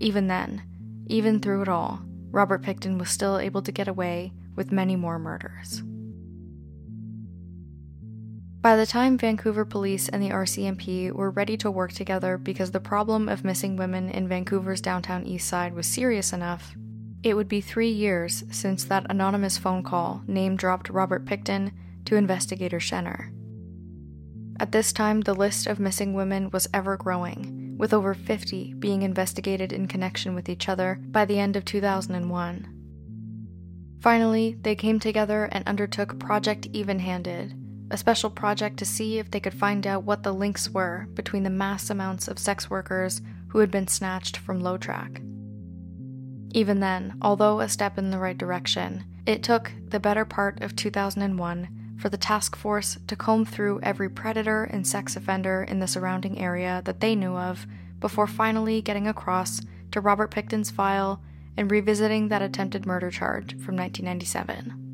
Even 0.00 0.28
then, 0.28 0.62
even 1.06 1.40
through 1.40 1.62
it 1.62 1.68
all, 1.68 2.00
Robert 2.30 2.62
Pickton 2.62 2.98
was 2.98 3.10
still 3.10 3.38
able 3.38 3.62
to 3.62 3.72
get 3.72 3.88
away 3.88 4.32
with 4.54 4.72
many 4.72 4.96
more 4.96 5.18
murders. 5.18 5.82
By 8.62 8.76
the 8.76 8.84
time 8.84 9.16
Vancouver 9.16 9.64
Police 9.64 10.10
and 10.10 10.22
the 10.22 10.28
RCMP 10.28 11.12
were 11.12 11.30
ready 11.30 11.56
to 11.56 11.70
work 11.70 11.92
together 11.92 12.36
because 12.36 12.72
the 12.72 12.80
problem 12.80 13.26
of 13.26 13.42
missing 13.42 13.76
women 13.76 14.10
in 14.10 14.28
Vancouver's 14.28 14.82
downtown 14.82 15.24
east 15.24 15.48
side 15.48 15.72
was 15.72 15.86
serious 15.86 16.34
enough, 16.34 16.74
it 17.22 17.32
would 17.34 17.48
be 17.48 17.62
three 17.62 17.88
years 17.88 18.44
since 18.50 18.84
that 18.84 19.06
anonymous 19.08 19.56
phone 19.56 19.82
call 19.82 20.22
name 20.26 20.56
dropped 20.56 20.90
Robert 20.90 21.24
Pickton 21.24 21.72
to 22.04 22.16
investigator 22.16 22.78
Shenher. 22.78 23.32
At 24.58 24.72
this 24.72 24.92
time, 24.92 25.22
the 25.22 25.32
list 25.32 25.66
of 25.66 25.80
missing 25.80 26.12
women 26.12 26.50
was 26.50 26.68
ever 26.74 26.98
growing, 26.98 27.76
with 27.78 27.94
over 27.94 28.12
50 28.12 28.74
being 28.74 29.00
investigated 29.00 29.72
in 29.72 29.88
connection 29.88 30.34
with 30.34 30.50
each 30.50 30.68
other 30.68 30.98
by 31.00 31.24
the 31.24 31.38
end 31.38 31.56
of 31.56 31.64
2001. 31.64 32.76
Finally, 34.02 34.58
they 34.60 34.74
came 34.74 34.98
together 34.98 35.48
and 35.50 35.66
undertook 35.66 36.18
Project 36.18 36.68
Even 36.74 36.98
Handed, 36.98 37.54
a 37.90 37.96
special 37.96 38.30
project 38.30 38.76
to 38.78 38.84
see 38.84 39.18
if 39.18 39.30
they 39.30 39.40
could 39.40 39.54
find 39.54 39.86
out 39.86 40.04
what 40.04 40.22
the 40.22 40.32
links 40.32 40.70
were 40.70 41.08
between 41.14 41.42
the 41.42 41.50
mass 41.50 41.90
amounts 41.90 42.28
of 42.28 42.38
sex 42.38 42.70
workers 42.70 43.20
who 43.48 43.58
had 43.58 43.70
been 43.70 43.88
snatched 43.88 44.36
from 44.36 44.60
low 44.60 44.76
track. 44.76 45.20
Even 46.52 46.80
then, 46.80 47.16
although 47.20 47.60
a 47.60 47.68
step 47.68 47.98
in 47.98 48.10
the 48.10 48.18
right 48.18 48.38
direction, 48.38 49.04
it 49.26 49.42
took 49.42 49.72
the 49.88 50.00
better 50.00 50.24
part 50.24 50.60
of 50.62 50.74
2001 50.76 51.96
for 51.98 52.08
the 52.08 52.16
task 52.16 52.56
force 52.56 52.98
to 53.06 53.16
comb 53.16 53.44
through 53.44 53.80
every 53.82 54.08
predator 54.08 54.64
and 54.64 54.86
sex 54.86 55.16
offender 55.16 55.62
in 55.62 55.80
the 55.80 55.86
surrounding 55.86 56.38
area 56.40 56.82
that 56.84 57.00
they 57.00 57.14
knew 57.14 57.36
of 57.36 57.66
before 58.00 58.26
finally 58.26 58.80
getting 58.80 59.06
across 59.06 59.60
to 59.92 60.00
Robert 60.00 60.30
Pickton's 60.30 60.70
file 60.70 61.22
and 61.56 61.70
revisiting 61.70 62.28
that 62.28 62.42
attempted 62.42 62.86
murder 62.86 63.10
charge 63.10 63.50
from 63.58 63.76
1997. 63.76 64.89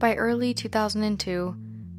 By 0.00 0.14
early 0.14 0.54
2002, 0.54 1.54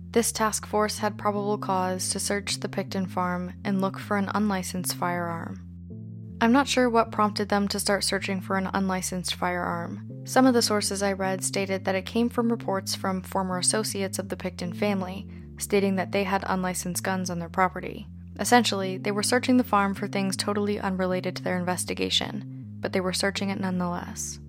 this 0.10 0.32
task 0.32 0.66
force 0.66 0.98
had 0.98 1.20
probable 1.20 1.60
cause 1.60 2.10
to 2.10 2.20
search 2.20 2.60
the 2.60 2.68
Pickton 2.68 3.08
farm 3.08 3.54
and 3.64 3.80
look 3.80 4.00
for 4.00 4.18
an 4.18 4.32
unlicensed 4.34 4.96
firearm. 4.96 5.62
I'm 6.42 6.52
not 6.52 6.68
sure 6.68 6.90
what 6.90 7.12
prompted 7.12 7.50
them 7.50 7.68
to 7.68 7.80
start 7.80 8.04
searching 8.04 8.42
for 8.42 8.58
an 8.58 8.72
unlicensed 8.74 9.36
firearm. 9.36 10.10
Some 10.24 10.48
of 10.48 10.56
the 10.56 10.64
sources 10.64 11.04
I 11.04 11.14
read 11.14 11.44
stated 11.44 11.86
that 11.86 11.94
it 11.94 12.08
came 12.08 12.28
from 12.28 12.50
reports 12.50 12.96
from 12.96 13.22
former 13.22 13.60
associates 13.60 14.18
of 14.18 14.30
the 14.30 14.36
Pickton 14.36 14.76
family, 14.76 15.28
stating 15.60 15.96
that 15.98 16.12
they 16.12 16.24
had 16.24 16.44
unlicensed 16.48 17.04
guns 17.04 17.30
on 17.30 17.38
their 17.38 17.50
property. 17.50 18.08
Essentially, 18.40 18.98
they 18.98 19.12
were 19.12 19.22
searching 19.22 19.58
the 19.58 19.64
farm 19.64 19.94
for 19.94 20.08
things 20.08 20.36
totally 20.36 20.80
unrelated 20.80 21.36
to 21.36 21.44
their 21.44 21.60
investigation, 21.60 22.66
but 22.80 22.94
they 22.94 23.00
were 23.00 23.14
searching 23.14 23.52
it 23.52 23.60
nonetheless. 23.60 24.40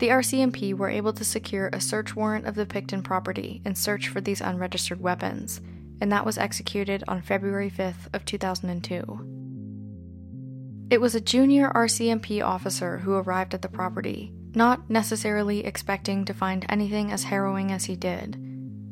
The 0.00 0.08
RCMP 0.08 0.74
were 0.74 0.88
able 0.88 1.12
to 1.12 1.24
secure 1.26 1.68
a 1.68 1.80
search 1.80 2.16
warrant 2.16 2.46
of 2.46 2.54
the 2.54 2.64
Pickton 2.64 3.04
property 3.04 3.60
and 3.66 3.76
search 3.76 4.08
for 4.08 4.22
these 4.22 4.40
unregistered 4.40 5.02
weapons, 5.02 5.60
and 6.00 6.10
that 6.10 6.24
was 6.24 6.38
executed 6.38 7.04
on 7.06 7.20
February 7.20 7.70
5th 7.70 8.08
of 8.14 8.24
2002. 8.24 10.86
It 10.88 11.02
was 11.02 11.14
a 11.14 11.20
junior 11.20 11.70
RCMP 11.74 12.42
officer 12.42 12.96
who 12.96 13.12
arrived 13.12 13.52
at 13.52 13.60
the 13.60 13.68
property, 13.68 14.32
not 14.54 14.88
necessarily 14.88 15.66
expecting 15.66 16.24
to 16.24 16.32
find 16.32 16.64
anything 16.70 17.12
as 17.12 17.24
harrowing 17.24 17.70
as 17.70 17.84
he 17.84 17.94
did. 17.94 18.38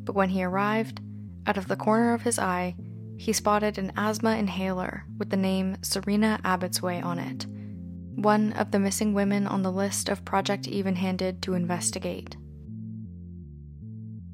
But 0.04 0.14
when 0.14 0.28
he 0.28 0.44
arrived, 0.44 1.00
out 1.46 1.56
of 1.56 1.68
the 1.68 1.76
corner 1.76 2.12
of 2.12 2.20
his 2.20 2.38
eye, 2.38 2.76
he 3.16 3.32
spotted 3.32 3.78
an 3.78 3.94
asthma 3.96 4.36
inhaler 4.36 5.06
with 5.16 5.30
the 5.30 5.38
name 5.38 5.78
Serena 5.80 6.38
Abotsway 6.44 7.02
on 7.02 7.18
it, 7.18 7.46
one 8.22 8.52
of 8.54 8.72
the 8.72 8.78
missing 8.80 9.14
women 9.14 9.46
on 9.46 9.62
the 9.62 9.70
list 9.70 10.08
of 10.08 10.24
Project 10.24 10.66
Even 10.66 10.96
Handed 10.96 11.40
to 11.42 11.54
investigate. 11.54 12.36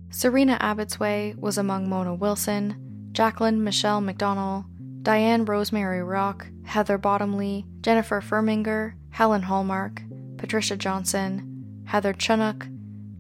Serena 0.09 0.57
Abotsway 0.61 1.37
was 1.37 1.59
among 1.59 1.89
Mona 1.89 2.14
Wilson, 2.14 3.11
Jacqueline 3.12 3.62
Michelle 3.62 4.01
McDonald, 4.01 4.64
Diane 5.03 5.45
Rosemary 5.45 6.03
Rock, 6.03 6.47
Heather 6.64 6.97
Bottomley, 6.97 7.66
Jennifer 7.82 8.22
Furminger, 8.22 8.95
Helen 9.11 9.43
Hallmark, 9.43 10.03
Patricia 10.39 10.76
Johnson, 10.76 11.82
Heather 11.85 12.14
Chunuk, 12.14 12.70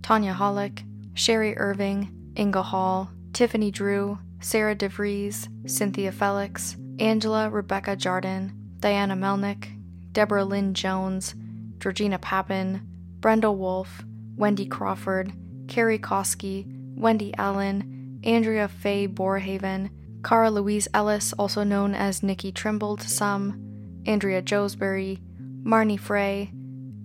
Tanya 0.02 0.32
Holyk, 0.32 0.82
Sherry 1.12 1.56
Irving, 1.58 2.10
Inga 2.38 2.62
Hall, 2.62 3.10
Tiffany 3.34 3.70
Drew, 3.70 4.18
Sarah 4.40 4.74
DeVries, 4.74 5.48
Cynthia 5.68 6.10
Felix, 6.10 6.76
Angela 6.98 7.50
Rebecca 7.50 7.96
Jardin, 7.96 8.52
Diana 8.80 9.14
Melnick, 9.14 9.68
Deborah 10.14 10.44
Lynn 10.44 10.74
Jones, 10.74 11.34
Georgina 11.78 12.18
Papin, 12.18 12.86
Brenda 13.20 13.50
Wolfe, 13.50 14.04
Wendy 14.36 14.64
Crawford, 14.64 15.32
Carrie 15.68 15.98
Koski, 15.98 16.64
Wendy 16.96 17.34
Allen, 17.36 18.20
Andrea 18.24 18.68
Faye 18.68 19.08
Borhaven, 19.08 19.90
Cara 20.22 20.50
Louise 20.50 20.88
Ellis, 20.94 21.32
also 21.34 21.64
known 21.64 21.94
as 21.94 22.22
Nikki 22.22 22.52
Trimble 22.52 22.96
to 22.96 23.10
some, 23.10 24.02
Andrea 24.06 24.40
Joesbury, 24.40 25.20
Marnie 25.64 25.98
Frey, 25.98 26.50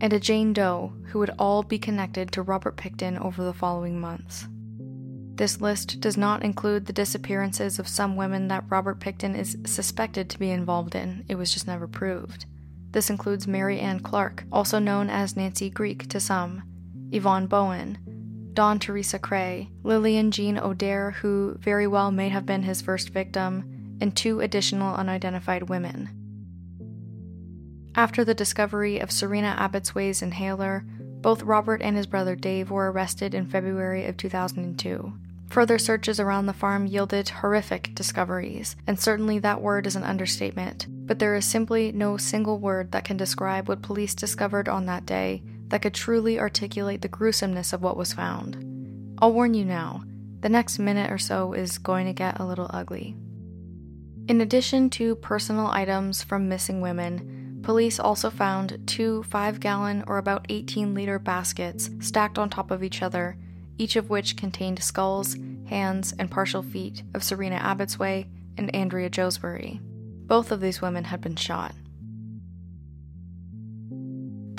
and 0.02 0.14
a 0.14 0.20
Jane 0.20 0.54
Doe 0.54 0.94
who 1.08 1.20
would 1.20 1.32
all 1.40 1.64
be 1.64 1.80
connected 1.80 2.32
to 2.32 2.44
Robert 2.44 2.78
Pickton 2.78 3.20
over 3.20 3.44
the 3.44 3.54
following 3.54 4.00
months. 4.00 4.48
This 5.36 5.60
list 5.60 6.00
does 6.00 6.16
not 6.16 6.44
include 6.44 6.86
the 6.86 6.94
disappearances 6.94 7.80
of 7.80 7.88
some 7.88 8.16
women 8.16 8.50
that 8.50 8.66
Robert 8.70 9.00
Pickton 9.00 9.36
is 9.36 9.58
suspected 9.66 10.30
to 10.30 10.40
be 10.40 10.52
involved 10.52 10.94
in, 10.94 11.26
it 11.28 11.36
was 11.36 11.52
just 11.52 11.66
never 11.66 11.88
proved. 11.88 12.46
This 12.92 13.10
includes 13.10 13.48
Mary 13.48 13.80
Ann 13.80 14.00
Clark, 14.00 14.46
also 14.52 14.80
known 14.80 15.10
as 15.10 15.36
Nancy 15.36 15.70
Greek 15.70 16.08
to 16.10 16.20
some, 16.20 16.64
Yvonne 17.12 17.48
Bowen, 17.48 17.98
Dawn 18.54 18.80
Teresa 18.80 19.20
Crey, 19.20 19.70
Lillian 19.84 20.32
Jean 20.32 20.58
O'Dare, 20.58 21.12
who 21.12 21.56
very 21.60 21.88
well 21.88 22.12
may 22.12 22.30
have 22.30 22.46
been 22.46 22.64
his 22.64 22.82
first 22.82 23.10
victim, 23.10 23.98
and 24.02 24.16
two 24.16 24.40
additional 24.40 24.96
unidentified 24.96 25.70
women. 25.70 26.10
After 27.96 28.24
the 28.24 28.34
discovery 28.34 29.00
of 29.00 29.12
Serena 29.12 29.56
Abotsway's 29.60 30.22
inhaler, 30.22 30.86
both 31.22 31.44
Robert 31.44 31.82
and 31.82 31.98
his 31.98 32.08
brother 32.08 32.36
Dave 32.36 32.72
were 32.72 32.92
arrested 32.92 33.34
in 33.34 33.46
February 33.46 34.06
of 34.06 34.18
2002. 34.18 35.14
Further 35.50 35.80
searches 35.80 36.20
around 36.20 36.46
the 36.46 36.54
farm 36.54 36.86
yielded 36.86 37.30
horrific 37.30 37.96
discoveries, 37.96 38.76
and 38.86 39.00
certainly 39.00 39.40
that 39.40 39.62
word 39.62 39.88
is 39.88 39.96
an 39.96 40.04
understatement, 40.04 40.86
but 40.90 41.18
there 41.18 41.36
is 41.36 41.44
simply 41.44 41.92
no 41.92 42.18
single 42.18 42.60
word 42.60 42.92
that 42.92 43.04
can 43.04 43.18
describe 43.18 43.68
what 43.68 43.82
police 43.82 44.14
discovered 44.14 44.70
on 44.70 44.86
that 44.86 45.08
day 45.08 45.42
that 45.70 45.82
could 45.82 45.96
truly 45.96 46.40
articulate 46.40 47.02
the 47.02 47.08
gruesomeness 47.08 47.74
of 47.74 47.82
what 47.82 47.98
was 47.98 48.14
found. 48.14 48.64
I'll 49.20 49.34
warn 49.34 49.56
you 49.56 49.66
now, 49.66 50.04
the 50.42 50.50
next 50.50 50.78
minute 50.78 51.12
or 51.12 51.18
so 51.18 51.54
is 51.54 51.80
going 51.80 52.06
to 52.06 52.14
get 52.14 52.40
a 52.40 52.46
little 52.46 52.70
ugly. 52.70 53.16
In 54.28 54.42
addition 54.42 54.92
to 54.92 55.16
personal 55.16 55.68
items 55.68 56.22
from 56.22 56.48
missing 56.48 56.80
women, 56.80 57.60
police 57.64 58.00
also 58.00 58.30
found 58.30 58.80
two 58.86 59.24
5 59.24 59.60
gallon 59.60 60.04
or 60.06 60.20
about 60.20 60.46
18 60.50 60.94
liter 60.94 61.18
baskets 61.18 61.90
stacked 62.00 62.38
on 62.38 62.52
top 62.52 62.70
of 62.70 62.84
each 62.84 63.02
other 63.02 63.36
each 63.80 63.96
of 63.96 64.10
which 64.10 64.38
contained 64.38 64.84
skulls, 64.84 65.36
hands, 65.68 66.14
and 66.20 66.30
partial 66.30 66.62
feet 66.62 67.02
of 67.16 67.24
Serena 67.24 67.58
Abotsway 67.58 68.28
and 68.58 68.74
Andrea 68.76 69.10
Joesbury. 69.10 69.80
Both 69.82 70.52
of 70.52 70.62
these 70.62 70.82
women 70.82 71.06
had 71.06 71.22
been 71.22 71.36
shot. 71.36 71.74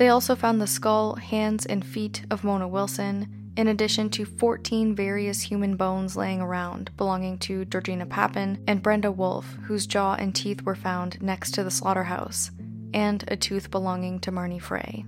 They 0.01 0.09
also 0.09 0.35
found 0.35 0.61
the 0.61 0.67
skull, 0.67 1.17
hands, 1.17 1.67
and 1.67 1.85
feet 1.85 2.25
of 2.31 2.43
Mona 2.43 2.67
Wilson, 2.67 3.53
in 3.57 3.69
addition 3.69 4.09
to 4.11 4.25
14 4.25 4.95
various 4.95 5.43
human 5.43 5.77
bones 5.77 6.17
laying 6.17 6.41
around 6.41 6.97
belonging 6.97 7.37
to 7.41 7.67
Georgina 7.67 8.07
Papin 8.07 8.65
and 8.67 8.83
Brenda 8.83 9.13
Wolfe, 9.13 9.59
whose 9.65 9.87
jaw 9.87 10.15
and 10.15 10.35
teeth 10.35 10.63
were 10.63 10.75
found 10.75 11.21
next 11.21 11.51
to 11.53 11.63
the 11.63 11.71
slaughterhouse, 11.71 12.51
and 12.95 13.23
a 13.29 13.37
tooth 13.37 13.71
belonging 13.71 14.19
to 14.21 14.33
Marnie 14.33 14.63
Frey. 14.63 15.05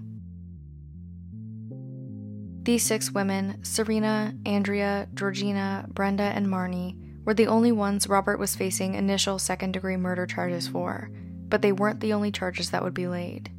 These 2.64 2.84
six 2.84 3.10
women, 3.10 3.64
Serena, 3.64 4.34
Andrea, 4.46 5.08
Georgina, 5.14 5.84
Brenda, 5.88 6.22
and 6.22 6.46
Marnie, 6.46 6.96
were 7.24 7.34
the 7.34 7.48
only 7.48 7.72
ones 7.72 8.08
Robert 8.08 8.38
was 8.38 8.54
facing 8.54 8.94
initial 8.94 9.38
second 9.38 9.72
degree 9.72 9.96
murder 9.96 10.26
charges 10.26 10.68
for, 10.68 11.10
but 11.48 11.60
they 11.60 11.72
weren't 11.72 11.98
the 12.00 12.12
only 12.12 12.30
charges 12.30 12.70
that 12.70 12.84
would 12.84 12.94
be 12.94 13.08
laid. 13.08 13.50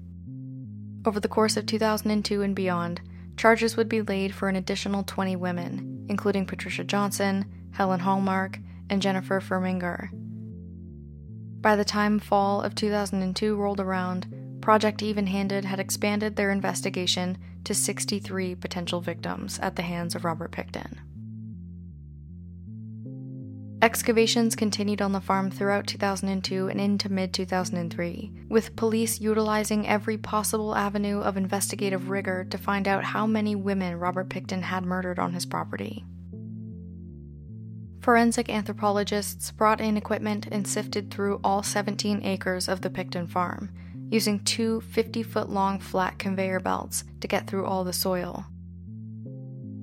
Over 1.05 1.19
the 1.19 1.27
course 1.27 1.57
of 1.57 1.65
2002 1.65 2.41
and 2.41 2.55
beyond, 2.55 3.01
charges 3.35 3.75
would 3.75 3.89
be 3.89 4.01
laid 4.01 4.33
for 4.33 4.47
an 4.47 4.55
additional 4.55 5.03
20 5.03 5.35
women, 5.35 6.05
including 6.07 6.45
Patricia 6.45 6.85
Johnson, 6.85 7.45
Helen 7.71 7.99
Hallmark, 7.99 8.59
and 8.89 9.01
Jennifer 9.01 9.41
Furminger. 9.41 10.09
By 11.59 11.75
the 11.75 11.85
time 11.85 12.19
fall 12.19 12.61
of 12.61 12.73
2002 12.75 13.55
rolled 13.55 13.81
around, 13.81 14.59
Project 14.61 15.01
Even 15.03 15.27
Handed 15.27 15.65
had 15.65 15.79
expanded 15.79 16.37
their 16.37 16.51
investigation 16.51 17.37
to 17.65 17.73
63 17.73 18.55
potential 18.55 19.01
victims 19.01 19.59
at 19.59 19.75
the 19.75 19.81
hands 19.81 20.15
of 20.15 20.25
Robert 20.25 20.51
Pickton. 20.51 20.99
Excavations 23.83 24.55
continued 24.55 25.01
on 25.01 25.11
the 25.11 25.19
farm 25.19 25.51
throughout 25.51 25.87
2002 25.87 26.69
and 26.69 26.79
into 26.79 27.11
mid 27.11 27.33
2003, 27.33 28.31
with 28.47 28.77
police 28.77 29.19
utilizing 29.19 29.85
every 29.85 30.17
possible 30.17 30.73
avenue 30.73 31.19
of 31.19 31.35
investigative 31.35 32.09
rigor 32.09 32.45
to 32.45 32.57
find 32.57 32.87
out 32.87 33.03
how 33.03 33.27
many 33.27 33.55
women 33.55 33.99
Robert 33.99 34.29
Pickton 34.29 34.61
had 34.61 34.85
murdered 34.85 35.19
on 35.19 35.33
his 35.33 35.45
property. 35.45 36.05
Forensic 37.99 38.49
anthropologists 38.49 39.51
brought 39.51 39.81
in 39.81 39.97
equipment 39.97 40.47
and 40.49 40.65
sifted 40.65 41.11
through 41.11 41.41
all 41.43 41.61
17 41.61 42.21
acres 42.23 42.69
of 42.69 42.81
the 42.81 42.89
Pickton 42.89 43.29
farm, 43.29 43.69
using 44.13 44.39
two 44.43 44.79
50 44.81 45.23
foot 45.23 45.49
long 45.49 45.79
flat 45.79 46.19
conveyor 46.19 46.59
belts 46.59 47.03
to 47.19 47.27
get 47.27 47.47
through 47.47 47.65
all 47.65 47.83
the 47.83 47.91
soil. 47.91 48.45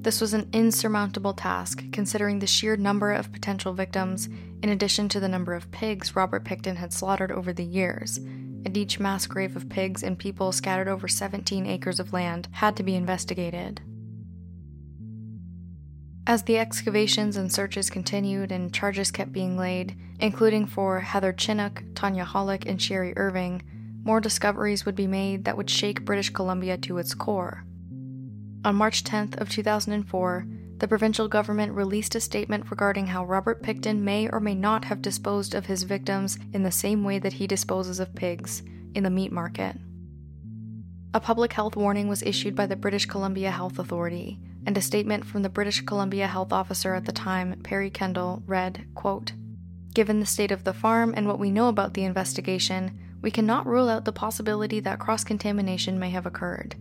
This 0.02 0.20
was 0.20 0.32
an 0.32 0.48
insurmountable 0.52 1.34
task 1.34 1.82
considering 1.92 2.38
the 2.38 2.46
sheer 2.46 2.76
number 2.76 3.12
of 3.12 3.32
potential 3.32 3.74
victims, 3.74 4.28
in 4.62 4.68
addition 4.70 5.08
to 5.10 5.20
the 5.20 5.28
number 5.28 5.52
of 5.52 5.70
pigs 5.72 6.14
Robert 6.14 6.44
Pickton 6.44 6.76
had 6.76 6.92
slaughtered 6.92 7.32
over 7.32 7.52
the 7.52 7.64
years, 7.64 8.18
and 8.18 8.76
each 8.76 9.00
mass 9.00 9.26
grave 9.26 9.56
of 9.56 9.68
pigs 9.68 10.02
and 10.02 10.16
people 10.16 10.52
scattered 10.52 10.88
over 10.88 11.08
17 11.08 11.66
acres 11.66 11.98
of 11.98 12.12
land 12.12 12.48
had 12.52 12.76
to 12.76 12.84
be 12.84 12.94
investigated. 12.94 13.82
As 16.26 16.44
the 16.44 16.58
excavations 16.58 17.36
and 17.36 17.52
searches 17.52 17.90
continued 17.90 18.52
and 18.52 18.72
charges 18.72 19.10
kept 19.10 19.32
being 19.32 19.58
laid, 19.58 19.98
including 20.20 20.66
for 20.66 21.00
Heather 21.00 21.32
Chinook, 21.32 21.82
Tanya 21.96 22.24
Holyk, 22.24 22.64
and 22.66 22.80
Sherry 22.80 23.12
Irving, 23.16 23.62
more 24.02 24.20
discoveries 24.20 24.84
would 24.84 24.94
be 24.94 25.06
made 25.06 25.44
that 25.44 25.56
would 25.56 25.70
shake 25.70 26.04
British 26.04 26.30
Columbia 26.30 26.76
to 26.78 26.98
its 26.98 27.14
core. 27.14 27.64
On 28.64 28.74
March 28.74 29.04
10th 29.04 29.40
of 29.40 29.48
2004, 29.48 30.46
the 30.78 30.88
provincial 30.88 31.28
government 31.28 31.72
released 31.72 32.14
a 32.14 32.20
statement 32.20 32.70
regarding 32.70 33.06
how 33.06 33.24
Robert 33.24 33.62
Pickton 33.62 34.00
may 34.00 34.28
or 34.28 34.40
may 34.40 34.54
not 34.54 34.84
have 34.86 35.02
disposed 35.02 35.54
of 35.54 35.66
his 35.66 35.82
victims 35.82 36.38
in 36.54 36.62
the 36.62 36.72
same 36.72 37.04
way 37.04 37.18
that 37.18 37.34
he 37.34 37.46
disposes 37.46 38.00
of 38.00 38.14
pigs 38.14 38.62
in 38.94 39.02
the 39.02 39.10
meat 39.10 39.30
market. 39.30 39.76
A 41.12 41.20
public 41.20 41.52
health 41.52 41.76
warning 41.76 42.08
was 42.08 42.22
issued 42.22 42.54
by 42.54 42.66
the 42.66 42.76
British 42.76 43.04
Columbia 43.04 43.50
Health 43.50 43.78
Authority, 43.78 44.38
and 44.64 44.76
a 44.76 44.80
statement 44.80 45.26
from 45.26 45.42
the 45.42 45.48
British 45.48 45.80
Columbia 45.82 46.26
health 46.26 46.52
officer 46.52 46.94
at 46.94 47.04
the 47.04 47.12
time, 47.12 47.60
Perry 47.62 47.90
Kendall, 47.90 48.42
read, 48.46 48.86
quote, 48.94 49.32
Given 49.92 50.20
the 50.20 50.26
state 50.26 50.52
of 50.52 50.64
the 50.64 50.72
farm 50.72 51.12
and 51.16 51.26
what 51.26 51.38
we 51.38 51.50
know 51.50 51.68
about 51.68 51.94
the 51.94 52.04
investigation, 52.04 52.98
we 53.22 53.30
cannot 53.30 53.66
rule 53.66 53.88
out 53.88 54.04
the 54.04 54.12
possibility 54.12 54.80
that 54.80 54.98
cross 54.98 55.24
contamination 55.24 55.98
may 55.98 56.10
have 56.10 56.26
occurred. 56.26 56.76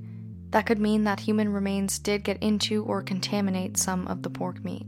That 0.51 0.65
could 0.65 0.79
mean 0.79 1.03
that 1.03 1.21
human 1.21 1.53
remains 1.53 1.99
did 1.99 2.23
get 2.23 2.41
into 2.41 2.83
or 2.83 3.01
contaminate 3.01 3.77
some 3.77 4.07
of 4.07 4.23
the 4.23 4.29
pork 4.29 4.63
meat. 4.63 4.87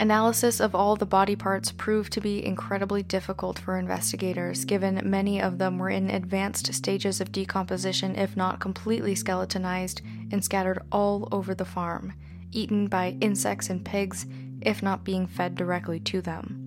Analysis 0.00 0.60
of 0.60 0.74
all 0.74 0.96
the 0.96 1.04
body 1.04 1.36
parts 1.36 1.72
proved 1.72 2.10
to 2.14 2.22
be 2.22 2.42
incredibly 2.42 3.02
difficult 3.02 3.58
for 3.58 3.78
investigators, 3.78 4.64
given 4.64 5.02
many 5.04 5.42
of 5.42 5.58
them 5.58 5.76
were 5.76 5.90
in 5.90 6.08
advanced 6.08 6.72
stages 6.72 7.20
of 7.20 7.32
decomposition, 7.32 8.16
if 8.16 8.34
not 8.34 8.60
completely 8.60 9.14
skeletonized, 9.14 10.00
and 10.32 10.42
scattered 10.42 10.80
all 10.90 11.28
over 11.32 11.54
the 11.54 11.66
farm, 11.66 12.14
eaten 12.50 12.86
by 12.86 13.18
insects 13.20 13.68
and 13.68 13.84
pigs, 13.84 14.24
if 14.62 14.82
not 14.82 15.04
being 15.04 15.26
fed 15.26 15.54
directly 15.54 16.00
to 16.00 16.22
them. 16.22 16.59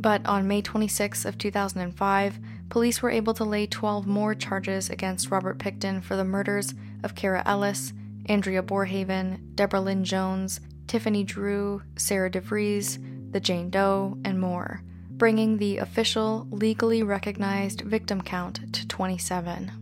But 0.00 0.24
on 0.26 0.46
May 0.46 0.62
26 0.62 1.24
of 1.24 1.38
2005, 1.38 2.38
police 2.68 3.02
were 3.02 3.10
able 3.10 3.34
to 3.34 3.44
lay 3.44 3.66
12 3.66 4.06
more 4.06 4.34
charges 4.34 4.90
against 4.90 5.30
Robert 5.30 5.58
Pickton 5.58 6.02
for 6.02 6.14
the 6.14 6.24
murders 6.24 6.72
of 7.02 7.16
Cara 7.16 7.42
Ellis, 7.44 7.92
Andrea 8.26 8.62
Borhaven, 8.62 9.54
Deborah 9.56 9.80
Lynn 9.80 10.04
Jones, 10.04 10.60
Tiffany 10.86 11.24
Drew, 11.24 11.82
Sarah 11.96 12.30
DeVries, 12.30 13.32
the 13.32 13.40
Jane 13.40 13.70
Doe, 13.70 14.16
and 14.24 14.40
more, 14.40 14.82
bringing 15.10 15.58
the 15.58 15.78
official, 15.78 16.46
legally 16.50 17.02
recognized 17.02 17.80
victim 17.80 18.22
count 18.22 18.72
to 18.74 18.86
27. 18.86 19.72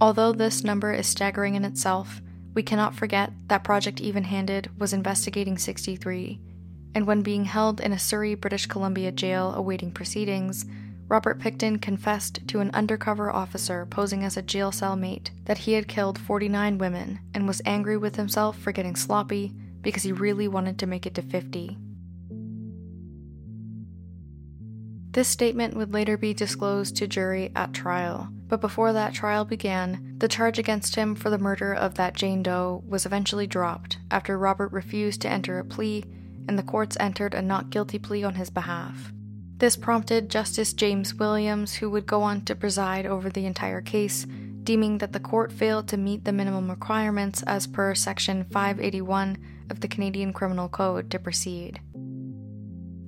Although 0.00 0.32
this 0.32 0.64
number 0.64 0.92
is 0.92 1.06
staggering 1.06 1.54
in 1.56 1.64
itself, 1.64 2.22
we 2.54 2.62
cannot 2.62 2.94
forget 2.94 3.32
that 3.48 3.64
Project 3.64 4.00
Even 4.00 4.24
Handed 4.24 4.70
was 4.78 4.92
investigating 4.92 5.58
63 5.58 6.40
and 6.94 7.06
when 7.06 7.22
being 7.22 7.44
held 7.44 7.80
in 7.80 7.92
a 7.92 7.98
Surrey, 7.98 8.34
British 8.34 8.66
Columbia 8.66 9.12
jail 9.12 9.54
awaiting 9.54 9.90
proceedings, 9.90 10.66
Robert 11.08 11.38
Pickton 11.38 11.80
confessed 11.80 12.40
to 12.48 12.60
an 12.60 12.70
undercover 12.72 13.30
officer 13.30 13.86
posing 13.86 14.24
as 14.24 14.36
a 14.36 14.42
jail 14.42 14.72
cell 14.72 14.96
mate 14.96 15.30
that 15.44 15.58
he 15.58 15.74
had 15.74 15.88
killed 15.88 16.18
49 16.18 16.78
women 16.78 17.20
and 17.34 17.46
was 17.46 17.60
angry 17.66 17.96
with 17.96 18.16
himself 18.16 18.58
for 18.58 18.72
getting 18.72 18.96
sloppy 18.96 19.52
because 19.82 20.02
he 20.04 20.12
really 20.12 20.48
wanted 20.48 20.78
to 20.78 20.86
make 20.86 21.06
it 21.06 21.14
to 21.14 21.22
50. 21.22 21.76
This 25.10 25.28
statement 25.28 25.76
would 25.76 25.92
later 25.92 26.16
be 26.16 26.32
disclosed 26.32 26.96
to 26.96 27.06
jury 27.06 27.52
at 27.54 27.74
trial, 27.74 28.30
but 28.48 28.62
before 28.62 28.94
that 28.94 29.12
trial 29.12 29.44
began, 29.44 30.14
the 30.16 30.28
charge 30.28 30.58
against 30.58 30.96
him 30.96 31.14
for 31.14 31.28
the 31.28 31.36
murder 31.36 31.74
of 31.74 31.96
that 31.96 32.14
Jane 32.14 32.42
Doe 32.42 32.82
was 32.86 33.04
eventually 33.04 33.46
dropped 33.46 33.98
after 34.10 34.38
Robert 34.38 34.72
refused 34.72 35.20
to 35.20 35.28
enter 35.28 35.58
a 35.58 35.64
plea 35.64 36.04
and 36.48 36.58
the 36.58 36.62
courts 36.62 36.96
entered 37.00 37.34
a 37.34 37.42
not 37.42 37.70
guilty 37.70 37.98
plea 37.98 38.24
on 38.24 38.34
his 38.34 38.50
behalf. 38.50 39.12
This 39.58 39.76
prompted 39.76 40.28
Justice 40.28 40.72
James 40.72 41.14
Williams, 41.14 41.74
who 41.74 41.88
would 41.90 42.06
go 42.06 42.22
on 42.22 42.44
to 42.46 42.54
preside 42.54 43.06
over 43.06 43.30
the 43.30 43.46
entire 43.46 43.80
case, 43.80 44.26
deeming 44.64 44.98
that 44.98 45.12
the 45.12 45.20
court 45.20 45.52
failed 45.52 45.88
to 45.88 45.96
meet 45.96 46.24
the 46.24 46.32
minimum 46.32 46.68
requirements 46.68 47.42
as 47.44 47.66
per 47.66 47.94
Section 47.94 48.44
581 48.44 49.38
of 49.70 49.80
the 49.80 49.88
Canadian 49.88 50.32
Criminal 50.32 50.68
Code 50.68 51.10
to 51.10 51.18
proceed. 51.18 51.80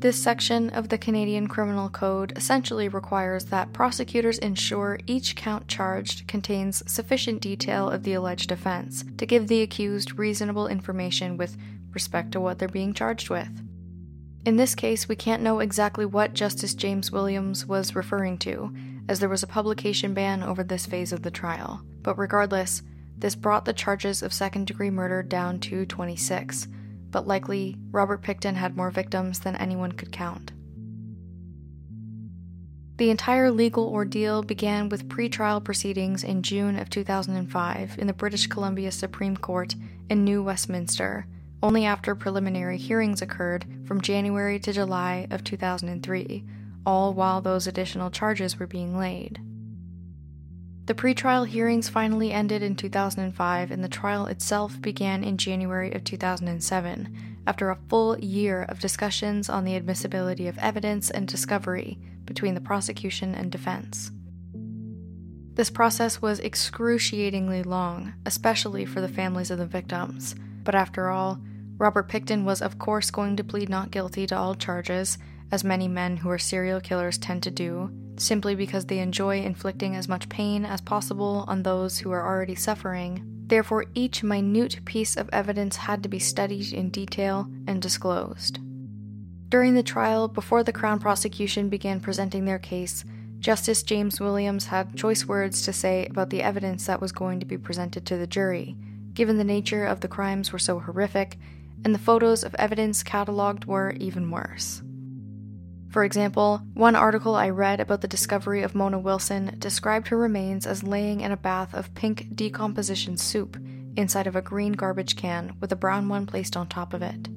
This 0.05 0.23
section 0.23 0.69
of 0.69 0.91
the 0.91 0.99
Canadian 0.99 1.47
Criminal 1.47 1.89
Code 1.89 2.35
essentially 2.37 2.89
requires 2.89 3.47
that 3.47 3.73
prosecutors 3.73 4.39
ensure 4.39 4.99
each 5.07 5.35
count 5.35 5.67
charged 5.67 6.29
contains 6.29 6.83
sufficient 6.87 7.41
detail 7.41 7.89
of 7.89 8.03
the 8.03 8.13
alleged 8.13 8.53
offense 8.53 9.03
to 9.17 9.25
give 9.25 9.49
the 9.49 9.63
accused 9.63 10.19
reasonable 10.19 10.67
information 10.67 11.39
with 11.39 11.57
respect 11.95 12.33
to 12.33 12.41
what 12.41 12.59
they're 12.59 12.69
being 12.69 12.93
charged 12.93 13.31
with. 13.31 13.63
In 14.45 14.57
this 14.57 14.75
case, 14.75 15.09
we 15.09 15.17
can't 15.17 15.43
know 15.43 15.61
exactly 15.61 16.05
what 16.05 16.35
Justice 16.35 16.75
James 16.75 17.11
Williams 17.11 17.65
was 17.65 17.97
referring 17.97 18.37
to, 18.39 18.75
as 19.09 19.21
there 19.21 19.29
was 19.29 19.43
a 19.43 19.47
publication 19.47 20.13
ban 20.13 20.43
over 20.43 20.63
this 20.63 20.85
phase 20.85 21.13
of 21.13 21.23
the 21.23 21.31
trial. 21.31 21.83
But 22.03 22.19
regardless, 22.19 22.83
this 23.17 23.35
brought 23.35 23.65
the 23.65 23.73
charges 23.73 24.23
of 24.23 24.35
second 24.35 24.67
degree 24.67 24.91
murder 24.91 25.23
down 25.23 25.61
to 25.61 25.87
26, 25.87 26.69
but 27.11 27.27
likely 27.27 27.77
Robert 27.91 28.23
Pickton 28.23 28.55
had 28.55 28.77
more 28.77 28.91
victims 28.91 29.41
than 29.41 29.57
anyone 29.57 29.93
could 29.93 30.13
count. 30.13 30.53
The 32.97 33.11
entire 33.11 33.51
legal 33.51 33.89
ordeal 33.89 34.43
began 34.43 34.89
with 34.89 35.09
pre-trial 35.09 35.61
proceedings 35.61 36.23
in 36.23 36.43
June 36.43 36.79
of 36.79 36.91
2005 36.91 37.99
in 37.99 38.07
the 38.07 38.13
British 38.13 38.47
Columbia 38.47 38.93
Supreme 38.93 39.37
Court 39.37 39.75
in 40.09 40.25
New 40.25 40.43
Westminster, 40.43 41.27
only 41.65 41.87
after 41.87 42.15
preliminary 42.15 42.77
hearings 42.77 43.23
occurred 43.23 43.65
from 43.87 43.99
January 44.03 44.59
to 44.59 44.71
July 44.71 45.27
of 45.31 45.43
2003, 45.43 46.45
all 46.85 47.15
while 47.15 47.41
those 47.41 47.67
additional 47.67 48.11
charges 48.11 48.59
were 48.59 48.67
being 48.67 48.99
laid. 48.99 49.41
The 50.85 50.93
pretrial 50.93 51.47
hearings 51.47 51.89
finally 51.89 52.33
ended 52.33 52.63
in 52.63 52.77
2005, 52.77 53.71
and 53.71 53.83
the 53.83 53.89
trial 53.89 54.27
itself 54.27 54.79
began 54.83 55.25
in 55.25 55.39
January 55.39 55.91
of 55.93 56.05
2007, 56.05 57.39
after 57.47 57.71
a 57.71 57.79
full 57.89 58.19
year 58.19 58.65
of 58.65 58.79
discussions 58.79 59.49
on 59.49 59.65
the 59.65 59.75
admissibility 59.75 60.47
of 60.47 60.59
evidence 60.59 61.11
and 61.11 61.27
discovery 61.27 61.99
between 62.27 62.55
the 62.55 62.61
prosecution 62.61 63.35
and 63.35 63.51
defense. 63.51 64.11
This 65.55 65.71
process 65.71 66.21
was 66.21 66.41
excruciatingly 66.41 67.63
long, 67.63 68.13
especially 68.27 68.85
for 68.85 69.01
the 69.01 69.09
families 69.09 69.51
of 69.51 69.57
the 69.57 69.67
victims, 69.67 70.35
but 70.63 70.75
after 70.75 71.09
all, 71.09 71.41
Robert 71.77 72.09
Pickton 72.09 72.45
was, 72.45 72.63
of 72.63 72.79
course, 72.79 73.11
going 73.11 73.37
to 73.37 73.45
plead 73.45 73.69
not 73.69 73.91
guilty 73.91 74.27
to 74.29 74.37
all 74.37 74.55
charges, 74.55 75.19
as 75.51 75.65
many 75.65 75.89
men 75.89 76.19
who 76.19 76.31
are 76.31 76.39
serial 76.39 76.81
killers 76.81 77.19
tend 77.19 77.43
to 77.43 77.51
do, 77.51 77.91
simply 78.17 78.55
because 78.55 78.87
they 78.87 79.01
enjoy 79.01 79.41
inflicting 79.41 79.97
as 79.97 80.09
much 80.09 80.29
pain 80.29 80.65
as 80.65 80.81
possible 80.81 81.45
on 81.49 81.63
those 81.63 81.99
who 81.99 82.13
are 82.13 82.25
already 82.25 82.55
suffering. 82.55 83.25
Therefore, 83.47 83.87
each 83.95 84.23
minute 84.23 84.85
piece 84.85 85.17
of 85.17 85.29
evidence 85.33 85.77
had 85.77 86.03
to 86.05 86.09
be 86.09 86.19
studied 86.19 86.73
in 86.73 86.91
detail 86.91 87.49
and 87.67 87.83
disclosed. 87.83 88.59
During 89.49 89.75
the 89.75 89.83
trial, 89.83 90.29
before 90.29 90.63
the 90.63 90.73
Crown 90.73 90.99
prosecution 91.01 91.69
began 91.69 92.01
presenting 92.01 92.45
their 92.45 92.59
case, 92.59 93.05
Justice 93.41 93.83
James 93.83 94.21
Williams 94.21 94.67
had 94.67 94.97
choice 94.97 95.27
words 95.27 95.63
to 95.63 95.73
say 95.73 96.07
about 96.07 96.31
the 96.31 96.43
evidence 96.43 96.87
that 96.87 97.01
was 97.01 97.13
going 97.13 97.41
to 97.41 97.47
be 97.47 97.59
presented 97.59 98.07
to 98.07 98.17
the 98.17 98.27
jury, 98.27 98.77
given 99.13 99.37
the 99.37 99.45
nature 99.45 99.85
of 99.85 100.01
the 100.01 100.09
crimes 100.09 100.53
were 100.53 100.59
so 100.59 100.79
horrific 100.79 101.37
and 101.85 101.95
the 101.95 101.99
photos 101.99 102.45
of 102.45 102.55
evidence 102.57 103.03
cataloged 103.03 103.65
were 103.65 103.93
even 103.93 104.31
worse. 104.31 104.83
For 105.91 106.05
example, 106.05 106.61
one 106.75 106.97
article 106.97 107.35
I 107.37 107.51
read 107.51 107.79
about 107.81 108.01
the 108.01 108.09
discovery 108.09 108.63
of 108.63 108.75
Mona 108.75 108.99
Wilson 108.99 109.55
described 109.59 110.09
her 110.09 110.17
remains 110.17 110.67
as 110.67 110.83
laying 110.83 111.21
in 111.21 111.31
a 111.31 111.37
bath 111.37 111.73
of 111.73 111.95
pink 111.95 112.35
decomposition 112.35 113.17
soup 113.17 113.57
inside 113.97 114.27
of 114.27 114.35
a 114.35 114.43
green 114.43 114.73
garbage 114.73 115.15
can 115.15 115.57
with 115.61 115.71
a 115.71 115.77
brown 115.77 116.09
one 116.09 116.27
placed 116.27 116.57
on 116.57 116.67
top 116.67 116.95
of 116.95 117.03
it. 117.03 117.29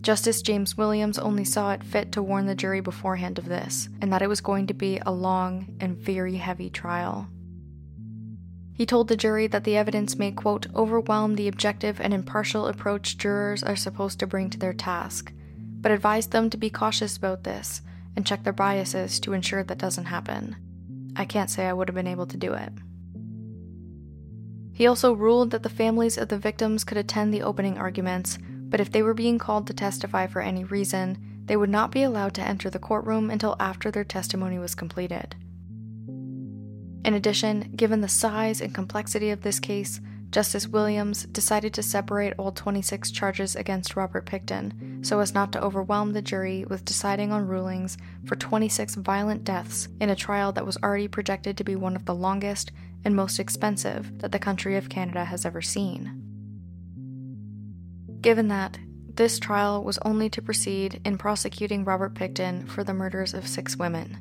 Justice 0.00 0.40
James 0.40 0.76
Williams 0.76 1.18
only 1.18 1.44
saw 1.44 1.72
it 1.72 1.84
fit 1.84 2.12
to 2.12 2.22
warn 2.22 2.46
the 2.46 2.54
jury 2.54 2.80
beforehand 2.80 3.38
of 3.38 3.46
this, 3.46 3.88
and 4.00 4.12
that 4.12 4.22
it 4.22 4.28
was 4.28 4.40
going 4.40 4.66
to 4.68 4.74
be 4.74 4.98
a 5.04 5.10
long 5.12 5.76
and 5.80 5.98
very 5.98 6.36
heavy 6.36 6.70
trial. 6.70 7.26
He 8.80 8.86
told 8.86 9.08
the 9.08 9.14
jury 9.14 9.46
that 9.46 9.64
the 9.64 9.76
evidence 9.76 10.16
may, 10.16 10.32
quote, 10.32 10.66
overwhelm 10.74 11.34
the 11.34 11.48
objective 11.48 12.00
and 12.00 12.14
impartial 12.14 12.66
approach 12.66 13.18
jurors 13.18 13.62
are 13.62 13.76
supposed 13.76 14.18
to 14.20 14.26
bring 14.26 14.48
to 14.48 14.58
their 14.58 14.72
task, 14.72 15.34
but 15.82 15.92
advised 15.92 16.30
them 16.30 16.48
to 16.48 16.56
be 16.56 16.70
cautious 16.70 17.14
about 17.14 17.44
this 17.44 17.82
and 18.16 18.26
check 18.26 18.42
their 18.42 18.54
biases 18.54 19.20
to 19.20 19.34
ensure 19.34 19.62
that 19.62 19.76
doesn't 19.76 20.06
happen. 20.06 20.56
I 21.14 21.26
can't 21.26 21.50
say 21.50 21.66
I 21.66 21.74
would 21.74 21.88
have 21.88 21.94
been 21.94 22.06
able 22.06 22.24
to 22.28 22.38
do 22.38 22.54
it. 22.54 22.72
He 24.72 24.86
also 24.86 25.12
ruled 25.12 25.50
that 25.50 25.62
the 25.62 25.68
families 25.68 26.16
of 26.16 26.28
the 26.28 26.38
victims 26.38 26.82
could 26.82 26.96
attend 26.96 27.34
the 27.34 27.42
opening 27.42 27.76
arguments, 27.76 28.38
but 28.40 28.80
if 28.80 28.90
they 28.90 29.02
were 29.02 29.12
being 29.12 29.36
called 29.36 29.66
to 29.66 29.74
testify 29.74 30.26
for 30.26 30.40
any 30.40 30.64
reason, 30.64 31.18
they 31.44 31.56
would 31.58 31.68
not 31.68 31.90
be 31.90 32.02
allowed 32.02 32.32
to 32.32 32.48
enter 32.48 32.70
the 32.70 32.78
courtroom 32.78 33.28
until 33.28 33.56
after 33.60 33.90
their 33.90 34.04
testimony 34.04 34.58
was 34.58 34.74
completed. 34.74 35.36
In 37.04 37.14
addition, 37.14 37.72
given 37.74 38.00
the 38.00 38.08
size 38.08 38.60
and 38.60 38.74
complexity 38.74 39.30
of 39.30 39.42
this 39.42 39.58
case, 39.58 40.00
Justice 40.30 40.68
Williams 40.68 41.24
decided 41.24 41.74
to 41.74 41.82
separate 41.82 42.34
all 42.38 42.52
26 42.52 43.10
charges 43.10 43.56
against 43.56 43.96
Robert 43.96 44.26
Pickton 44.26 45.04
so 45.04 45.18
as 45.18 45.34
not 45.34 45.50
to 45.52 45.62
overwhelm 45.62 46.12
the 46.12 46.22
jury 46.22 46.64
with 46.68 46.84
deciding 46.84 47.32
on 47.32 47.48
rulings 47.48 47.98
for 48.26 48.36
26 48.36 48.94
violent 48.96 49.42
deaths 49.42 49.88
in 50.00 50.08
a 50.08 50.14
trial 50.14 50.52
that 50.52 50.66
was 50.66 50.78
already 50.84 51.08
projected 51.08 51.56
to 51.56 51.64
be 51.64 51.74
one 51.74 51.96
of 51.96 52.04
the 52.04 52.14
longest 52.14 52.70
and 53.04 53.16
most 53.16 53.40
expensive 53.40 54.18
that 54.18 54.30
the 54.30 54.38
country 54.38 54.76
of 54.76 54.88
Canada 54.88 55.24
has 55.24 55.44
ever 55.44 55.62
seen. 55.62 56.22
Given 58.20 58.48
that, 58.48 58.78
this 59.14 59.40
trial 59.40 59.82
was 59.82 59.98
only 60.04 60.30
to 60.30 60.42
proceed 60.42 61.00
in 61.04 61.18
prosecuting 61.18 61.84
Robert 61.84 62.14
Pickton 62.14 62.68
for 62.68 62.84
the 62.84 62.94
murders 62.94 63.34
of 63.34 63.48
six 63.48 63.76
women 63.76 64.18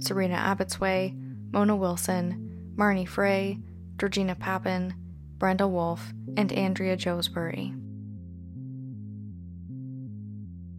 Serena 0.00 0.36
Abotsway, 0.36 1.16
Mona 1.52 1.76
Wilson, 1.76 2.74
Marnie 2.76 3.08
Frey, 3.08 3.58
Georgina 3.98 4.34
Papin, 4.34 4.94
Brenda 5.38 5.66
Wolfe, 5.66 6.12
and 6.36 6.52
Andrea 6.52 6.96
Joesbury. 6.96 7.74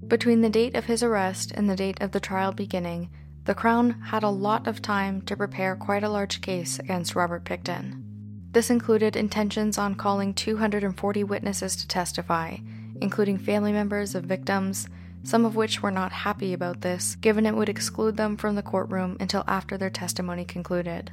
Between 0.07 0.41
the 0.41 0.49
date 0.49 0.75
of 0.75 0.85
his 0.85 1.03
arrest 1.03 1.51
and 1.51 1.69
the 1.69 1.75
date 1.75 2.01
of 2.01 2.11
the 2.11 2.19
trial 2.19 2.51
beginning, 2.51 3.09
the 3.43 3.55
Crown 3.55 3.91
had 4.01 4.23
a 4.23 4.29
lot 4.29 4.67
of 4.67 4.81
time 4.81 5.21
to 5.23 5.35
prepare 5.35 5.75
quite 5.75 6.03
a 6.03 6.09
large 6.09 6.41
case 6.41 6.79
against 6.79 7.15
Robert 7.15 7.43
Pickton. 7.43 8.03
This 8.51 8.69
included 8.69 9.15
intentions 9.15 9.77
on 9.77 9.95
calling 9.95 10.33
240 10.33 11.23
witnesses 11.23 11.75
to 11.75 11.87
testify, 11.87 12.57
including 13.01 13.37
family 13.37 13.71
members 13.71 14.15
of 14.15 14.23
victims, 14.23 14.87
some 15.23 15.45
of 15.45 15.55
which 15.55 15.81
were 15.81 15.91
not 15.91 16.11
happy 16.11 16.53
about 16.53 16.81
this, 16.81 17.15
given 17.15 17.45
it 17.45 17.55
would 17.55 17.69
exclude 17.69 18.17
them 18.17 18.37
from 18.37 18.55
the 18.55 18.61
courtroom 18.61 19.17
until 19.19 19.43
after 19.47 19.77
their 19.77 19.89
testimony 19.89 20.45
concluded. 20.45 21.11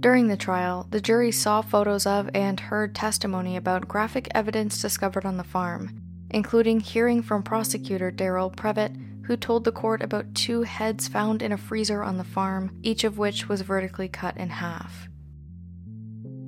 During 0.00 0.28
the 0.28 0.36
trial, 0.36 0.86
the 0.90 1.00
jury 1.00 1.32
saw 1.32 1.62
photos 1.62 2.06
of 2.06 2.30
and 2.34 2.60
heard 2.60 2.94
testimony 2.94 3.56
about 3.56 3.88
graphic 3.88 4.28
evidence 4.34 4.80
discovered 4.80 5.24
on 5.24 5.36
the 5.36 5.44
farm, 5.44 6.00
including 6.30 6.80
hearing 6.80 7.22
from 7.22 7.42
prosecutor 7.42 8.12
Daryl 8.12 8.54
Previtt, 8.54 8.94
who 9.26 9.36
told 9.36 9.64
the 9.64 9.72
court 9.72 10.02
about 10.02 10.34
two 10.34 10.62
heads 10.62 11.08
found 11.08 11.42
in 11.42 11.50
a 11.50 11.56
freezer 11.56 12.04
on 12.04 12.18
the 12.18 12.24
farm, 12.24 12.78
each 12.82 13.02
of 13.02 13.18
which 13.18 13.48
was 13.48 13.62
vertically 13.62 14.08
cut 14.08 14.36
in 14.36 14.50
half. 14.50 15.08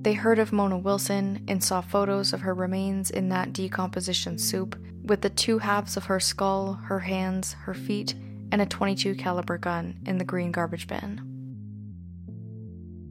They 0.03 0.13
heard 0.13 0.39
of 0.39 0.53
Mona 0.53 0.79
Wilson 0.79 1.45
and 1.49 1.63
saw 1.63 1.81
photos 1.81 2.33
of 2.33 2.43
her 2.43 2.55
remains 2.55 3.11
in 3.11 3.31
that 3.31 3.53
decomposition 3.53 4.39
soup, 4.39 4.79
with 5.09 5.23
the 5.23 5.31
two 5.31 5.59
halves 5.59 5.97
of 5.97 6.07
her 6.07 6.21
skull, 6.21 6.75
her 6.85 7.01
hands, 7.01 7.55
her 7.65 7.75
feet, 7.75 8.15
and 8.53 8.63
a 8.63 8.67
22 8.67 9.15
caliber 9.15 9.59
gun 9.59 9.99
in 10.07 10.19
the 10.19 10.25
green 10.25 10.53
garbage 10.53 10.87
bin. 10.87 11.21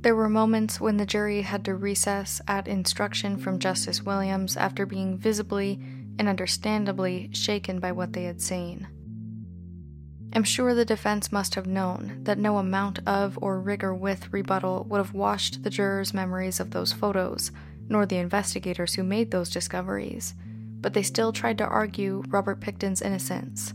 There 0.01 0.15
were 0.15 0.29
moments 0.29 0.79
when 0.79 0.97
the 0.97 1.05
jury 1.05 1.41
had 1.41 1.65
to 1.65 1.75
recess 1.75 2.39
at 2.47 2.67
instruction 2.67 3.37
from 3.37 3.59
Justice 3.59 4.03
Williams 4.03 4.55
after 4.55 4.85
being 4.85 5.17
visibly 5.17 5.79
and 6.19 6.29
understandably 6.29 7.29
shaken 7.33 7.79
by 7.79 7.91
what 7.91 8.13
they 8.13 8.23
had 8.23 8.41
seen. 8.41 8.87
I'm 10.33 10.43
sure 10.43 10.75
the 10.75 10.85
defense 10.85 11.31
must 11.31 11.55
have 11.55 11.65
known 11.65 12.19
that 12.23 12.37
no 12.37 12.57
amount 12.57 12.99
of 13.07 13.39
or 13.41 13.59
rigor 13.59 13.93
with 13.93 14.31
rebuttal 14.31 14.85
would 14.89 14.97
have 14.97 15.13
washed 15.13 15.63
the 15.63 15.69
jurors' 15.69 16.13
memories 16.13 16.59
of 16.59 16.71
those 16.71 16.93
photos, 16.93 17.51
nor 17.89 18.05
the 18.05 18.17
investigators 18.17 18.93
who 18.93 19.03
made 19.03 19.31
those 19.31 19.49
discoveries, 19.49 20.33
but 20.87 20.93
they 20.93 21.03
still 21.03 21.33
tried 21.33 21.57
to 21.57 21.65
argue 21.65 22.23
Robert 22.29 22.61
Pickton's 22.61 23.01
innocence, 23.01 23.73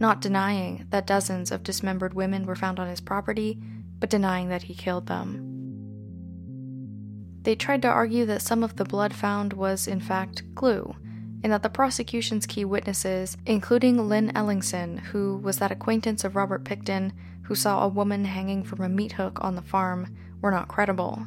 not 0.00 0.22
denying 0.22 0.86
that 0.88 1.06
dozens 1.06 1.52
of 1.52 1.62
dismembered 1.62 2.14
women 2.14 2.46
were 2.46 2.56
found 2.56 2.80
on 2.80 2.88
his 2.88 3.02
property, 3.02 3.58
but 3.98 4.08
denying 4.08 4.48
that 4.48 4.62
he 4.62 4.74
killed 4.74 5.06
them. 5.06 5.44
They 7.42 7.54
tried 7.54 7.82
to 7.82 7.88
argue 7.88 8.24
that 8.24 8.40
some 8.40 8.64
of 8.64 8.76
the 8.76 8.86
blood 8.86 9.12
found 9.12 9.52
was, 9.52 9.86
in 9.86 10.00
fact, 10.00 10.54
glue, 10.54 10.96
and 11.42 11.52
that 11.52 11.62
the 11.62 11.68
prosecution's 11.68 12.46
key 12.46 12.64
witnesses, 12.64 13.36
including 13.44 14.08
Lynn 14.08 14.32
Ellingsen, 14.34 14.96
who 14.96 15.36
was 15.36 15.58
that 15.58 15.70
acquaintance 15.70 16.24
of 16.24 16.34
Robert 16.34 16.64
Pickton 16.64 17.12
who 17.42 17.54
saw 17.54 17.84
a 17.84 17.88
woman 17.88 18.24
hanging 18.24 18.62
from 18.64 18.80
a 18.80 18.88
meat 18.88 19.12
hook 19.12 19.36
on 19.42 19.54
the 19.54 19.60
farm, 19.60 20.16
were 20.40 20.50
not 20.50 20.68
credible. 20.68 21.26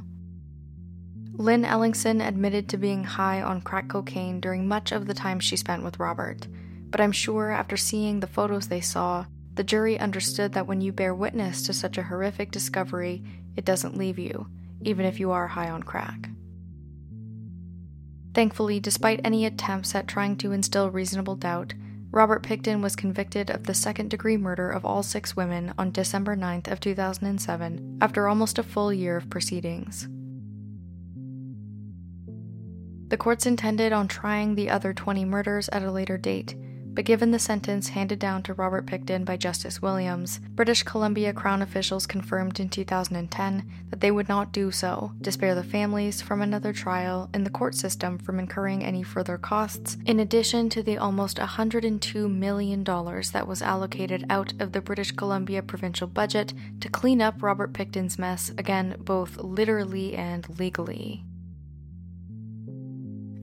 Lynn 1.39 1.65
Ellingsen 1.65 2.19
admitted 2.19 2.67
to 2.69 2.77
being 2.77 3.03
high 3.03 3.43
on 3.43 3.61
crack 3.61 3.89
cocaine 3.89 4.39
during 4.39 4.67
much 4.67 4.91
of 4.91 5.05
the 5.05 5.13
time 5.13 5.39
she 5.39 5.55
spent 5.55 5.83
with 5.83 5.99
Robert, 5.99 6.47
but 6.89 6.99
I'm 6.99 7.11
sure 7.11 7.51
after 7.51 7.77
seeing 7.77 8.19
the 8.19 8.25
photos 8.25 8.67
they 8.67 8.81
saw, 8.81 9.27
the 9.53 9.63
jury 9.63 9.99
understood 9.99 10.53
that 10.53 10.65
when 10.65 10.81
you 10.81 10.91
bear 10.91 11.13
witness 11.13 11.61
to 11.63 11.73
such 11.73 11.99
a 11.99 12.03
horrific 12.03 12.49
discovery, 12.49 13.23
it 13.55 13.65
doesn't 13.65 13.97
leave 13.97 14.17
you, 14.17 14.47
even 14.81 15.05
if 15.05 15.19
you 15.19 15.29
are 15.29 15.45
high 15.45 15.69
on 15.69 15.83
crack. 15.83 16.29
Thankfully, 18.33 18.79
despite 18.79 19.21
any 19.23 19.45
attempts 19.45 19.93
at 19.93 20.07
trying 20.07 20.37
to 20.37 20.53
instill 20.53 20.89
reasonable 20.89 21.35
doubt, 21.35 21.75
Robert 22.09 22.41
Pickton 22.41 22.81
was 22.81 22.95
convicted 22.95 23.51
of 23.51 23.65
the 23.65 23.75
second 23.75 24.09
degree 24.09 24.37
murder 24.37 24.71
of 24.71 24.85
all 24.85 25.03
six 25.03 25.35
women 25.35 25.71
on 25.77 25.91
December 25.91 26.35
9th 26.35 26.67
of 26.71 26.79
2007 26.79 27.99
after 28.01 28.27
almost 28.27 28.57
a 28.57 28.63
full 28.63 28.91
year 28.91 29.17
of 29.17 29.29
proceedings. 29.29 30.07
The 33.09 33.17
courts 33.17 33.45
intended 33.45 33.93
on 33.93 34.09
trying 34.09 34.55
the 34.55 34.69
other 34.69 34.93
20 34.93 35.23
murders 35.23 35.69
at 35.69 35.81
a 35.81 35.91
later 35.91 36.17
date, 36.17 36.55
but 36.97 37.05
given 37.05 37.31
the 37.31 37.39
sentence 37.39 37.89
handed 37.89 38.19
down 38.19 38.43
to 38.43 38.53
Robert 38.53 38.85
Pickton 38.85 39.23
by 39.23 39.37
Justice 39.37 39.81
Williams, 39.81 40.39
British 40.39 40.83
Columbia 40.83 41.31
Crown 41.31 41.61
officials 41.61 42.05
confirmed 42.05 42.59
in 42.59 42.67
2010 42.67 43.71
that 43.91 44.01
they 44.01 44.11
would 44.11 44.27
not 44.27 44.51
do 44.51 44.71
so 44.71 45.13
to 45.23 45.31
spare 45.31 45.55
the 45.55 45.63
families 45.63 46.21
from 46.21 46.41
another 46.41 46.73
trial 46.73 47.29
and 47.33 47.45
the 47.45 47.51
court 47.51 47.75
system 47.75 48.17
from 48.17 48.39
incurring 48.39 48.83
any 48.83 49.03
further 49.03 49.37
costs, 49.37 49.95
in 50.05 50.19
addition 50.19 50.69
to 50.69 50.83
the 50.83 50.97
almost 50.97 51.37
$102 51.37 52.29
million 52.29 52.83
that 52.83 53.47
was 53.47 53.61
allocated 53.61 54.25
out 54.29 54.51
of 54.59 54.73
the 54.73 54.81
British 54.81 55.11
Columbia 55.11 55.61
provincial 55.61 56.07
budget 56.07 56.51
to 56.81 56.89
clean 56.89 57.21
up 57.21 57.41
Robert 57.41 57.71
Pickton's 57.71 58.19
mess, 58.19 58.51
again, 58.57 58.95
both 58.99 59.37
literally 59.37 60.13
and 60.13 60.59
legally. 60.59 61.23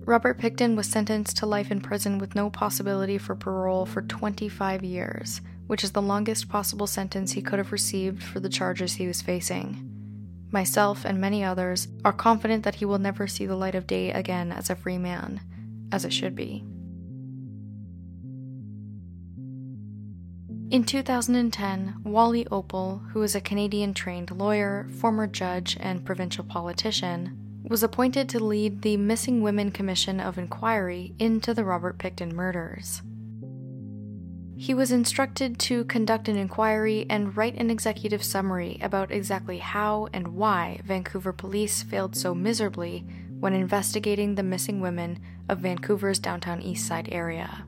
Robert 0.07 0.39
Pickton 0.39 0.77
was 0.77 0.87
sentenced 0.87 1.39
to 1.39 1.47
life 1.47 1.71
in 1.71 1.81
prison 1.81 2.19
with 2.19 2.35
no 2.35 2.51
possibility 2.51 3.17
for 3.17 3.35
parole 3.35 3.87
for 3.87 4.03
25 4.03 4.85
years, 4.85 5.41
which 5.67 5.83
is 5.83 5.93
the 5.93 6.03
longest 6.03 6.49
possible 6.49 6.87
sentence 6.87 7.33
he 7.33 7.41
could 7.41 7.59
have 7.59 7.73
received 7.73 8.23
for 8.23 8.39
the 8.39 8.51
charges 8.51 8.95
he 8.95 9.07
was 9.07 9.23
facing. 9.23 9.91
Myself 10.51 11.07
and 11.07 11.19
many 11.19 11.43
others 11.43 11.89
are 12.05 12.13
confident 12.13 12.65
that 12.65 12.77
he 12.77 12.85
will 12.85 12.99
never 12.99 13.27
see 13.27 13.47
the 13.47 13.57
light 13.57 13.75
of 13.75 13.87
day 13.87 14.13
again 14.13 14.53
as 14.53 14.69
a 14.69 14.77
free 14.77 14.99
man, 14.99 15.41
as 15.91 16.05
it 16.05 16.13
should 16.13 16.37
be. 16.37 16.65
In 20.71 20.85
2010, 20.85 22.03
Wally 22.05 22.45
Oppal, 22.47 23.11
who 23.13 23.23
is 23.23 23.35
a 23.35 23.41
Canadian 23.41 23.95
trained 23.95 24.31
lawyer, 24.33 24.87
former 25.01 25.27
judge, 25.27 25.77
and 25.81 26.05
provincial 26.05 26.45
politician, 26.45 27.44
was 27.67 27.83
appointed 27.83 28.29
to 28.29 28.45
lead 28.45 28.83
the 28.83 28.97
Missing 28.99 29.41
Women 29.41 29.71
Commission 29.71 30.21
of 30.21 30.37
Inquiry 30.37 31.15
into 31.19 31.55
the 31.55 31.65
Robert 31.65 31.99
Pickton 31.99 32.33
murders. 32.33 33.01
He 34.57 34.75
was 34.75 34.93
instructed 34.93 35.59
to 35.61 35.85
conduct 35.85 36.29
an 36.29 36.37
inquiry 36.37 37.07
and 37.09 37.37
write 37.37 37.57
an 37.57 37.71
executive 37.71 38.23
summary 38.23 38.79
about 38.83 39.11
exactly 39.11 39.59
how 39.59 40.09
and 40.13 40.29
why 40.29 40.81
Vancouver 40.85 41.33
police 41.33 41.83
failed 41.83 42.15
so 42.15 42.35
miserably 42.35 43.05
when 43.41 43.55
investigating 43.55 44.35
the 44.35 44.43
missing 44.43 44.81
women 44.81 45.19
of 45.49 45.59
Vancouver's 45.59 46.19
downtown 46.19 46.63
East 46.63 46.87
Side 46.87 47.09
area. 47.11 47.65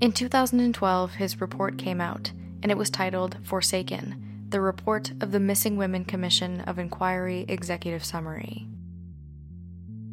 In 0.00 0.12
2012, 0.12 1.14
his 1.14 1.40
report 1.40 1.78
came 1.78 2.00
out, 2.00 2.30
and 2.62 2.70
it 2.70 2.78
was 2.78 2.90
titled 2.90 3.38
Forsaken 3.42 4.27
the 4.48 4.60
Report 4.60 5.12
of 5.20 5.32
the 5.32 5.40
Missing 5.40 5.76
Women 5.76 6.04
Commission 6.04 6.60
of 6.62 6.78
Inquiry 6.78 7.44
Executive 7.48 8.04
Summary. 8.04 8.66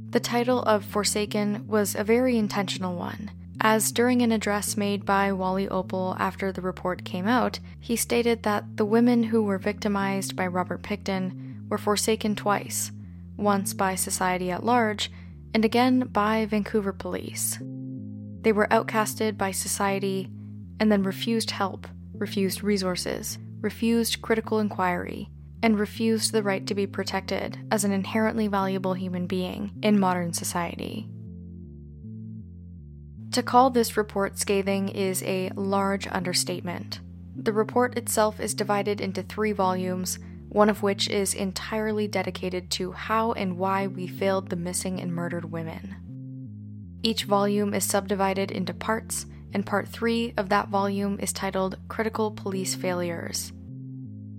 The 0.09 0.19
title 0.19 0.61
of 0.63 0.85
Forsaken 0.85 1.67
was 1.67 1.95
a 1.95 2.03
very 2.03 2.37
intentional 2.37 2.95
one, 2.95 3.31
as 3.61 3.91
during 3.91 4.21
an 4.21 4.31
address 4.31 4.75
made 4.75 5.05
by 5.05 5.31
Wally 5.31 5.67
Oppal 5.67 6.19
after 6.19 6.51
the 6.51 6.61
report 6.61 7.05
came 7.05 7.27
out, 7.27 7.59
he 7.79 7.95
stated 7.95 8.43
that 8.43 8.77
the 8.77 8.85
women 8.85 9.23
who 9.23 9.43
were 9.43 9.57
victimized 9.57 10.35
by 10.35 10.47
Robert 10.47 10.83
Pickton 10.83 11.67
were 11.69 11.77
forsaken 11.77 12.35
twice 12.35 12.91
once 13.37 13.73
by 13.73 13.95
society 13.95 14.51
at 14.51 14.65
large, 14.65 15.11
and 15.53 15.65
again 15.65 16.01
by 16.11 16.45
Vancouver 16.45 16.93
police. 16.93 17.57
They 18.41 18.51
were 18.51 18.67
outcasted 18.67 19.37
by 19.37 19.51
society 19.51 20.29
and 20.79 20.91
then 20.91 21.03
refused 21.03 21.51
help, 21.51 21.87
refused 22.13 22.63
resources, 22.63 23.37
refused 23.65 24.21
critical 24.21 24.59
inquiry, 24.59 25.27
and 25.63 25.79
refused 25.79 26.31
the 26.31 26.43
right 26.43 26.67
to 26.67 26.75
be 26.75 26.85
protected 26.85 27.57
as 27.71 27.83
an 27.83 27.91
inherently 27.91 28.47
valuable 28.47 28.93
human 28.93 29.25
being 29.25 29.71
in 29.81 29.99
modern 29.99 30.31
society. 30.31 31.09
To 33.31 33.41
call 33.41 33.71
this 33.71 33.97
report 33.97 34.37
scathing 34.37 34.89
is 34.89 35.23
a 35.23 35.49
large 35.55 36.07
understatement. 36.07 36.99
The 37.35 37.51
report 37.51 37.97
itself 37.97 38.39
is 38.39 38.53
divided 38.53 39.01
into 39.01 39.23
three 39.23 39.51
volumes, 39.51 40.19
one 40.49 40.69
of 40.69 40.83
which 40.83 41.09
is 41.09 41.33
entirely 41.33 42.07
dedicated 42.07 42.69
to 42.71 42.91
how 42.91 43.31
and 43.33 43.57
why 43.57 43.87
we 43.87 44.05
failed 44.05 44.49
the 44.49 44.55
missing 44.55 45.01
and 45.01 45.11
murdered 45.11 45.51
women. 45.51 46.99
Each 47.01 47.23
volume 47.23 47.73
is 47.73 47.83
subdivided 47.83 48.51
into 48.51 48.75
parts, 48.75 49.25
and 49.53 49.65
part 49.65 49.87
three 49.87 50.33
of 50.37 50.49
that 50.49 50.69
volume 50.69 51.19
is 51.19 51.33
titled 51.33 51.77
Critical 51.87 52.29
Police 52.29 52.75
Failures. 52.75 53.51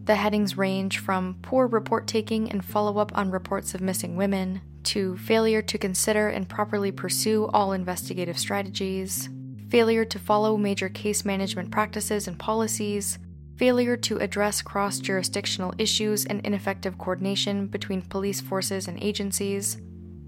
The 0.06 0.14
headings 0.14 0.56
range 0.56 0.98
from 0.98 1.36
poor 1.42 1.66
report 1.66 2.06
taking 2.06 2.50
and 2.52 2.64
follow 2.64 2.98
up 2.98 3.10
on 3.18 3.32
reports 3.32 3.74
of 3.74 3.80
missing 3.80 4.14
women, 4.14 4.60
to 4.84 5.16
failure 5.16 5.62
to 5.62 5.78
consider 5.78 6.28
and 6.28 6.48
properly 6.48 6.92
pursue 6.92 7.46
all 7.46 7.72
investigative 7.72 8.38
strategies, 8.38 9.28
failure 9.68 10.04
to 10.04 10.18
follow 10.20 10.56
major 10.56 10.88
case 10.88 11.24
management 11.24 11.72
practices 11.72 12.28
and 12.28 12.38
policies, 12.38 13.18
failure 13.56 13.96
to 13.96 14.18
address 14.18 14.62
cross 14.62 15.00
jurisdictional 15.00 15.74
issues 15.76 16.24
and 16.24 16.40
ineffective 16.46 16.98
coordination 16.98 17.66
between 17.66 18.00
police 18.00 18.40
forces 18.40 18.86
and 18.86 19.02
agencies, 19.02 19.76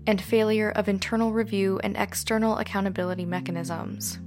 and 0.09 0.21
failure 0.21 0.71
of 0.71 0.89
internal 0.89 1.33
review 1.33 1.79
and 1.85 1.97
external 1.97 2.59
accountability 2.59 3.25
mechanisms. 3.25 4.19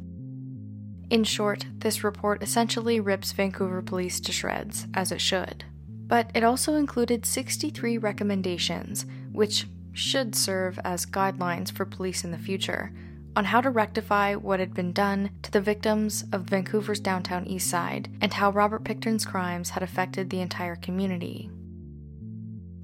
In 1.11 1.25
short, 1.25 1.65
this 1.79 2.05
report 2.05 2.41
essentially 2.41 3.01
rips 3.01 3.33
Vancouver 3.33 3.81
Police 3.81 4.21
to 4.21 4.31
shreds, 4.31 4.87
as 4.93 5.11
it 5.11 5.19
should. 5.19 5.65
But 6.07 6.31
it 6.33 6.45
also 6.45 6.75
included 6.75 7.25
63 7.25 7.97
recommendations, 7.97 9.05
which 9.33 9.67
should 9.91 10.33
serve 10.35 10.79
as 10.85 11.05
guidelines 11.05 11.69
for 11.69 11.83
police 11.83 12.23
in 12.23 12.31
the 12.31 12.37
future, 12.37 12.93
on 13.35 13.43
how 13.43 13.59
to 13.59 13.69
rectify 13.69 14.35
what 14.35 14.61
had 14.61 14.73
been 14.73 14.93
done 14.93 15.31
to 15.41 15.51
the 15.51 15.59
victims 15.59 16.23
of 16.31 16.43
Vancouver's 16.43 17.01
downtown 17.01 17.45
east 17.45 17.69
side 17.69 18.09
and 18.21 18.31
how 18.31 18.49
Robert 18.49 18.85
Pickton's 18.85 19.25
crimes 19.25 19.71
had 19.71 19.83
affected 19.83 20.29
the 20.29 20.39
entire 20.39 20.77
community. 20.77 21.51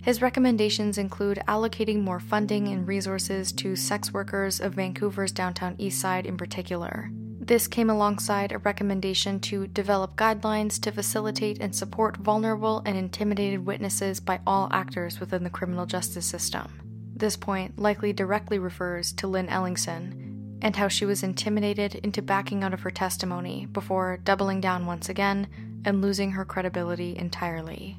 His 0.02 0.22
recommendations 0.22 0.98
include 0.98 1.40
allocating 1.48 2.02
more 2.02 2.20
funding 2.20 2.68
and 2.68 2.86
resources 2.86 3.54
to 3.54 3.78
sex 3.78 4.12
workers 4.12 4.60
of 4.60 4.74
Vancouver's 4.74 5.32
downtown 5.32 5.76
east 5.78 6.02
side 6.02 6.26
in 6.26 6.36
particular. 6.36 7.10
This 7.48 7.70
came 7.70 7.90
alongside 7.90 8.52
a 8.52 8.58
recommendation 8.58 9.40
to 9.40 9.68
develop 9.68 10.18
guidelines 10.18 10.82
to 10.82 10.92
facilitate 10.92 11.60
and 11.62 11.74
support 11.74 12.18
vulnerable 12.18 12.82
and 12.86 12.98
intimidated 12.98 13.66
witnesses 13.66 14.20
by 14.20 14.42
all 14.46 14.68
actors 14.74 15.22
within 15.22 15.46
the 15.46 15.50
criminal 15.50 15.86
justice 15.86 16.26
system. 16.26 16.82
This 17.16 17.38
point 17.38 17.80
likely 17.80 18.12
directly 18.12 18.60
refers 18.60 19.14
to 19.14 19.28
Lynn 19.28 19.48
Ellingsen 19.48 20.60
and 20.62 20.76
how 20.76 20.90
she 20.90 21.06
was 21.06 21.24
intimidated 21.24 21.96
into 21.96 22.22
backing 22.22 22.66
out 22.66 22.74
of 22.74 22.82
her 22.82 22.92
testimony 22.92 23.66
before 23.68 24.20
doubling 24.26 24.60
down 24.60 24.86
once 24.86 25.08
again 25.08 25.48
and 25.86 26.02
losing 26.02 26.32
her 26.32 26.44
credibility 26.44 27.16
entirely. 27.16 27.98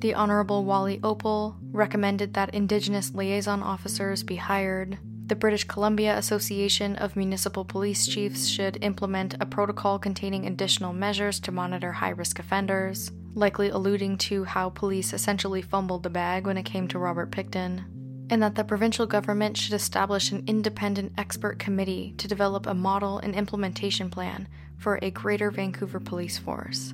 The 0.00 0.12
Honorable 0.12 0.66
Wally 0.66 0.98
Oppal 0.98 1.56
recommended 1.72 2.34
that 2.34 2.54
Indigenous 2.54 3.14
liaison 3.14 3.62
officers 3.62 4.22
be 4.22 4.36
hired. 4.36 4.98
The 5.30 5.36
British 5.36 5.62
Columbia 5.62 6.18
Association 6.18 6.96
of 6.96 7.14
Municipal 7.14 7.64
Police 7.64 8.08
Chiefs 8.08 8.48
should 8.48 8.82
implement 8.82 9.36
a 9.38 9.46
protocol 9.46 9.96
containing 9.96 10.44
additional 10.44 10.92
measures 10.92 11.38
to 11.38 11.52
monitor 11.52 11.92
high 11.92 12.10
risk 12.10 12.40
offenders, 12.40 13.12
likely 13.34 13.68
alluding 13.68 14.18
to 14.18 14.42
how 14.42 14.70
police 14.70 15.12
essentially 15.12 15.62
fumbled 15.62 16.02
the 16.02 16.10
bag 16.10 16.48
when 16.48 16.56
it 16.56 16.64
came 16.64 16.88
to 16.88 16.98
Robert 16.98 17.30
Pickton 17.30 17.84
and 18.28 18.42
that 18.42 18.56
the 18.56 18.64
provincial 18.64 19.06
government 19.06 19.56
should 19.56 19.72
establish 19.72 20.32
an 20.32 20.42
independent 20.48 21.12
expert 21.16 21.60
committee 21.60 22.12
to 22.18 22.26
develop 22.26 22.66
a 22.66 22.74
model 22.74 23.18
and 23.18 23.36
implementation 23.36 24.10
plan 24.10 24.48
for 24.78 24.98
a 25.00 25.12
greater 25.12 25.52
Vancouver 25.52 26.00
police 26.00 26.38
force. 26.38 26.92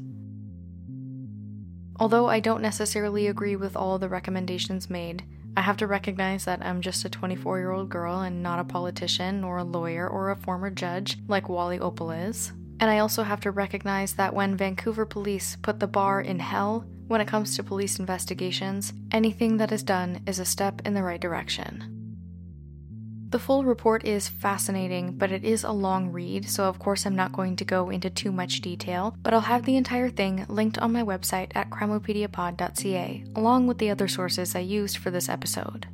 Although 1.98 2.26
I 2.26 2.40
don't 2.40 2.60
necessarily 2.60 3.28
agree 3.28 3.56
with 3.56 3.74
all 3.74 3.98
the 3.98 4.10
recommendations 4.10 4.90
made, 4.90 5.24
I 5.56 5.62
have 5.62 5.78
to 5.78 5.86
recognize 5.86 6.44
that 6.44 6.64
I'm 6.64 6.82
just 6.82 7.06
a 7.06 7.08
24 7.08 7.58
year 7.58 7.70
old 7.70 7.88
girl 7.88 8.20
and 8.20 8.42
not 8.42 8.58
a 8.58 8.64
politician 8.64 9.42
or 9.42 9.56
a 9.56 9.64
lawyer 9.64 10.06
or 10.06 10.30
a 10.30 10.36
former 10.36 10.68
judge 10.68 11.16
like 11.28 11.48
Wally 11.48 11.78
Oppal 11.78 12.28
is. 12.28 12.52
And 12.78 12.90
I 12.90 12.98
also 12.98 13.22
have 13.22 13.40
to 13.40 13.50
recognize 13.50 14.12
that 14.14 14.34
when 14.34 14.56
Vancouver 14.56 15.06
police 15.06 15.56
put 15.62 15.80
the 15.80 15.86
bar 15.86 16.20
in 16.20 16.40
hell, 16.40 16.84
when 17.08 17.22
it 17.22 17.28
comes 17.28 17.56
to 17.56 17.62
police 17.62 17.98
investigations, 17.98 18.92
anything 19.12 19.56
that 19.56 19.72
is 19.72 19.82
done 19.82 20.20
is 20.26 20.38
a 20.38 20.44
step 20.44 20.82
in 20.84 20.92
the 20.92 21.02
right 21.02 21.20
direction. 21.20 21.95
The 23.36 23.42
full 23.42 23.64
report 23.64 24.06
is 24.06 24.28
fascinating, 24.28 25.18
but 25.18 25.30
it 25.30 25.44
is 25.44 25.62
a 25.62 25.70
long 25.70 26.10
read, 26.10 26.48
so 26.48 26.64
of 26.64 26.78
course 26.78 27.04
I'm 27.04 27.14
not 27.14 27.34
going 27.34 27.54
to 27.56 27.66
go 27.66 27.90
into 27.90 28.08
too 28.08 28.32
much 28.32 28.62
detail, 28.62 29.14
but 29.22 29.34
I'll 29.34 29.42
have 29.42 29.66
the 29.66 29.76
entire 29.76 30.08
thing 30.08 30.46
linked 30.48 30.78
on 30.78 30.94
my 30.94 31.02
website 31.02 31.52
at 31.54 31.68
crimopediapod.ca, 31.68 33.24
along 33.36 33.66
with 33.66 33.76
the 33.76 33.90
other 33.90 34.08
sources 34.08 34.54
I 34.54 34.60
used 34.60 34.96
for 34.96 35.10
this 35.10 35.28
episode. 35.28 35.86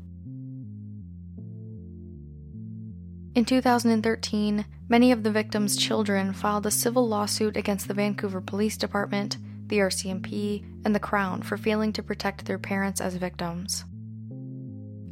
In 3.35 3.45
2013, 3.45 4.65
many 4.89 5.11
of 5.11 5.25
the 5.25 5.33
victims' 5.33 5.77
children 5.77 6.33
filed 6.33 6.67
a 6.67 6.71
civil 6.71 7.09
lawsuit 7.09 7.57
against 7.57 7.89
the 7.89 7.95
Vancouver 7.95 8.41
Police 8.41 8.77
Department 8.77 9.37
the 9.73 9.79
RCMP, 9.79 10.63
and 10.85 10.95
the 10.95 11.01
Crown 11.01 11.41
for 11.41 11.57
failing 11.57 11.95
to 11.95 12.03
protect 12.03 12.45
their 12.45 12.59
parents 12.59 13.01
as 13.01 13.15
victims. 13.15 13.87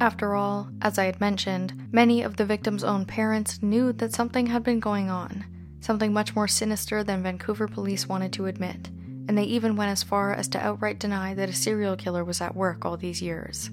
After 0.01 0.33
all, 0.33 0.67
as 0.81 0.97
I 0.97 1.05
had 1.05 1.21
mentioned, 1.21 1.89
many 1.91 2.23
of 2.23 2.35
the 2.35 2.43
victims' 2.43 2.83
own 2.83 3.05
parents 3.05 3.61
knew 3.61 3.93
that 3.93 4.13
something 4.13 4.47
had 4.47 4.63
been 4.63 4.79
going 4.79 5.11
on, 5.11 5.45
something 5.79 6.11
much 6.11 6.35
more 6.35 6.47
sinister 6.47 7.03
than 7.03 7.21
Vancouver 7.21 7.67
police 7.67 8.09
wanted 8.09 8.33
to 8.33 8.47
admit, 8.47 8.89
and 9.27 9.37
they 9.37 9.43
even 9.43 9.75
went 9.75 9.91
as 9.91 10.01
far 10.01 10.33
as 10.33 10.47
to 10.47 10.59
outright 10.59 10.97
deny 10.97 11.35
that 11.35 11.49
a 11.49 11.53
serial 11.53 11.95
killer 11.95 12.23
was 12.23 12.41
at 12.41 12.55
work 12.55 12.83
all 12.83 12.97
these 12.97 13.21
years. 13.21 13.69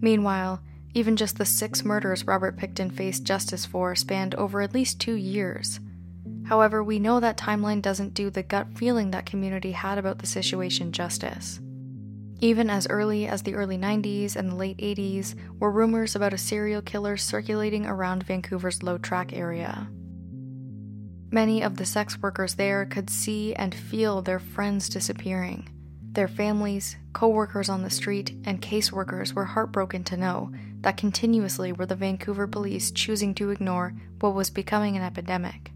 Meanwhile, 0.00 0.60
even 0.92 1.14
just 1.14 1.38
the 1.38 1.44
six 1.44 1.84
murders 1.84 2.26
Robert 2.26 2.56
Pickton 2.58 2.92
faced 2.92 3.22
justice 3.22 3.64
for 3.64 3.94
spanned 3.94 4.34
over 4.34 4.60
at 4.60 4.74
least 4.74 5.00
two 5.00 5.14
years, 5.14 5.78
However, 6.46 6.82
we 6.82 7.00
know 7.00 7.18
that 7.18 7.36
timeline 7.36 7.82
doesn't 7.82 8.14
do 8.14 8.30
the 8.30 8.44
gut 8.44 8.68
feeling 8.76 9.10
that 9.10 9.26
community 9.26 9.72
had 9.72 9.98
about 9.98 10.18
the 10.18 10.26
situation 10.26 10.92
justice. 10.92 11.60
Even 12.40 12.68
as 12.68 12.86
early 12.88 13.26
as 13.26 13.42
the 13.42 13.54
early 13.54 13.78
90s 13.78 14.36
and 14.36 14.50
the 14.50 14.54
late 14.54 14.76
80s 14.78 15.34
were 15.58 15.70
rumors 15.70 16.14
about 16.14 16.34
a 16.34 16.38
serial 16.38 16.82
killer 16.82 17.16
circulating 17.16 17.86
around 17.86 18.24
Vancouver's 18.24 18.82
low 18.82 18.98
track 18.98 19.32
area. 19.32 19.88
Many 21.30 21.62
of 21.62 21.76
the 21.76 21.86
sex 21.86 22.18
workers 22.20 22.54
there 22.54 22.84
could 22.84 23.10
see 23.10 23.54
and 23.54 23.74
feel 23.74 24.22
their 24.22 24.38
friends 24.38 24.88
disappearing. 24.88 25.68
Their 26.12 26.28
families, 26.28 26.96
co 27.12 27.28
workers 27.28 27.68
on 27.68 27.82
the 27.82 27.90
street, 27.90 28.34
and 28.44 28.62
caseworkers 28.62 29.32
were 29.32 29.44
heartbroken 29.44 30.04
to 30.04 30.16
know 30.16 30.50
that 30.80 30.96
continuously 30.96 31.72
were 31.72 31.86
the 31.86 31.96
Vancouver 31.96 32.46
police 32.46 32.90
choosing 32.90 33.34
to 33.34 33.50
ignore 33.50 33.94
what 34.20 34.34
was 34.34 34.50
becoming 34.50 34.96
an 34.96 35.02
epidemic. 35.02 35.72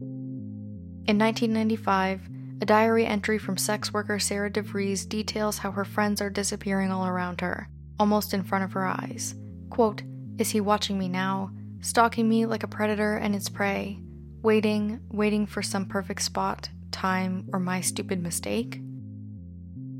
In 0.00 1.18
1995, 1.18 2.28
a 2.62 2.64
diary 2.64 3.04
entry 3.04 3.38
from 3.38 3.56
sex 3.56 3.92
worker 3.92 4.20
Sarah 4.20 4.48
DeVries 4.48 5.08
details 5.08 5.58
how 5.58 5.72
her 5.72 5.84
friends 5.84 6.20
are 6.20 6.30
disappearing 6.30 6.92
all 6.92 7.04
around 7.04 7.40
her, 7.40 7.68
almost 7.98 8.32
in 8.32 8.44
front 8.44 8.62
of 8.62 8.72
her 8.72 8.86
eyes. 8.86 9.34
Quote, 9.68 10.04
Is 10.38 10.50
he 10.50 10.60
watching 10.60 10.96
me 10.96 11.08
now? 11.08 11.50
Stalking 11.80 12.28
me 12.28 12.46
like 12.46 12.62
a 12.62 12.68
predator 12.68 13.16
and 13.16 13.34
its 13.34 13.48
prey? 13.48 13.98
Waiting, 14.42 15.00
waiting 15.10 15.44
for 15.44 15.60
some 15.60 15.86
perfect 15.86 16.22
spot, 16.22 16.70
time, 16.92 17.48
or 17.52 17.58
my 17.58 17.80
stupid 17.80 18.22
mistake? 18.22 18.80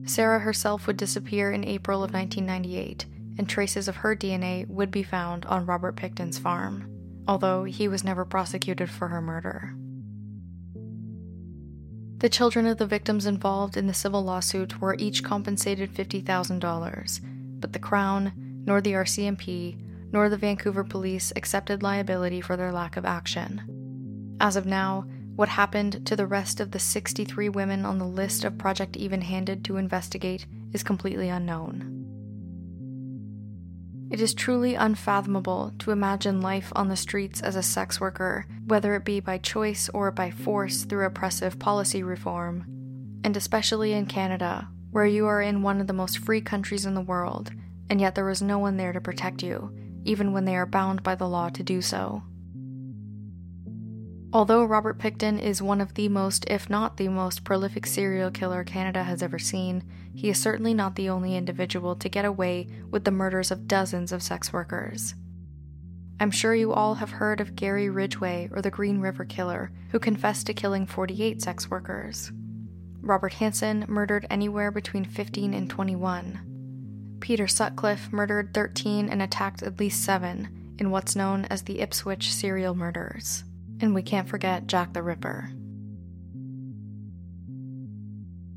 Sarah 0.04 0.38
herself 0.38 0.86
would 0.86 0.96
disappear 0.96 1.50
in 1.50 1.64
April 1.64 2.04
of 2.04 2.12
1998, 2.12 3.06
and 3.38 3.48
traces 3.48 3.88
of 3.88 3.96
her 3.96 4.14
DNA 4.14 4.68
would 4.68 4.92
be 4.92 5.02
found 5.02 5.44
on 5.46 5.66
Robert 5.66 5.96
Pickton's 5.96 6.38
farm, 6.38 6.88
although 7.26 7.64
he 7.64 7.88
was 7.88 8.04
never 8.04 8.24
prosecuted 8.24 8.88
for 8.88 9.08
her 9.08 9.20
murder. 9.20 9.74
The 12.22 12.28
children 12.28 12.68
of 12.68 12.78
the 12.78 12.86
victims 12.86 13.26
involved 13.26 13.76
in 13.76 13.88
the 13.88 13.92
civil 13.92 14.22
lawsuit 14.22 14.80
were 14.80 14.94
each 14.96 15.24
compensated 15.24 15.92
$50,000, 15.92 17.20
but 17.58 17.72
the 17.72 17.80
Crown, 17.80 18.62
nor 18.64 18.80
the 18.80 18.92
RCMP, 18.92 19.76
nor 20.12 20.28
the 20.28 20.36
Vancouver 20.36 20.84
police 20.84 21.32
accepted 21.34 21.82
liability 21.82 22.40
for 22.40 22.56
their 22.56 22.70
lack 22.70 22.96
of 22.96 23.04
action. 23.04 24.36
As 24.40 24.54
of 24.54 24.66
now, 24.66 25.04
what 25.34 25.48
happened 25.48 26.06
to 26.06 26.14
the 26.14 26.28
rest 26.28 26.60
of 26.60 26.70
the 26.70 26.78
63 26.78 27.48
women 27.48 27.84
on 27.84 27.98
the 27.98 28.06
list 28.06 28.44
of 28.44 28.56
Project 28.56 28.96
Even 28.96 29.22
Handed 29.22 29.64
to 29.64 29.76
investigate 29.76 30.46
is 30.72 30.84
completely 30.84 31.28
unknown. 31.28 32.01
It 34.12 34.20
is 34.20 34.34
truly 34.34 34.74
unfathomable 34.74 35.72
to 35.78 35.90
imagine 35.90 36.42
life 36.42 36.70
on 36.76 36.88
the 36.88 36.96
streets 36.96 37.40
as 37.40 37.56
a 37.56 37.62
sex 37.62 37.98
worker, 37.98 38.44
whether 38.66 38.94
it 38.94 39.06
be 39.06 39.20
by 39.20 39.38
choice 39.38 39.88
or 39.94 40.10
by 40.10 40.30
force 40.30 40.84
through 40.84 41.06
oppressive 41.06 41.58
policy 41.58 42.02
reform. 42.02 42.66
And 43.24 43.34
especially 43.38 43.94
in 43.94 44.04
Canada, 44.04 44.68
where 44.90 45.06
you 45.06 45.24
are 45.28 45.40
in 45.40 45.62
one 45.62 45.80
of 45.80 45.86
the 45.86 45.94
most 45.94 46.18
free 46.18 46.42
countries 46.42 46.84
in 46.84 46.92
the 46.92 47.00
world, 47.00 47.52
and 47.88 48.02
yet 48.02 48.14
there 48.14 48.28
is 48.28 48.42
no 48.42 48.58
one 48.58 48.76
there 48.76 48.92
to 48.92 49.00
protect 49.00 49.42
you, 49.42 49.74
even 50.04 50.34
when 50.34 50.44
they 50.44 50.56
are 50.56 50.66
bound 50.66 51.02
by 51.02 51.14
the 51.14 51.26
law 51.26 51.48
to 51.48 51.62
do 51.62 51.80
so. 51.80 52.22
Although 54.34 54.64
Robert 54.64 54.98
Pickton 54.98 55.38
is 55.38 55.60
one 55.60 55.82
of 55.82 55.92
the 55.92 56.08
most, 56.08 56.46
if 56.48 56.70
not 56.70 56.96
the 56.96 57.08
most, 57.08 57.44
prolific 57.44 57.84
serial 57.86 58.30
killer 58.30 58.64
Canada 58.64 59.02
has 59.02 59.22
ever 59.22 59.38
seen, 59.38 59.84
he 60.14 60.30
is 60.30 60.40
certainly 60.40 60.72
not 60.72 60.94
the 60.94 61.10
only 61.10 61.36
individual 61.36 61.94
to 61.96 62.08
get 62.08 62.24
away 62.24 62.66
with 62.90 63.04
the 63.04 63.10
murders 63.10 63.50
of 63.50 63.68
dozens 63.68 64.10
of 64.10 64.22
sex 64.22 64.50
workers. 64.50 65.14
I'm 66.18 66.30
sure 66.30 66.54
you 66.54 66.72
all 66.72 66.94
have 66.94 67.10
heard 67.10 67.40
of 67.42 67.56
Gary 67.56 67.90
Ridgway 67.90 68.48
or 68.52 68.62
the 68.62 68.70
Green 68.70 69.00
River 69.00 69.26
Killer, 69.26 69.70
who 69.90 69.98
confessed 69.98 70.46
to 70.46 70.54
killing 70.54 70.86
48 70.86 71.42
sex 71.42 71.70
workers. 71.70 72.32
Robert 73.02 73.34
Hansen 73.34 73.84
murdered 73.86 74.26
anywhere 74.30 74.70
between 74.70 75.04
15 75.04 75.52
and 75.52 75.68
21. 75.68 77.18
Peter 77.20 77.46
Sutcliffe 77.46 78.10
murdered 78.10 78.54
13 78.54 79.10
and 79.10 79.20
attacked 79.20 79.62
at 79.62 79.78
least 79.78 80.04
7 80.04 80.76
in 80.78 80.90
what's 80.90 81.16
known 81.16 81.44
as 81.46 81.62
the 81.62 81.80
Ipswich 81.80 82.32
serial 82.32 82.74
murders. 82.74 83.44
And 83.82 83.94
we 83.94 84.02
can't 84.02 84.28
forget 84.28 84.68
Jack 84.68 84.94
the 84.94 85.02
Ripper. 85.02 85.50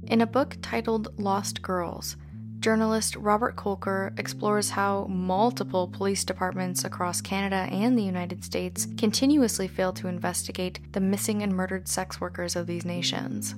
In 0.03 0.21
a 0.21 0.27
book 0.27 0.55
titled 0.61 1.19
Lost 1.19 1.63
Girls, 1.63 2.15
journalist 2.59 3.15
Robert 3.15 3.55
Kolker 3.55 4.17
explores 4.19 4.69
how 4.69 5.07
multiple 5.09 5.87
police 5.87 6.23
departments 6.23 6.85
across 6.85 7.21
Canada 7.21 7.67
and 7.71 7.97
the 7.97 8.03
United 8.03 8.43
States 8.43 8.87
continuously 8.97 9.67
fail 9.67 9.91
to 9.93 10.07
investigate 10.07 10.79
the 10.93 10.99
missing 10.99 11.41
and 11.41 11.55
murdered 11.55 11.87
sex 11.87 12.21
workers 12.21 12.55
of 12.55 12.67
these 12.67 12.85
nations. 12.85 13.55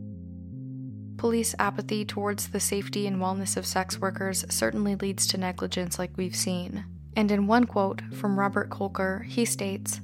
Police 1.18 1.54
apathy 1.60 2.06
towards 2.06 2.48
the 2.48 2.62
safety 2.62 3.08
and 3.08 3.18
wellness 3.18 3.58
of 3.58 3.66
sex 3.66 4.00
workers 4.00 4.46
certainly 4.50 4.96
leads 4.96 5.28
to 5.28 5.38
negligence 5.38 6.00
like 6.00 6.16
we've 6.16 6.36
seen. 6.36 6.86
And 7.18 7.30
in 7.30 7.48
one 7.48 7.66
quote 7.66 8.02
from 8.14 8.40
Robert 8.40 8.70
Kolker, 8.70 9.26
he 9.26 9.44
states 9.44 10.00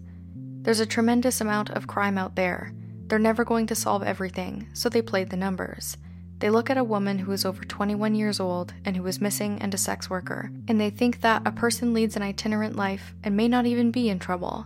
there's 0.63 0.79
a 0.79 0.85
tremendous 0.85 1.41
amount 1.41 1.69
of 1.71 1.87
crime 1.87 2.17
out 2.17 2.35
there. 2.35 2.73
They're 3.07 3.19
never 3.19 3.43
going 3.43 3.67
to 3.67 3.75
solve 3.75 4.01
everything, 4.01 4.69
so 4.73 4.89
they 4.89 5.01
played 5.01 5.29
the 5.29 5.37
numbers. 5.37 5.97
They 6.39 6.49
look 6.49 6.69
at 6.69 6.77
a 6.77 6.83
woman 6.83 7.19
who 7.19 7.31
is 7.31 7.45
over 7.45 7.63
21 7.63 8.15
years 8.15 8.39
old 8.39 8.73
and 8.85 8.97
who 8.97 9.05
is 9.07 9.21
missing 9.21 9.61
and 9.61 9.73
a 9.73 9.77
sex 9.77 10.09
worker, 10.09 10.51
and 10.67 10.79
they 10.79 10.89
think 10.89 11.21
that 11.21 11.45
a 11.45 11.51
person 11.51 11.93
leads 11.93 12.15
an 12.15 12.21
itinerant 12.21 12.75
life 12.75 13.13
and 13.23 13.35
may 13.35 13.47
not 13.47 13.65
even 13.65 13.91
be 13.91 14.09
in 14.09 14.19
trouble. 14.19 14.65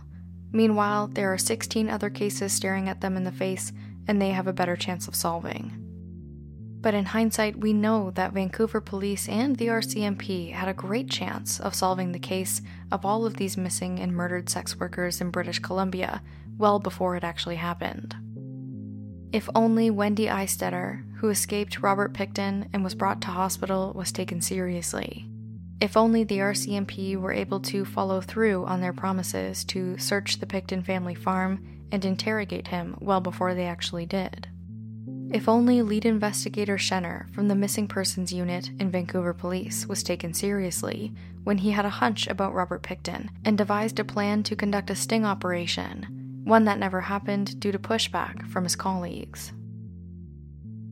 Meanwhile, 0.52 1.08
there 1.08 1.32
are 1.32 1.38
16 1.38 1.90
other 1.90 2.10
cases 2.10 2.52
staring 2.52 2.88
at 2.88 3.00
them 3.00 3.16
in 3.16 3.24
the 3.24 3.32
face, 3.32 3.72
and 4.06 4.22
they 4.22 4.30
have 4.30 4.46
a 4.46 4.52
better 4.52 4.76
chance 4.76 5.08
of 5.08 5.14
solving. 5.14 5.77
But 6.80 6.94
in 6.94 7.06
hindsight, 7.06 7.58
we 7.58 7.72
know 7.72 8.12
that 8.12 8.32
Vancouver 8.32 8.80
police 8.80 9.28
and 9.28 9.56
the 9.56 9.66
RCMP 9.66 10.52
had 10.52 10.68
a 10.68 10.74
great 10.74 11.10
chance 11.10 11.58
of 11.58 11.74
solving 11.74 12.12
the 12.12 12.18
case 12.18 12.62
of 12.92 13.04
all 13.04 13.26
of 13.26 13.36
these 13.36 13.56
missing 13.56 13.98
and 13.98 14.12
murdered 14.12 14.48
sex 14.48 14.78
workers 14.78 15.20
in 15.20 15.30
British 15.30 15.58
Columbia 15.58 16.22
well 16.56 16.78
before 16.78 17.16
it 17.16 17.24
actually 17.24 17.56
happened. 17.56 18.14
If 19.32 19.48
only 19.54 19.90
Wendy 19.90 20.26
Eistetter, 20.26 21.04
who 21.16 21.28
escaped 21.28 21.80
Robert 21.80 22.14
Pickton 22.14 22.68
and 22.72 22.84
was 22.84 22.94
brought 22.94 23.20
to 23.22 23.28
hospital, 23.28 23.92
was 23.94 24.12
taken 24.12 24.40
seriously. 24.40 25.28
If 25.80 25.96
only 25.96 26.24
the 26.24 26.38
RCMP 26.38 27.16
were 27.16 27.32
able 27.32 27.60
to 27.60 27.84
follow 27.84 28.20
through 28.20 28.64
on 28.66 28.80
their 28.80 28.92
promises 28.92 29.64
to 29.66 29.98
search 29.98 30.38
the 30.38 30.46
Pickton 30.46 30.84
family 30.84 31.14
farm 31.14 31.86
and 31.92 32.04
interrogate 32.04 32.68
him 32.68 32.96
well 33.00 33.20
before 33.20 33.54
they 33.54 33.66
actually 33.66 34.06
did. 34.06 34.48
If 35.30 35.46
only 35.46 35.82
lead 35.82 36.06
investigator 36.06 36.78
Shenher 36.78 37.30
from 37.34 37.48
the 37.48 37.54
Missing 37.54 37.88
Persons 37.88 38.32
Unit 38.32 38.70
in 38.78 38.90
Vancouver 38.90 39.34
Police 39.34 39.86
was 39.86 40.02
taken 40.02 40.32
seriously 40.32 41.12
when 41.44 41.58
he 41.58 41.70
had 41.72 41.84
a 41.84 41.90
hunch 41.90 42.26
about 42.26 42.54
Robert 42.54 42.82
Pickton 42.82 43.28
and 43.44 43.58
devised 43.58 43.98
a 43.98 44.04
plan 44.04 44.42
to 44.44 44.56
conduct 44.56 44.88
a 44.88 44.94
sting 44.94 45.26
operation, 45.26 46.40
one 46.44 46.64
that 46.64 46.78
never 46.78 47.02
happened 47.02 47.60
due 47.60 47.72
to 47.72 47.78
pushback 47.78 48.48
from 48.48 48.64
his 48.64 48.74
colleagues. 48.74 49.52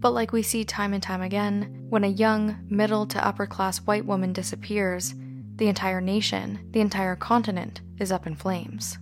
But 0.00 0.10
like 0.10 0.32
we 0.32 0.42
see 0.42 0.64
time 0.64 0.92
and 0.92 1.02
time 1.02 1.22
again, 1.22 1.86
when 1.88 2.04
a 2.04 2.08
young, 2.08 2.58
middle 2.68 3.06
to 3.06 3.26
upper 3.26 3.46
class 3.46 3.78
white 3.78 4.04
woman 4.04 4.34
disappears, 4.34 5.14
the 5.56 5.68
entire 5.68 6.02
nation, 6.02 6.58
the 6.72 6.80
entire 6.80 7.16
continent, 7.16 7.80
is 7.98 8.12
up 8.12 8.26
in 8.26 8.34
flames. 8.34 8.98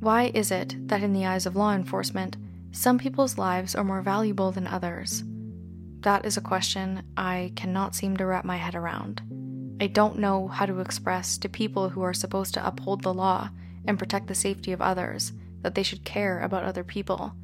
Why 0.00 0.32
is 0.34 0.50
it 0.50 0.88
that, 0.88 1.04
in 1.04 1.12
the 1.12 1.26
eyes 1.26 1.46
of 1.46 1.54
law 1.54 1.72
enforcement, 1.72 2.36
some 2.78 2.96
people's 2.96 3.36
lives 3.36 3.74
are 3.74 3.82
more 3.82 4.02
valuable 4.02 4.52
than 4.52 4.68
others. 4.68 5.24
That 6.02 6.24
is 6.24 6.36
a 6.36 6.40
question 6.40 7.02
I 7.16 7.52
cannot 7.56 7.96
seem 7.96 8.16
to 8.18 8.24
wrap 8.24 8.44
my 8.44 8.56
head 8.56 8.76
around. 8.76 9.20
I 9.80 9.88
don't 9.88 10.20
know 10.20 10.46
how 10.46 10.64
to 10.64 10.78
express 10.78 11.38
to 11.38 11.48
people 11.48 11.88
who 11.88 12.02
are 12.02 12.14
supposed 12.14 12.54
to 12.54 12.64
uphold 12.64 13.02
the 13.02 13.12
law 13.12 13.50
and 13.84 13.98
protect 13.98 14.28
the 14.28 14.34
safety 14.36 14.70
of 14.70 14.80
others 14.80 15.32
that 15.62 15.74
they 15.74 15.82
should 15.82 16.04
care 16.04 16.38
about 16.38 16.62
other 16.62 16.84
people, 16.84 17.34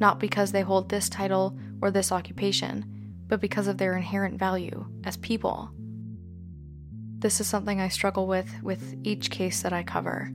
not 0.00 0.18
because 0.18 0.50
they 0.50 0.62
hold 0.62 0.88
this 0.88 1.08
title 1.08 1.56
or 1.80 1.92
this 1.92 2.10
occupation, 2.10 2.84
but 3.28 3.40
because 3.40 3.68
of 3.68 3.78
their 3.78 3.96
inherent 3.96 4.36
value 4.36 4.84
as 5.04 5.16
people. 5.16 5.70
This 7.20 7.40
is 7.40 7.46
something 7.46 7.80
I 7.80 7.86
struggle 7.86 8.26
with 8.26 8.52
with 8.64 8.96
each 9.04 9.30
case 9.30 9.62
that 9.62 9.72
I 9.72 9.84
cover 9.84 10.32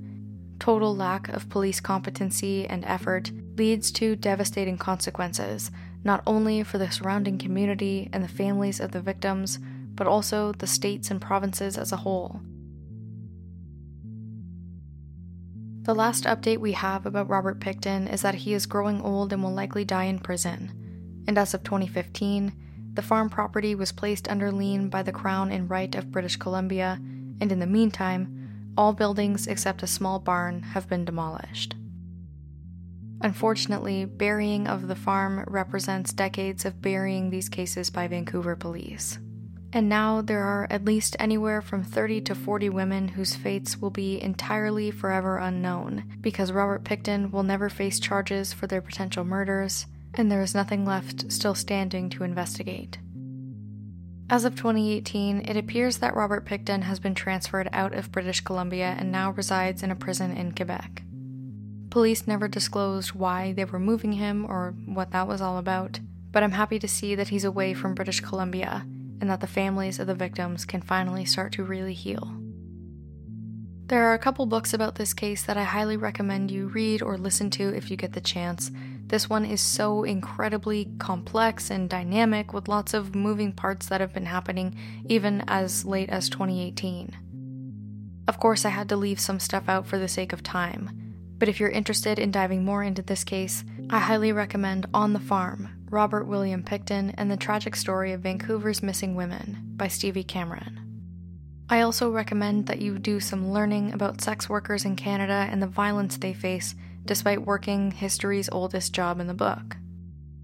total 0.60 0.95
lack 0.95 1.30
of 1.30 1.49
police 1.49 1.80
competency 1.80 2.68
and 2.68 2.84
effort 2.86 3.32
leads 3.55 3.91
to 3.91 4.16
devastating 4.16 4.78
consequences, 4.78 5.72
not 6.03 6.24
only 6.26 6.64
for 6.64 6.78
the 6.78 6.91
surrounding 6.91 7.38
community 7.38 8.10
and 8.14 8.24
the 8.24 8.28
families 8.28 8.80
of 8.80 8.91
the 8.91 9.01
victims, 9.01 9.60
but 9.95 10.08
also 10.08 10.51
the 10.53 10.68
states 10.68 11.10
and 11.12 11.22
provinces 11.22 11.78
as 11.78 11.91
a 11.91 11.97
whole. 11.97 12.41
The 15.84 15.95
last 15.95 16.26
update 16.26 16.58
we 16.58 16.74
have 16.74 17.05
about 17.05 17.30
Robert 17.30 17.60
Pickton 17.60 18.12
is 18.12 18.22
that 18.22 18.36
he 18.36 18.53
is 18.53 18.66
growing 18.66 19.01
old 19.01 19.32
and 19.32 19.41
will 19.41 19.53
likely 19.53 19.86
die 19.86 20.03
in 20.03 20.20
prison. 20.20 21.24
And 21.28 21.38
as 21.38 21.53
of 21.53 21.64
2015, 21.64 22.53
the 22.93 23.01
farm 23.01 23.30
property 23.30 23.74
was 23.74 23.91
placed 23.91 24.28
under 24.28 24.51
lien 24.51 24.89
by 24.89 25.03
the 25.03 25.12
Crown 25.12 25.51
in 25.51 25.68
right 25.68 25.93
of 25.95 26.12
British 26.12 26.36
Columbia, 26.36 26.99
and 27.39 27.51
in 27.51 27.60
the 27.60 27.68
meantime, 27.68 28.46
all 28.78 28.93
buildings 28.93 29.47
except 29.47 29.84
a 29.84 29.88
small 29.88 30.19
barn 30.19 30.61
have 30.61 30.88
been 30.88 31.03
demolished. 31.03 31.75
Unfortunately, 33.21 34.05
burying 34.05 34.67
of 34.67 34.88
the 34.88 34.95
farm 34.95 35.43
represents 35.47 36.13
decades 36.13 36.65
of 36.65 36.82
burying 36.82 37.30
these 37.30 37.49
cases 37.49 37.89
by 37.89 38.07
Vancouver 38.07 38.55
police. 38.55 39.17
And 39.73 39.89
now 39.89 40.21
there 40.21 40.43
are 40.43 40.67
at 40.69 40.86
least 40.86 41.15
anywhere 41.19 41.61
from 41.61 41.84
30 41.84 42.21
to 42.21 42.36
40 42.36 42.69
women 42.69 43.07
whose 43.09 43.36
fates 43.36 43.78
will 43.78 43.89
be 43.89 44.21
entirely 44.21 44.91
forever 44.91 45.38
unknown 45.38 46.05
because 46.21 46.51
Robert 46.51 46.84
Pickton 46.84 47.32
will 47.32 47.43
never 47.43 47.69
face 47.69 47.99
charges 47.99 48.53
for 48.53 48.67
their 48.67 48.82
potential 48.82 49.25
murders, 49.25 49.88
and 50.13 50.32
there 50.32 50.41
is 50.41 50.55
nothing 50.55 50.86
left 50.86 51.32
still 51.32 51.55
standing 51.55 52.09
to 52.11 52.23
investigate. 52.23 52.97
As 54.30 54.43
of 54.43 54.55
2018, 54.55 55.47
it 55.47 55.55
appears 55.55 55.99
that 55.99 56.15
Robert 56.15 56.45
Pickton 56.45 56.82
has 56.82 56.99
been 56.99 57.15
transferred 57.15 57.69
out 57.71 57.93
of 57.93 58.11
British 58.11 58.41
Columbia 58.41 58.93
and 58.99 59.09
now 59.09 59.32
resides 59.32 59.84
in 59.84 59.91
a 59.91 59.95
prison 59.95 60.36
in 60.36 60.51
Quebec. 60.51 61.03
Police 61.89 62.28
never 62.28 62.49
disclosed 62.49 63.13
why 63.13 63.53
they 63.53 63.63
were 63.63 63.80
moving 63.80 64.11
him 64.13 64.45
or 64.45 64.75
what 64.86 65.11
that 65.11 65.30
was 65.30 65.39
all 65.39 65.57
about, 65.57 66.01
but 66.32 66.43
I'm 66.43 66.51
happy 66.51 66.78
to 66.78 66.88
see 66.89 67.15
that 67.15 67.30
he's 67.30 67.45
away 67.45 67.73
from 67.73 67.95
British 67.95 68.19
Columbia 68.19 68.86
and 69.21 69.30
that 69.30 69.39
the 69.39 69.47
families 69.47 69.97
of 69.97 70.07
the 70.07 70.13
victims 70.13 70.65
can 70.65 70.82
finally 70.82 71.23
start 71.23 71.53
to 71.53 71.63
really 71.63 71.93
heal. 71.93 72.30
There 73.86 74.03
are 74.03 74.13
a 74.13 74.19
couple 74.19 74.45
books 74.45 74.73
about 74.73 74.95
this 74.95 75.13
case 75.13 75.43
that 75.43 75.55
I 75.55 75.63
highly 75.63 75.95
recommend 75.95 76.51
you 76.51 76.67
read 76.67 77.01
or 77.01 77.17
listen 77.17 77.49
to 77.51 77.73
if 77.73 77.89
you 77.89 77.95
get 77.95 78.11
the 78.11 78.19
chance. 78.19 78.71
This 79.08 79.30
one 79.30 79.45
is 79.45 79.62
so 79.62 80.03
incredibly 80.03 80.89
complex 80.99 81.72
and 81.72 81.89
dynamic 81.89 82.51
with 82.51 82.68
lots 82.68 82.93
of 82.93 83.16
moving 83.16 83.53
parts 83.53 83.88
that 83.88 84.01
have 84.01 84.14
been 84.14 84.26
happening 84.26 84.76
even 85.05 85.43
as 85.47 85.86
late 85.86 86.10
as 86.10 86.30
2018. 86.30 87.18
Of 88.28 88.39
course, 88.39 88.66
I 88.66 88.70
had 88.70 88.89
to 88.89 88.97
leave 88.97 89.20
some 89.20 89.39
stuff 89.39 89.70
out 89.70 89.88
for 89.88 89.97
the 89.97 90.10
sake 90.10 90.34
of 90.34 90.43
time, 90.43 91.16
but 91.38 91.47
if 91.47 91.58
you're 91.60 91.70
interested 91.70 92.20
in 92.20 92.32
diving 92.32 92.66
more 92.66 92.84
into 92.84 93.01
this 93.01 93.24
case, 93.24 93.64
I 93.89 93.99
highly 93.99 94.34
recommend 94.34 94.88
On 94.93 95.14
the 95.14 95.20
Farm 95.20 95.70
Robert 95.89 96.26
William 96.26 96.62
Pickton 96.62 97.14
and 97.18 97.32
the 97.32 97.38
Tragic 97.38 97.78
Story 97.78 98.12
of 98.12 98.20
Vancouver's 98.20 98.84
Missing 98.84 99.16
Women 99.16 99.60
by 99.78 99.88
Stevie 99.88 100.26
Cameron. 100.26 100.84
I 101.70 101.80
also 101.80 102.10
recommend 102.12 102.68
that 102.68 102.82
you 102.82 102.99
do 102.99 103.22
some 103.22 103.51
learning 103.53 103.93
about 103.93 104.20
sex 104.20 104.49
workers 104.49 104.84
in 104.84 104.97
Canada 104.97 105.47
and 105.49 105.62
the 105.62 105.68
violence 105.68 106.18
they 106.18 106.34
face 106.34 106.76
despite 107.08 107.45
working 107.45 107.91
history's 107.91 108.49
oldest 108.49 108.93
job 108.93 109.20
in 109.20 109.28
the 109.28 109.34
book. 109.34 109.78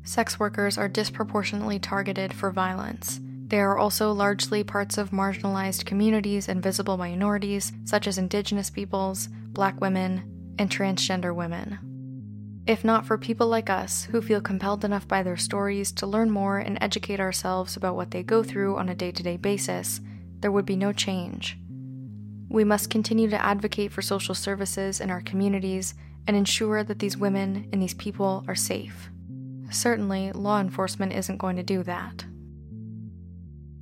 Sex 0.04 0.40
workers 0.40 0.78
are 0.78 0.90
disproportionately 0.90 1.80
targeted 1.80 2.34
for 2.34 2.52
violence. 2.52 3.20
They 3.48 3.60
are 3.60 3.78
also 3.78 4.12
largely 4.12 4.64
parts 4.64 4.98
of 4.98 5.12
marginalized 5.12 5.86
communities 5.86 6.50
and 6.50 6.64
visible 6.64 6.98
minorities, 6.98 7.72
such 7.86 8.08
as 8.08 8.18
Indigenous 8.18 8.70
peoples, 8.70 9.28
Black 9.50 9.80
women, 9.80 10.56
and 10.58 10.70
transgender 10.70 11.36
women. 11.36 11.78
If 12.66 12.84
not 12.84 13.06
for 13.06 13.18
people 13.18 13.48
like 13.48 13.70
us 13.70 14.06
who 14.06 14.22
feel 14.22 14.42
compelled 14.42 14.86
enough 14.86 15.08
by 15.08 15.22
their 15.22 15.38
stories 15.38 15.92
to 15.94 16.08
learn 16.08 16.32
more 16.32 16.58
and 16.58 16.78
educate 16.82 17.20
ourselves 17.20 17.76
about 17.76 17.96
what 17.96 18.12
they 18.12 18.24
go 18.24 18.42
through 18.42 18.78
on 18.78 18.90
a 18.90 18.96
day 18.96 19.12
to 19.12 19.22
day 19.22 19.38
basis, 19.38 20.02
there 20.40 20.52
would 20.52 20.66
be 20.66 20.76
no 20.76 20.94
change. 20.94 21.58
We 22.50 22.64
must 22.64 22.90
continue 22.90 23.30
to 23.30 23.46
advocate 23.46 23.92
for 23.92 24.02
social 24.02 24.36
services 24.36 25.02
in 25.02 25.10
our 25.10 25.22
communities 25.22 25.94
and 26.28 26.38
ensure 26.38 26.84
that 26.84 27.00
these 27.00 27.18
women 27.18 27.68
and 27.72 27.82
these 27.82 27.94
people 27.94 28.44
are 28.48 28.56
safe. 28.56 29.10
Certainly, 29.72 30.32
law 30.34 30.60
enforcement 30.60 31.14
isn't 31.14 31.38
going 31.38 31.56
to 31.56 31.64
do 31.64 31.84
that. 31.84 32.26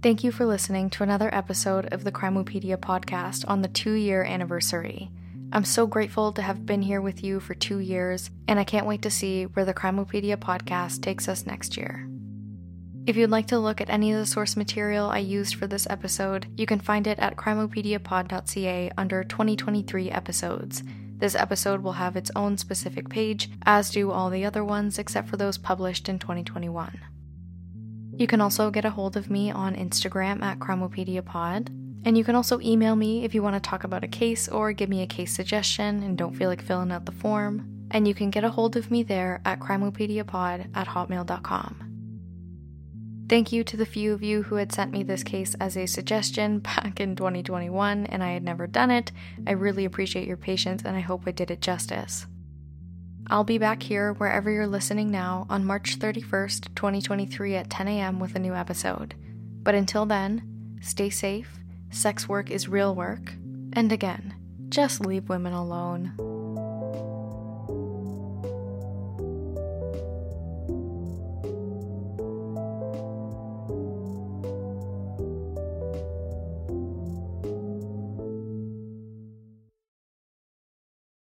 Thank 0.02 0.24
you 0.24 0.32
for 0.32 0.46
listening 0.46 0.89
to 0.92 1.04
another 1.04 1.34
episode 1.34 1.94
of 1.94 2.04
the 2.04 2.12
Crimopedia 2.12 2.78
podcast 2.78 3.44
on 3.48 3.62
the 3.62 3.68
two 3.68 3.94
year 3.94 4.24
anniversary. 4.24 5.12
I'm 5.54 5.66
so 5.66 5.86
grateful 5.86 6.32
to 6.34 6.42
have 6.42 6.66
been 6.66 6.82
here 6.82 7.02
with 7.02 7.24
you 7.24 7.39
for 7.39 7.54
two 7.54 7.80
years, 7.80 8.32
and 8.48 8.58
I 8.58 8.64
can't 8.64 8.88
wait 8.88 9.02
to 9.02 9.12
see 9.12 9.44
where 9.44 9.66
the 9.66 9.74
Crimopedia 9.74 10.38
podcast 10.38 11.04
takes 11.04 11.28
us 11.28 11.46
next 11.46 11.76
year. 11.76 12.08
If 13.06 13.18
you'd 13.18 13.32
like 13.32 13.48
to 13.48 13.60
look 13.60 13.82
at 13.82 13.89
any 13.89 14.12
of 14.14 14.20
the 14.20 14.26
source 14.26 14.56
material 14.56 15.10
I 15.10 15.18
used 15.18 15.56
for 15.56 15.68
this 15.68 15.88
episode, 15.89 16.48
you 16.56 16.66
can 16.66 16.80
find 16.80 17.06
it 17.06 17.20
at 17.20 17.36
crimopediapod.ca 17.36 18.92
under 18.98 19.24
2023 19.24 20.10
episodes. 20.10 20.84
This 21.22 21.36
episode 21.36 21.84
will 21.84 21.91
have 21.91 22.15
its 22.15 22.32
own 22.36 22.57
specific 22.57 23.07
page, 23.07 23.51
as 23.61 23.91
do 23.91 24.09
all 24.09 24.32
the 24.32 24.43
other 24.43 24.65
ones 24.65 24.97
except 24.97 25.30
for 25.30 25.38
those 25.38 25.55
published 25.55 26.09
in 26.09 26.17
2021. 26.17 26.99
You 28.17 28.26
can 28.26 28.41
also 28.41 28.72
get 28.72 28.86
a 28.86 28.89
hold 28.89 29.15
of 29.15 29.30
me 29.30 29.51
on 29.51 29.76
Instagram 29.76 30.41
at 30.41 30.57
crimopediapod, 30.57 31.67
and 32.05 32.17
you 32.17 32.24
can 32.24 32.34
also 32.34 32.59
email 32.61 32.95
me 32.95 33.24
if 33.24 33.36
you 33.36 33.43
want 33.43 33.53
to 33.53 33.69
talk 33.69 33.84
about 33.84 34.03
a 34.03 34.07
case 34.07 34.47
or 34.47 34.74
give 34.74 34.89
me 34.89 35.03
a 35.03 35.07
case 35.07 35.36
suggestion 35.36 36.01
and 36.01 36.17
don't 36.17 36.36
feel 36.36 36.49
like 36.49 36.63
filling 36.63 36.91
out 36.91 37.05
the 37.05 37.11
form. 37.11 37.67
And 37.91 38.07
you 38.07 38.15
can 38.15 38.32
get 38.32 38.43
a 38.43 38.49
hold 38.49 38.76
of 38.76 38.89
me 38.89 39.03
there 39.03 39.41
at 39.45 39.59
crimopediapod 39.59 40.72
at 40.74 40.88
hotmail.com. 40.88 41.91
Thank 43.32 43.54
you 43.54 43.64
to 43.64 43.78
the 43.78 43.86
few 43.86 44.12
of 44.12 44.22
you 44.22 44.44
who 44.44 44.56
had 44.56 44.74
sent 44.74 44.92
me 44.92 45.04
this 45.04 45.24
case 45.24 45.56
as 45.58 45.78
a 45.78 45.86
suggestion 45.86 46.60
back 46.60 47.00
in 47.00 47.16
2021 47.16 48.06
and 48.08 48.22
I 48.22 48.32
had 48.32 48.44
never 48.44 48.68
done 48.68 48.92
it. 48.92 49.14
I 49.48 49.52
really 49.52 49.86
appreciate 49.86 50.28
your 50.28 50.36
patience 50.36 50.82
and 50.84 50.98
I 50.98 51.00
hope 51.00 51.22
I 51.26 51.32
did 51.32 51.50
it 51.50 51.62
justice. 51.62 52.28
I'll 53.28 53.46
be 53.46 53.58
back 53.58 53.84
here 53.84 54.12
wherever 54.12 54.52
you're 54.52 54.68
listening 54.68 55.12
now 55.12 55.46
on 55.50 55.64
March 55.64 55.98
31st, 55.98 56.76
2023 56.76 57.56
at 57.56 57.70
10 57.70 57.88
a.m. 57.88 58.20
with 58.20 58.36
a 58.36 58.40
new 58.40 58.54
episode. 58.54 59.16
But 59.64 59.76
until 59.76 60.06
then, 60.06 60.78
stay 60.82 61.10
safe 61.10 61.58
Sex 61.90 62.28
work 62.28 62.52
is 62.52 62.68
real 62.68 62.94
work. 62.94 63.32
And 63.72 63.94
again, 63.94 64.36
just 64.68 65.06
leave 65.06 65.30
women 65.30 65.54
alone. 65.54 66.31